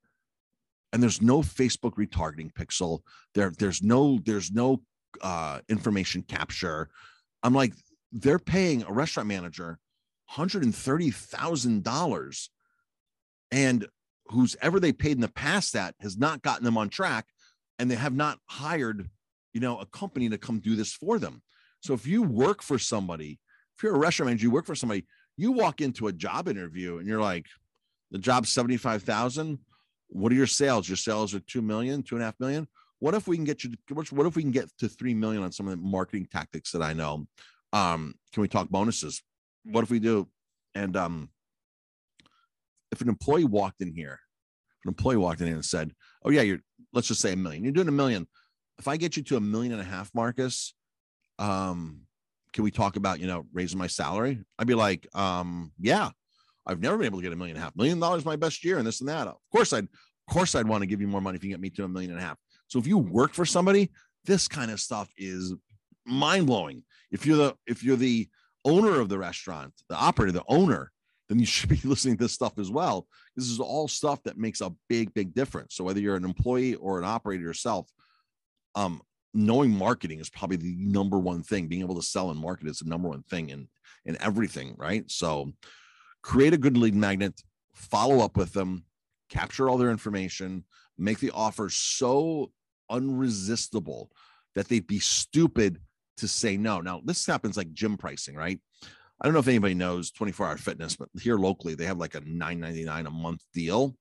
and 0.96 1.02
there's 1.02 1.20
no 1.20 1.42
Facebook 1.42 1.96
retargeting 1.96 2.50
pixel. 2.54 3.00
There, 3.34 3.52
there's 3.58 3.82
no, 3.82 4.18
there's 4.24 4.50
no 4.50 4.80
uh, 5.20 5.60
information 5.68 6.22
capture. 6.22 6.88
I'm 7.42 7.52
like, 7.52 7.74
they're 8.12 8.38
paying 8.38 8.82
a 8.82 8.90
restaurant 8.90 9.28
manager 9.28 9.78
$130,000 10.32 12.48
and 13.50 13.86
who's 14.28 14.56
ever 14.62 14.80
they 14.80 14.94
paid 14.94 15.12
in 15.12 15.20
the 15.20 15.28
past 15.28 15.74
that 15.74 15.94
has 16.00 16.16
not 16.16 16.40
gotten 16.40 16.64
them 16.64 16.78
on 16.78 16.88
track 16.88 17.26
and 17.78 17.90
they 17.90 17.96
have 17.96 18.14
not 18.14 18.38
hired, 18.46 19.10
you 19.52 19.60
know, 19.60 19.78
a 19.78 19.84
company 19.84 20.30
to 20.30 20.38
come 20.38 20.60
do 20.60 20.76
this 20.76 20.94
for 20.94 21.18
them. 21.18 21.42
So 21.80 21.92
if 21.92 22.06
you 22.06 22.22
work 22.22 22.62
for 22.62 22.78
somebody, 22.78 23.38
if 23.76 23.82
you're 23.82 23.94
a 23.94 23.98
restaurant 23.98 24.28
manager, 24.28 24.44
you 24.44 24.50
work 24.50 24.64
for 24.64 24.74
somebody, 24.74 25.04
you 25.36 25.52
walk 25.52 25.82
into 25.82 26.06
a 26.06 26.12
job 26.12 26.48
interview 26.48 26.96
and 26.96 27.06
you're 27.06 27.20
like, 27.20 27.44
the 28.10 28.18
job's 28.18 28.50
75,000. 28.50 29.58
What 30.08 30.32
are 30.32 30.36
your 30.36 30.46
sales? 30.46 30.88
Your 30.88 30.96
sales 30.96 31.34
are 31.34 31.40
2 31.40 31.62
million, 31.62 32.02
two 32.02 32.16
and 32.16 32.22
a 32.22 32.26
half 32.26 32.38
million. 32.38 32.68
What 32.98 33.14
if 33.14 33.28
we 33.28 33.36
can 33.36 33.44
get 33.44 33.64
you, 33.64 33.72
to, 33.88 33.94
what 34.14 34.26
if 34.26 34.36
we 34.36 34.42
can 34.42 34.52
get 34.52 34.70
to 34.78 34.88
3 34.88 35.14
million 35.14 35.42
on 35.42 35.52
some 35.52 35.68
of 35.68 35.72
the 35.72 35.76
marketing 35.76 36.28
tactics 36.30 36.72
that 36.72 36.82
I 36.82 36.92
know? 36.92 37.26
Um, 37.72 38.14
can 38.32 38.40
we 38.40 38.48
talk 38.48 38.68
bonuses? 38.68 39.22
What 39.64 39.82
if 39.82 39.90
we 39.90 39.98
do? 39.98 40.28
And 40.74 40.96
um, 40.96 41.30
if 42.92 43.00
an 43.00 43.08
employee 43.08 43.44
walked 43.44 43.82
in 43.82 43.92
here, 43.92 44.20
an 44.84 44.88
employee 44.88 45.16
walked 45.16 45.40
in 45.40 45.48
and 45.48 45.64
said, 45.64 45.92
Oh, 46.22 46.30
yeah, 46.30 46.42
you're, 46.42 46.60
let's 46.92 47.08
just 47.08 47.20
say 47.20 47.32
a 47.32 47.36
million, 47.36 47.64
you're 47.64 47.72
doing 47.72 47.88
a 47.88 47.92
million. 47.92 48.26
If 48.78 48.88
I 48.88 48.96
get 48.96 49.16
you 49.16 49.22
to 49.24 49.36
a 49.36 49.40
million 49.40 49.72
and 49.72 49.80
a 49.80 49.84
half, 49.84 50.10
Marcus, 50.14 50.74
um, 51.38 52.02
can 52.52 52.64
we 52.64 52.70
talk 52.70 52.96
about, 52.96 53.20
you 53.20 53.26
know, 53.26 53.46
raising 53.52 53.78
my 53.78 53.86
salary? 53.86 54.38
I'd 54.58 54.66
be 54.66 54.74
like, 54.74 55.06
um, 55.14 55.72
yeah, 55.78 56.10
I've 56.66 56.80
never 56.80 56.96
been 56.96 57.06
able 57.06 57.18
to 57.18 57.22
get 57.22 57.32
a 57.32 57.36
million 57.36 57.56
and 57.56 57.62
a 57.62 57.64
half. 57.64 57.76
Million 57.76 58.00
dollars 58.00 58.24
my 58.24 58.36
best 58.36 58.64
year 58.64 58.78
and 58.78 58.86
this 58.86 59.00
and 59.00 59.08
that. 59.08 59.28
Of 59.28 59.36
course, 59.52 59.72
I'd, 59.72 59.84
of 59.84 60.34
course, 60.34 60.54
I'd 60.54 60.66
want 60.66 60.82
to 60.82 60.86
give 60.86 61.00
you 61.00 61.06
more 61.06 61.20
money 61.20 61.36
if 61.36 61.44
you 61.44 61.50
get 61.50 61.60
me 61.60 61.70
to 61.70 61.84
a 61.84 61.88
million 61.88 62.10
and 62.10 62.20
a 62.20 62.22
half. 62.22 62.36
So 62.68 62.78
if 62.78 62.86
you 62.86 62.98
work 62.98 63.32
for 63.32 63.46
somebody, 63.46 63.92
this 64.24 64.48
kind 64.48 64.70
of 64.70 64.80
stuff 64.80 65.08
is 65.16 65.54
mind 66.04 66.46
blowing. 66.46 66.82
If 67.12 67.24
you're 67.24 67.36
the, 67.36 67.54
if 67.66 67.84
you're 67.84 67.96
the 67.96 68.28
owner 68.64 69.00
of 69.00 69.08
the 69.08 69.18
restaurant, 69.18 69.72
the 69.88 69.94
operator, 69.94 70.32
the 70.32 70.44
owner, 70.48 70.90
then 71.28 71.38
you 71.38 71.46
should 71.46 71.68
be 71.68 71.80
listening 71.84 72.16
to 72.16 72.24
this 72.24 72.32
stuff 72.32 72.58
as 72.58 72.70
well. 72.70 73.06
This 73.36 73.48
is 73.48 73.60
all 73.60 73.88
stuff 73.88 74.22
that 74.24 74.38
makes 74.38 74.60
a 74.60 74.72
big, 74.88 75.14
big 75.14 75.34
difference. 75.34 75.74
So 75.76 75.84
whether 75.84 76.00
you're 76.00 76.16
an 76.16 76.24
employee 76.24 76.74
or 76.74 76.98
an 76.98 77.04
operator 77.04 77.42
yourself, 77.42 77.88
um, 78.74 79.00
knowing 79.32 79.70
marketing 79.70 80.18
is 80.20 80.30
probably 80.30 80.56
the 80.56 80.74
number 80.78 81.18
one 81.18 81.42
thing. 81.42 81.68
Being 81.68 81.82
able 81.82 81.96
to 81.96 82.02
sell 82.02 82.30
and 82.30 82.40
market 82.40 82.68
is 82.68 82.78
the 82.78 82.88
number 82.88 83.08
one 83.08 83.22
thing 83.24 83.50
in 83.50 83.68
in 84.04 84.16
everything, 84.20 84.74
right? 84.78 85.08
So 85.10 85.52
create 86.26 86.52
a 86.52 86.58
good 86.58 86.76
lead 86.76 86.94
magnet, 86.94 87.40
follow 87.72 88.18
up 88.18 88.36
with 88.36 88.52
them, 88.52 88.84
capture 89.30 89.68
all 89.68 89.78
their 89.78 89.92
information, 89.92 90.64
make 90.98 91.20
the 91.20 91.30
offer 91.30 91.68
so 91.70 92.50
unresistible 92.90 94.08
that 94.56 94.66
they'd 94.68 94.88
be 94.88 94.98
stupid 94.98 95.78
to 96.16 96.26
say 96.26 96.56
no. 96.56 96.80
Now, 96.80 97.00
this 97.04 97.24
happens 97.24 97.56
like 97.56 97.72
gym 97.72 97.96
pricing, 97.96 98.34
right? 98.34 98.58
I 99.20 99.24
don't 99.24 99.34
know 99.34 99.38
if 99.38 99.46
anybody 99.46 99.74
knows 99.74 100.10
24 100.10 100.48
hour 100.48 100.56
fitness, 100.56 100.96
but 100.96 101.08
here 101.22 101.38
locally, 101.38 101.76
they 101.76 101.86
have 101.86 101.98
like 101.98 102.16
a 102.16 102.20
9.99 102.22 103.06
a 103.06 103.10
month 103.10 103.42
deal. 103.54 103.94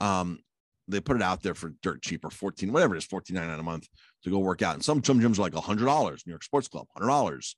Um, 0.00 0.40
they 0.88 1.00
put 1.00 1.14
it 1.14 1.22
out 1.22 1.44
there 1.44 1.54
for 1.54 1.74
dirt 1.80 2.02
cheap 2.02 2.24
or 2.24 2.30
14, 2.30 2.72
whatever 2.72 2.96
it 2.96 2.98
is, 2.98 3.06
14.99 3.06 3.60
a 3.60 3.62
month 3.62 3.86
to 4.24 4.30
go 4.30 4.40
work 4.40 4.62
out. 4.62 4.74
And 4.74 4.84
some 4.84 5.02
some 5.04 5.20
gyms 5.20 5.38
are 5.38 5.42
like 5.42 5.52
$100, 5.52 6.26
New 6.26 6.32
York 6.32 6.42
Sports 6.42 6.66
Club, 6.66 6.88
$100. 6.98 7.54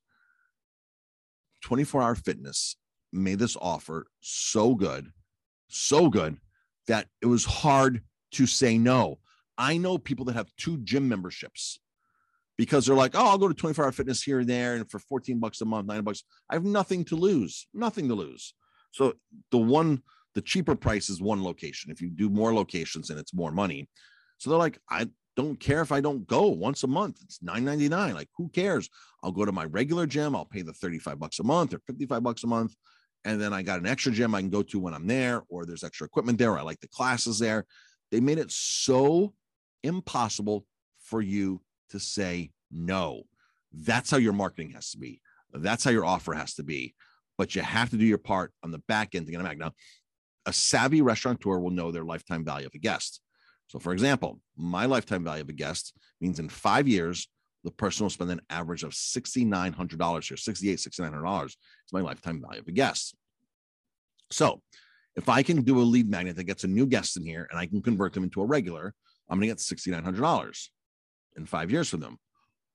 24 1.62 2.02
hour 2.02 2.14
fitness 2.14 2.76
made 3.12 3.38
this 3.38 3.56
offer 3.60 4.06
so 4.20 4.74
good, 4.74 5.10
so 5.68 6.08
good 6.08 6.38
that 6.86 7.06
it 7.22 7.26
was 7.26 7.44
hard 7.44 8.02
to 8.32 8.46
say 8.46 8.78
no. 8.78 9.18
I 9.56 9.76
know 9.76 9.98
people 9.98 10.24
that 10.26 10.36
have 10.36 10.50
two 10.56 10.78
gym 10.78 11.08
memberships 11.08 11.80
because 12.56 12.86
they're 12.86 12.96
like, 12.96 13.14
oh, 13.14 13.24
I'll 13.24 13.38
go 13.38 13.48
to 13.48 13.54
24 13.54 13.84
hour 13.84 13.92
fitness 13.92 14.22
here 14.22 14.40
and 14.40 14.48
there. 14.48 14.74
And 14.74 14.90
for 14.90 14.98
14 14.98 15.38
bucks 15.38 15.60
a 15.60 15.64
month, 15.64 15.86
nine 15.86 16.02
bucks, 16.02 16.24
I 16.50 16.54
have 16.54 16.64
nothing 16.64 17.04
to 17.06 17.16
lose, 17.16 17.66
nothing 17.72 18.08
to 18.08 18.14
lose. 18.14 18.54
So 18.90 19.14
the 19.50 19.58
one, 19.58 20.02
the 20.34 20.42
cheaper 20.42 20.74
price 20.74 21.08
is 21.08 21.20
one 21.20 21.42
location. 21.42 21.90
If 21.90 22.00
you 22.02 22.10
do 22.10 22.28
more 22.28 22.54
locations 22.54 23.10
and 23.10 23.18
it's 23.18 23.34
more 23.34 23.52
money. 23.52 23.88
So 24.38 24.50
they're 24.50 24.58
like, 24.58 24.78
I 24.90 25.08
don't 25.36 25.58
care 25.60 25.82
if 25.82 25.92
I 25.92 26.00
don't 26.00 26.26
go 26.26 26.48
once 26.48 26.82
a 26.82 26.88
month. 26.88 27.18
It's 27.22 27.38
9.99. 27.38 28.14
Like, 28.14 28.28
who 28.36 28.48
cares? 28.48 28.88
I'll 29.22 29.32
go 29.32 29.44
to 29.44 29.52
my 29.52 29.64
regular 29.66 30.06
gym. 30.06 30.34
I'll 30.34 30.44
pay 30.44 30.62
the 30.62 30.72
35 30.72 31.18
bucks 31.18 31.38
a 31.38 31.44
month 31.44 31.74
or 31.74 31.80
55 31.86 32.22
bucks 32.22 32.44
a 32.44 32.48
month. 32.48 32.74
And 33.24 33.40
then 33.40 33.52
I 33.52 33.62
got 33.62 33.80
an 33.80 33.86
extra 33.86 34.12
gym 34.12 34.34
I 34.34 34.40
can 34.40 34.50
go 34.50 34.62
to 34.62 34.78
when 34.78 34.94
I'm 34.94 35.06
there, 35.06 35.42
or 35.48 35.66
there's 35.66 35.84
extra 35.84 36.06
equipment 36.06 36.38
there. 36.38 36.56
I 36.58 36.62
like 36.62 36.80
the 36.80 36.88
classes 36.88 37.38
there. 37.38 37.66
They 38.10 38.20
made 38.20 38.38
it 38.38 38.50
so 38.50 39.34
impossible 39.82 40.64
for 41.00 41.20
you 41.20 41.60
to 41.90 42.00
say 42.00 42.50
no. 42.70 43.22
That's 43.72 44.10
how 44.10 44.16
your 44.16 44.32
marketing 44.32 44.70
has 44.70 44.90
to 44.92 44.98
be. 44.98 45.20
That's 45.52 45.84
how 45.84 45.90
your 45.90 46.04
offer 46.04 46.32
has 46.34 46.54
to 46.54 46.62
be. 46.62 46.94
But 47.36 47.54
you 47.54 47.62
have 47.62 47.90
to 47.90 47.96
do 47.96 48.04
your 48.04 48.18
part 48.18 48.52
on 48.62 48.70
the 48.70 48.82
back 48.88 49.14
end 49.14 49.26
to 49.26 49.32
get 49.32 49.38
them 49.38 49.46
back. 49.46 49.58
Now, 49.58 49.72
a 50.46 50.52
savvy 50.52 51.02
restaurateur 51.02 51.58
will 51.58 51.70
know 51.70 51.92
their 51.92 52.04
lifetime 52.04 52.44
value 52.44 52.66
of 52.66 52.74
a 52.74 52.78
guest. 52.78 53.20
So, 53.68 53.78
for 53.78 53.92
example, 53.92 54.40
my 54.56 54.86
lifetime 54.86 55.24
value 55.24 55.42
of 55.42 55.48
a 55.48 55.52
guest 55.52 55.92
means 56.20 56.38
in 56.38 56.48
five 56.48 56.88
years, 56.88 57.28
the 57.64 57.70
person 57.70 58.04
will 58.04 58.10
spend 58.10 58.30
an 58.30 58.40
average 58.50 58.84
of 58.84 58.92
$6,900 58.92 60.28
here, 60.28 60.36
$6,800, 60.36 60.88
$6,900 60.88 61.46
is 61.46 61.56
my 61.92 62.00
lifetime 62.00 62.40
value 62.40 62.60
of 62.60 62.68
a 62.68 62.72
guest. 62.72 63.14
So, 64.30 64.62
if 65.16 65.28
I 65.28 65.42
can 65.42 65.62
do 65.62 65.80
a 65.80 65.82
lead 65.82 66.08
magnet 66.08 66.36
that 66.36 66.44
gets 66.44 66.62
a 66.62 66.68
new 66.68 66.86
guest 66.86 67.16
in 67.16 67.24
here 67.24 67.48
and 67.50 67.58
I 67.58 67.66
can 67.66 67.82
convert 67.82 68.12
them 68.12 68.22
into 68.22 68.40
a 68.40 68.46
regular, 68.46 68.94
I'm 69.28 69.40
going 69.40 69.48
to 69.48 69.54
get 69.54 69.58
$6,900 69.58 70.68
in 71.36 71.46
five 71.46 71.70
years 71.72 71.88
from 71.88 72.00
them. 72.00 72.18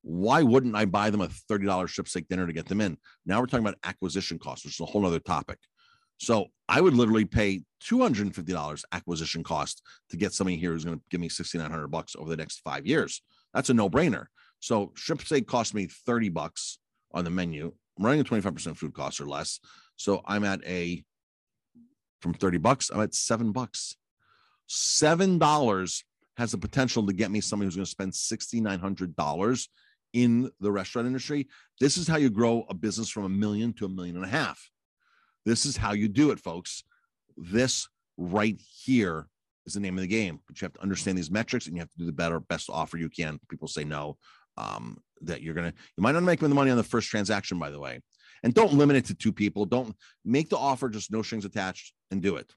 Why 0.02 0.44
wouldn't 0.44 0.76
I 0.76 0.84
buy 0.84 1.10
them 1.10 1.22
a 1.22 1.30
$30 1.50 1.90
strip 1.90 2.10
steak 2.10 2.28
dinner 2.28 2.46
to 2.46 2.52
get 2.52 2.68
them 2.68 2.82
in? 2.82 2.98
Now 3.26 3.40
we're 3.40 3.46
talking 3.46 3.66
about 3.66 3.80
acquisition 3.86 4.38
costs, 4.38 4.66
which 4.66 4.76
is 4.76 4.82
a 4.82 4.86
whole 4.86 5.06
other 5.06 5.20
topic. 5.20 5.58
So 6.18 6.48
I 6.68 6.82
would 6.82 6.94
literally 6.94 7.26
pay 7.26 7.64
$250 7.84 8.84
acquisition 8.92 9.44
cost 9.44 9.82
to 10.10 10.18
get 10.18 10.34
somebody 10.34 10.58
here 10.58 10.72
who's 10.72 10.86
going 10.86 10.98
to 10.98 11.04
give 11.10 11.22
me 11.22 11.30
6,900 11.30 11.88
bucks 11.88 12.16
over 12.18 12.30
the 12.30 12.38
next 12.38 12.60
five 12.60 12.86
years. 12.86 13.22
That's 13.54 13.70
a 13.70 13.74
no 13.74 13.90
brainer. 13.90 14.26
So 14.64 14.94
strip 14.96 15.20
steak 15.20 15.46
cost 15.46 15.74
me 15.74 15.88
30 15.88 16.30
bucks 16.30 16.80
on 17.12 17.26
the 17.26 17.30
menu. 17.30 17.74
I'm 18.00 18.06
running 18.06 18.22
a 18.22 18.24
25% 18.24 18.78
food 18.78 18.94
cost 18.94 19.20
or 19.20 19.26
less. 19.26 19.60
So 19.98 20.22
I'm 20.26 20.46
at 20.46 20.66
a, 20.66 21.04
from 22.22 22.34
30 22.34 22.60
bucks, 22.60 22.90
I'm 22.90 23.02
at 23.02 23.14
seven 23.14 23.52
bucks. 23.52 23.98
$7 24.70 26.04
has 26.38 26.52
the 26.54 26.58
potential 26.58 27.06
to 27.06 27.12
get 27.12 27.30
me 27.30 27.42
somebody 27.42 27.68
who's 27.68 27.76
going 27.76 27.84
to 27.84 27.92
spend 27.92 28.14
$6,900 28.14 29.68
in 30.14 30.50
the 30.62 30.72
restaurant 30.72 31.08
industry. 31.08 31.50
This 31.82 31.98
is 31.98 32.08
how 32.08 32.16
you 32.16 32.30
grow 32.30 32.66
a 32.70 32.74
business 32.74 33.10
from 33.10 33.26
a 33.26 33.30
million 33.30 33.74
to 33.74 33.86
a 33.86 33.90
million 33.90 34.16
and 34.16 34.24
a 34.24 34.30
half. 34.30 34.70
This 35.46 35.66
is 35.66 35.76
how 35.76 35.92
you 35.92 36.08
do 36.08 36.32
it, 36.32 36.40
folks. 36.40 36.86
This 37.36 37.90
right 38.16 38.58
here 38.86 39.28
is 39.66 39.74
the 39.74 39.82
name 39.82 39.98
of 39.98 40.04
the 40.04 40.08
game. 40.08 40.40
But 40.48 40.62
you 40.62 40.66
have 40.66 40.74
to 40.74 40.82
understand 40.82 41.18
these 41.18 41.32
metrics 41.32 41.68
and 41.68 41.76
you 41.76 41.82
have 41.82 41.92
to 41.92 41.98
do 41.98 42.06
the 42.06 42.14
better, 42.14 42.40
best 42.40 42.70
offer 42.70 42.98
you 42.98 43.10
can. 43.10 43.40
People 43.50 43.68
say 43.68 43.84
no. 43.84 44.18
Um, 44.58 45.00
that 45.22 45.42
you're 45.42 45.54
gonna, 45.54 45.74
you 45.98 46.02
might 46.04 46.12
not 46.12 46.24
make 46.24 46.40
the 46.40 46.50
money 46.50 46.70
on 46.70 46.78
the 46.78 46.84
first 46.84 47.10
transaction, 47.10 47.58
by 47.58 47.70
the 47.70 47.80
way. 47.80 48.02
And 48.44 48.54
don't 48.54 48.74
limit 48.74 48.98
it 48.98 49.06
to 49.06 49.14
two 49.14 49.32
people. 49.32 49.66
Don't 49.66 49.96
make 50.26 50.50
the 50.50 50.58
offer 50.58 50.90
just 50.90 51.12
no 51.12 51.22
strings 51.22 51.46
attached 51.46 51.94
and 52.12 52.22
do 52.22 52.36
it. 52.36 52.54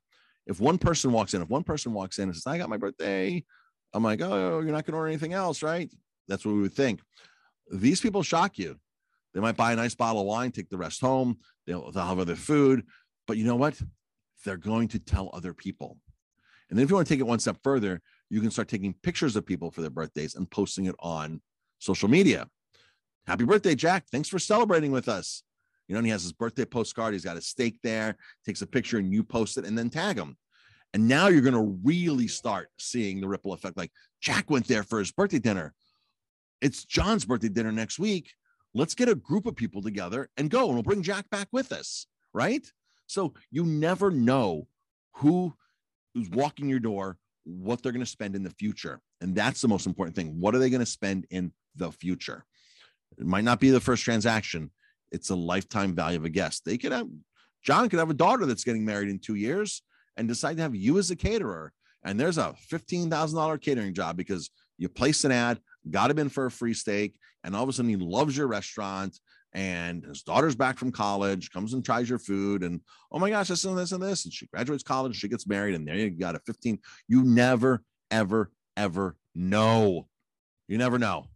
If 0.47 0.61
one 0.61 0.79
person 0.79 1.13
walks 1.13 1.33
in, 1.33 1.43
if 1.43 1.49
one 1.49 1.63
person 1.63 1.93
walks 1.93 2.19
in 2.19 2.25
and 2.25 2.35
says, 2.35 2.47
I 2.47 2.59
got 2.59 2.69
my 2.69 2.77
birthday, 2.77 3.45
I'm 3.95 4.03
like, 4.03 4.21
oh, 4.21 4.61
you're 4.61 4.73
not 4.73 4.85
gonna 4.85 4.99
order 4.99 5.09
anything 5.09 5.33
else, 5.33 5.63
right? 5.63 5.91
That's 6.29 6.45
what 6.45 6.55
we 6.55 6.61
would 6.63 6.75
think. 6.75 7.01
These 7.71 8.01
people 8.01 8.23
shock 8.23 8.59
you 8.59 8.79
They 9.35 9.41
might 9.41 9.57
buy 9.57 9.73
a 9.73 9.77
nice 9.77 9.95
bottle 9.95 10.23
of 10.23 10.27
wine, 10.27 10.51
take 10.51 10.71
the 10.71 10.79
rest 10.79 11.01
home. 11.01 11.39
They'll, 11.67 11.93
they'll 11.93 12.07
have 12.07 12.19
other 12.19 12.37
food. 12.37 12.85
But 13.27 13.37
you 13.37 13.45
know 13.45 13.57
what? 13.57 13.81
They're 14.45 14.57
going 14.57 14.89
to 14.89 14.99
tell 14.99 15.31
other 15.33 15.53
people. 15.53 15.99
And 16.71 16.79
then 16.79 16.85
if 16.85 16.91
you 16.91 16.97
want 16.97 17.07
to 17.07 17.15
take 17.15 17.21
it 17.21 17.27
one 17.27 17.39
step 17.39 17.59
further, 17.63 18.01
you 18.31 18.41
can 18.41 18.51
start 18.51 18.69
taking 18.69 18.95
pictures 19.03 19.37
of 19.37 19.47
people 19.47 19.71
for 19.71 19.83
their 19.83 19.91
birthdays 19.91 20.35
and 20.35 20.51
posting 20.51 20.87
it 20.87 20.95
on 21.01 21.41
social 21.87 22.09
media. 22.09 22.49
Happy 23.27 23.45
birthday, 23.45 23.75
Jack. 23.75 24.05
Thanks 24.11 24.29
for 24.29 24.39
celebrating 24.39 24.93
with 24.93 25.09
us. 25.09 25.43
You 25.89 25.95
know, 25.95 25.99
and 25.99 26.07
he 26.07 26.11
has 26.11 26.23
his 26.23 26.33
birthday 26.33 26.65
postcard. 26.65 27.13
He's 27.13 27.25
got 27.25 27.37
a 27.37 27.41
steak 27.41 27.79
there, 27.83 28.17
takes 28.45 28.61
a 28.63 28.67
picture, 28.67 28.99
and 28.99 29.13
you 29.13 29.23
post 29.23 29.57
it 29.57 29.65
and 29.65 29.79
then 29.79 29.89
tag 29.89 30.19
him. 30.19 30.37
And 30.93 31.07
now 31.09 31.29
you're 31.29 31.43
going 31.43 31.55
to 31.55 31.79
really 31.85 32.27
start 32.27 32.69
seeing 32.79 33.21
the 33.21 33.29
ripple 33.29 33.53
effect. 33.53 33.77
Like 33.77 33.93
Jack 34.21 34.51
went 34.51 34.67
there 34.67 34.83
for 34.83 34.99
his 34.99 35.13
birthday 35.13 35.39
dinner. 35.39 35.75
It's 36.61 36.85
John's 36.85 37.25
birthday 37.25 37.49
dinner 37.49 37.71
next 37.71 37.99
week. 37.99 38.33
Let's 38.75 38.95
get 38.95 39.09
a 39.09 39.15
group 39.15 39.47
of 39.47 39.57
people 39.57 39.83
together 39.83 40.29
and 40.37 40.51
go, 40.51 40.67
and 40.67 40.75
we'll 40.75 40.83
bring 40.83 41.03
Jack 41.03 41.31
back 41.31 41.49
with 41.53 41.73
us. 41.73 42.07
Right. 42.35 42.67
So 43.07 43.35
you 43.51 43.65
never 43.65 44.11
know 44.11 44.67
who 45.15 45.55
who's 46.15 46.31
walking 46.31 46.69
your 46.69 46.81
door, 46.81 47.19
what 47.45 47.83
they're 47.83 47.93
going 47.93 48.05
to 48.05 48.11
spend 48.11 48.35
in 48.35 48.43
the 48.43 48.51
future. 48.51 49.01
And 49.21 49.35
that's 49.35 49.61
the 49.61 49.69
most 49.69 49.87
important 49.87 50.17
thing. 50.17 50.41
What 50.41 50.55
are 50.55 50.59
they 50.59 50.71
going 50.71 50.81
to 50.81 50.87
spend 50.87 51.27
in 51.31 51.53
the 51.77 51.93
future? 51.93 52.45
It 53.19 53.27
might 53.27 53.45
not 53.45 53.61
be 53.61 53.71
the 53.71 53.81
first 53.81 54.05
transaction. 54.05 54.71
It's 55.13 55.31
a 55.31 55.37
lifetime 55.37 55.95
value 55.95 56.19
of 56.19 56.25
a 56.25 56.31
guest. 56.31 56.65
They 56.65 56.79
could 56.79 56.93
have 56.93 57.09
John 57.63 57.89
could 57.89 57.99
have 57.99 58.11
a 58.11 58.15
daughter 58.15 58.47
that's 58.47 58.65
getting 58.65 58.85
married 58.85 59.09
in 59.09 59.19
two 59.19 59.35
years 59.35 59.83
and 60.17 60.29
decide 60.29 60.57
to 60.57 60.63
have 60.63 60.77
you 60.77 60.99
as 60.99 61.11
a 61.11 61.17
caterer. 61.17 61.73
And 62.05 62.19
there's 62.19 62.39
a 62.39 62.55
$15,000 62.71 63.61
catering 63.61 63.93
job 63.93 64.17
because 64.17 64.51
you 64.79 64.89
place 64.89 65.25
an 65.25 65.33
ad, 65.33 65.59
got 65.91 66.11
him 66.11 66.19
in 66.21 66.29
for 66.29 66.47
a 66.47 66.51
free 66.51 66.75
steak, 66.75 67.17
and 67.43 67.57
all 67.57 67.65
of 67.65 67.69
a 67.69 67.73
sudden 67.73 67.89
he 67.89 67.97
loves 67.97 68.37
your 68.37 68.47
restaurant 68.47 69.19
and 69.53 70.05
his 70.05 70.23
daughter's 70.23 70.55
back 70.55 70.79
from 70.79 70.93
college, 70.93 71.51
comes 71.51 71.73
and 71.73 71.83
tries 71.83 72.11
your 72.11 72.19
food, 72.19 72.63
and 72.63 72.81
oh 73.11 73.19
my 73.19 73.31
gosh, 73.31 73.49
this 73.49 73.65
and 73.65 73.77
this 73.77 73.93
and 73.93 74.03
this. 74.03 74.25
And 74.25 74.33
she 74.33 74.47
graduates 74.47 74.83
college, 74.83 75.17
she 75.17 75.29
gets 75.29 75.47
married, 75.47 75.75
and 75.75 75.89
there 75.89 75.97
you 75.97 76.11
got 76.11 76.35
a 76.35 76.41
15. 76.41 76.79
You 77.09 77.23
never, 77.25 77.83
ever, 78.11 78.51
ever 78.77 79.17
know. 79.35 80.09
You 80.69 80.77
never 80.77 80.99
know. 80.99 81.27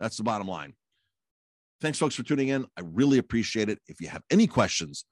That's 0.00 0.16
the 0.16 0.22
bottom 0.22 0.48
line. 0.48 0.72
Thanks, 1.80 1.98
folks, 1.98 2.14
for 2.14 2.24
tuning 2.24 2.48
in. 2.48 2.64
I 2.76 2.82
really 2.82 3.18
appreciate 3.18 3.68
it. 3.68 3.78
If 3.86 4.00
you 4.00 4.08
have 4.08 4.22
any 4.30 4.46
questions, 4.46 5.04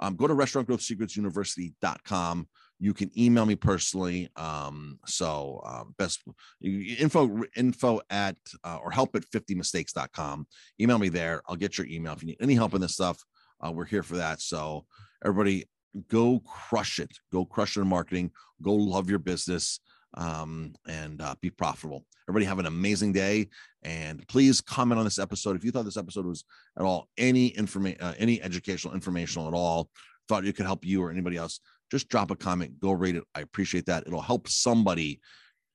um, 0.00 0.16
go 0.16 0.26
to 0.26 0.34
restaurantgrowthsecretsuniversity.com 0.34 2.48
you 2.80 2.92
can 2.92 3.10
email 3.18 3.46
me 3.46 3.54
personally 3.54 4.28
um, 4.36 4.98
so 5.06 5.62
um, 5.64 5.94
best 5.98 6.22
info 6.62 7.42
info 7.56 8.00
at 8.10 8.36
uh, 8.64 8.78
or 8.82 8.90
help 8.90 9.14
at 9.16 9.24
50mistakes.com 9.30 10.46
email 10.80 10.98
me 10.98 11.08
there. 11.08 11.42
I'll 11.48 11.56
get 11.56 11.78
your 11.78 11.86
email 11.86 12.12
if 12.12 12.22
you 12.22 12.28
need 12.28 12.38
any 12.40 12.54
help 12.54 12.74
in 12.74 12.80
this 12.80 12.94
stuff. 12.94 13.22
Uh, 13.64 13.72
we're 13.72 13.84
here 13.84 14.02
for 14.02 14.16
that. 14.16 14.40
So 14.40 14.86
everybody 15.24 15.64
go 16.08 16.40
crush 16.40 16.98
it. 16.98 17.10
Go 17.32 17.44
crush 17.44 17.76
it 17.76 17.80
in 17.80 17.86
marketing. 17.86 18.32
Go 18.60 18.74
love 18.74 19.08
your 19.08 19.20
business 19.20 19.80
um, 20.16 20.72
and 20.88 21.20
uh, 21.20 21.34
be 21.40 21.50
profitable 21.50 22.04
everybody 22.28 22.46
have 22.46 22.58
an 22.58 22.66
amazing 22.66 23.12
day 23.12 23.48
and 23.82 24.26
please 24.28 24.60
comment 24.60 24.98
on 24.98 25.04
this 25.04 25.18
episode 25.18 25.56
if 25.56 25.64
you 25.64 25.70
thought 25.70 25.84
this 25.84 25.96
episode 25.96 26.26
was 26.26 26.44
at 26.78 26.84
all 26.84 27.08
any 27.18 27.48
information 27.48 28.00
uh, 28.00 28.14
any 28.18 28.40
educational 28.42 28.94
informational 28.94 29.48
at 29.48 29.54
all 29.54 29.88
thought 30.28 30.46
it 30.46 30.56
could 30.56 30.66
help 30.66 30.84
you 30.84 31.02
or 31.02 31.10
anybody 31.10 31.36
else 31.36 31.60
just 31.90 32.08
drop 32.08 32.30
a 32.30 32.36
comment, 32.36 32.80
go 32.80 32.92
rate 32.92 33.16
it. 33.16 33.24
I 33.34 33.40
appreciate 33.40 33.86
that. 33.86 34.04
It'll 34.06 34.20
help 34.20 34.48
somebody, 34.48 35.20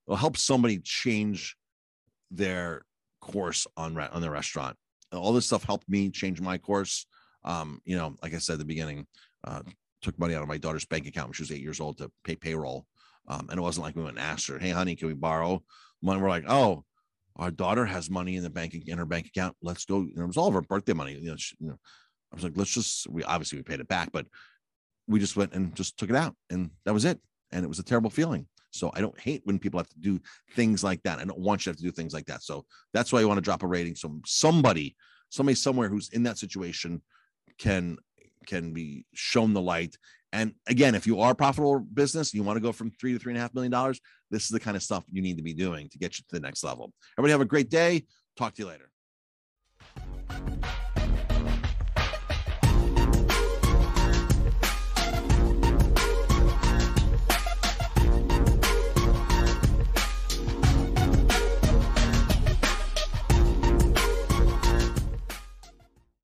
it'll 0.07 0.17
help 0.17 0.37
somebody 0.37 0.79
change 0.79 1.55
their 2.31 2.83
course 3.21 3.65
on 3.77 3.97
on 3.97 4.21
the 4.21 4.29
restaurant. 4.29 4.75
All 5.11 5.33
this 5.33 5.45
stuff 5.45 5.63
helped 5.63 5.87
me 5.89 6.09
change 6.09 6.41
my 6.41 6.57
course. 6.57 7.05
Um, 7.43 7.81
you 7.85 7.95
know, 7.95 8.15
like 8.21 8.33
I 8.33 8.37
said 8.37 8.53
at 8.53 8.59
the 8.59 8.65
beginning, 8.65 9.07
uh, 9.45 9.61
took 10.01 10.17
money 10.19 10.35
out 10.35 10.41
of 10.41 10.47
my 10.47 10.57
daughter's 10.57 10.85
bank 10.85 11.07
account 11.07 11.27
when 11.27 11.33
she 11.33 11.43
was 11.43 11.51
eight 11.51 11.61
years 11.61 11.79
old 11.79 11.97
to 11.99 12.11
pay 12.23 12.35
payroll. 12.35 12.85
Um, 13.29 13.47
and 13.49 13.57
it 13.57 13.61
wasn't 13.61 13.85
like 13.85 13.95
we 13.95 14.03
went 14.03 14.17
and 14.17 14.25
asked 14.25 14.47
her, 14.47 14.59
"Hey, 14.59 14.71
honey, 14.71 14.95
can 14.95 15.07
we 15.07 15.13
borrow 15.13 15.63
money?" 16.01 16.21
We're 16.21 16.29
like, 16.29 16.45
"Oh, 16.47 16.83
our 17.35 17.51
daughter 17.51 17.85
has 17.85 18.09
money 18.09 18.35
in 18.35 18.43
the 18.43 18.49
bank 18.49 18.73
in 18.73 18.97
her 18.97 19.05
bank 19.05 19.27
account. 19.27 19.55
Let's 19.61 19.85
go." 19.85 19.97
And 19.97 20.17
it 20.17 20.25
was 20.25 20.37
all 20.37 20.47
of 20.47 20.53
her 20.53 20.61
birthday 20.61 20.93
money. 20.93 21.13
You 21.13 21.31
know, 21.31 21.37
she, 21.37 21.55
you 21.59 21.67
know, 21.67 21.79
I 22.31 22.35
was 22.35 22.43
like, 22.43 22.53
"Let's 22.55 22.73
just." 22.73 23.07
We 23.07 23.23
obviously 23.23 23.59
we 23.59 23.63
paid 23.63 23.79
it 23.79 23.87
back, 23.87 24.11
but 24.11 24.25
we 25.09 25.19
just 25.19 25.35
went 25.35 25.53
and 25.53 25.75
just 25.75 25.97
took 25.97 26.09
it 26.09 26.15
out 26.15 26.35
and 26.49 26.69
that 26.85 26.93
was 26.93 27.03
it 27.03 27.19
and 27.51 27.65
it 27.65 27.67
was 27.67 27.79
a 27.79 27.83
terrible 27.83 28.11
feeling 28.11 28.47
so 28.71 28.91
i 28.93 29.01
don't 29.01 29.19
hate 29.19 29.41
when 29.43 29.59
people 29.59 29.79
have 29.79 29.89
to 29.89 29.99
do 29.99 30.19
things 30.55 30.83
like 30.83 31.01
that 31.03 31.19
i 31.19 31.25
don't 31.25 31.39
want 31.39 31.61
you 31.61 31.63
to 31.65 31.69
have 31.71 31.77
to 31.77 31.83
do 31.83 31.91
things 31.91 32.13
like 32.13 32.25
that 32.27 32.43
so 32.43 32.63
that's 32.93 33.11
why 33.11 33.19
i 33.19 33.25
want 33.25 33.37
to 33.37 33.41
drop 33.41 33.63
a 33.63 33.67
rating 33.67 33.95
so 33.95 34.19
somebody 34.25 34.95
somebody 35.29 35.55
somewhere 35.55 35.89
who's 35.89 36.09
in 36.09 36.23
that 36.23 36.37
situation 36.37 37.01
can 37.57 37.97
can 38.45 38.71
be 38.71 39.03
shown 39.13 39.53
the 39.53 39.61
light 39.61 39.97
and 40.31 40.53
again, 40.67 40.95
if 40.95 41.07
you 41.07 41.19
are 41.21 41.31
a 41.31 41.35
profitable 41.35 41.79
business, 41.79 42.33
you 42.33 42.43
want 42.43 42.57
to 42.57 42.61
go 42.61 42.71
from 42.71 42.91
three 42.91 43.13
to 43.13 43.19
three 43.19 43.31
and 43.31 43.37
a 43.37 43.41
half 43.41 43.53
million 43.53 43.71
dollars, 43.71 43.99
this 44.29 44.43
is 44.43 44.49
the 44.49 44.59
kind 44.59 44.77
of 44.77 44.83
stuff 44.83 45.03
you 45.11 45.21
need 45.21 45.37
to 45.37 45.43
be 45.43 45.53
doing 45.53 45.89
to 45.89 45.97
get 45.97 46.17
you 46.17 46.23
to 46.29 46.35
the 46.35 46.39
next 46.39 46.63
level. 46.63 46.93
Everybody 47.17 47.31
have 47.31 47.41
a 47.41 47.45
great 47.45 47.69
day. 47.69 48.05
Talk 48.37 48.53
to 48.55 48.61
you 48.61 48.67
later. 48.67 48.91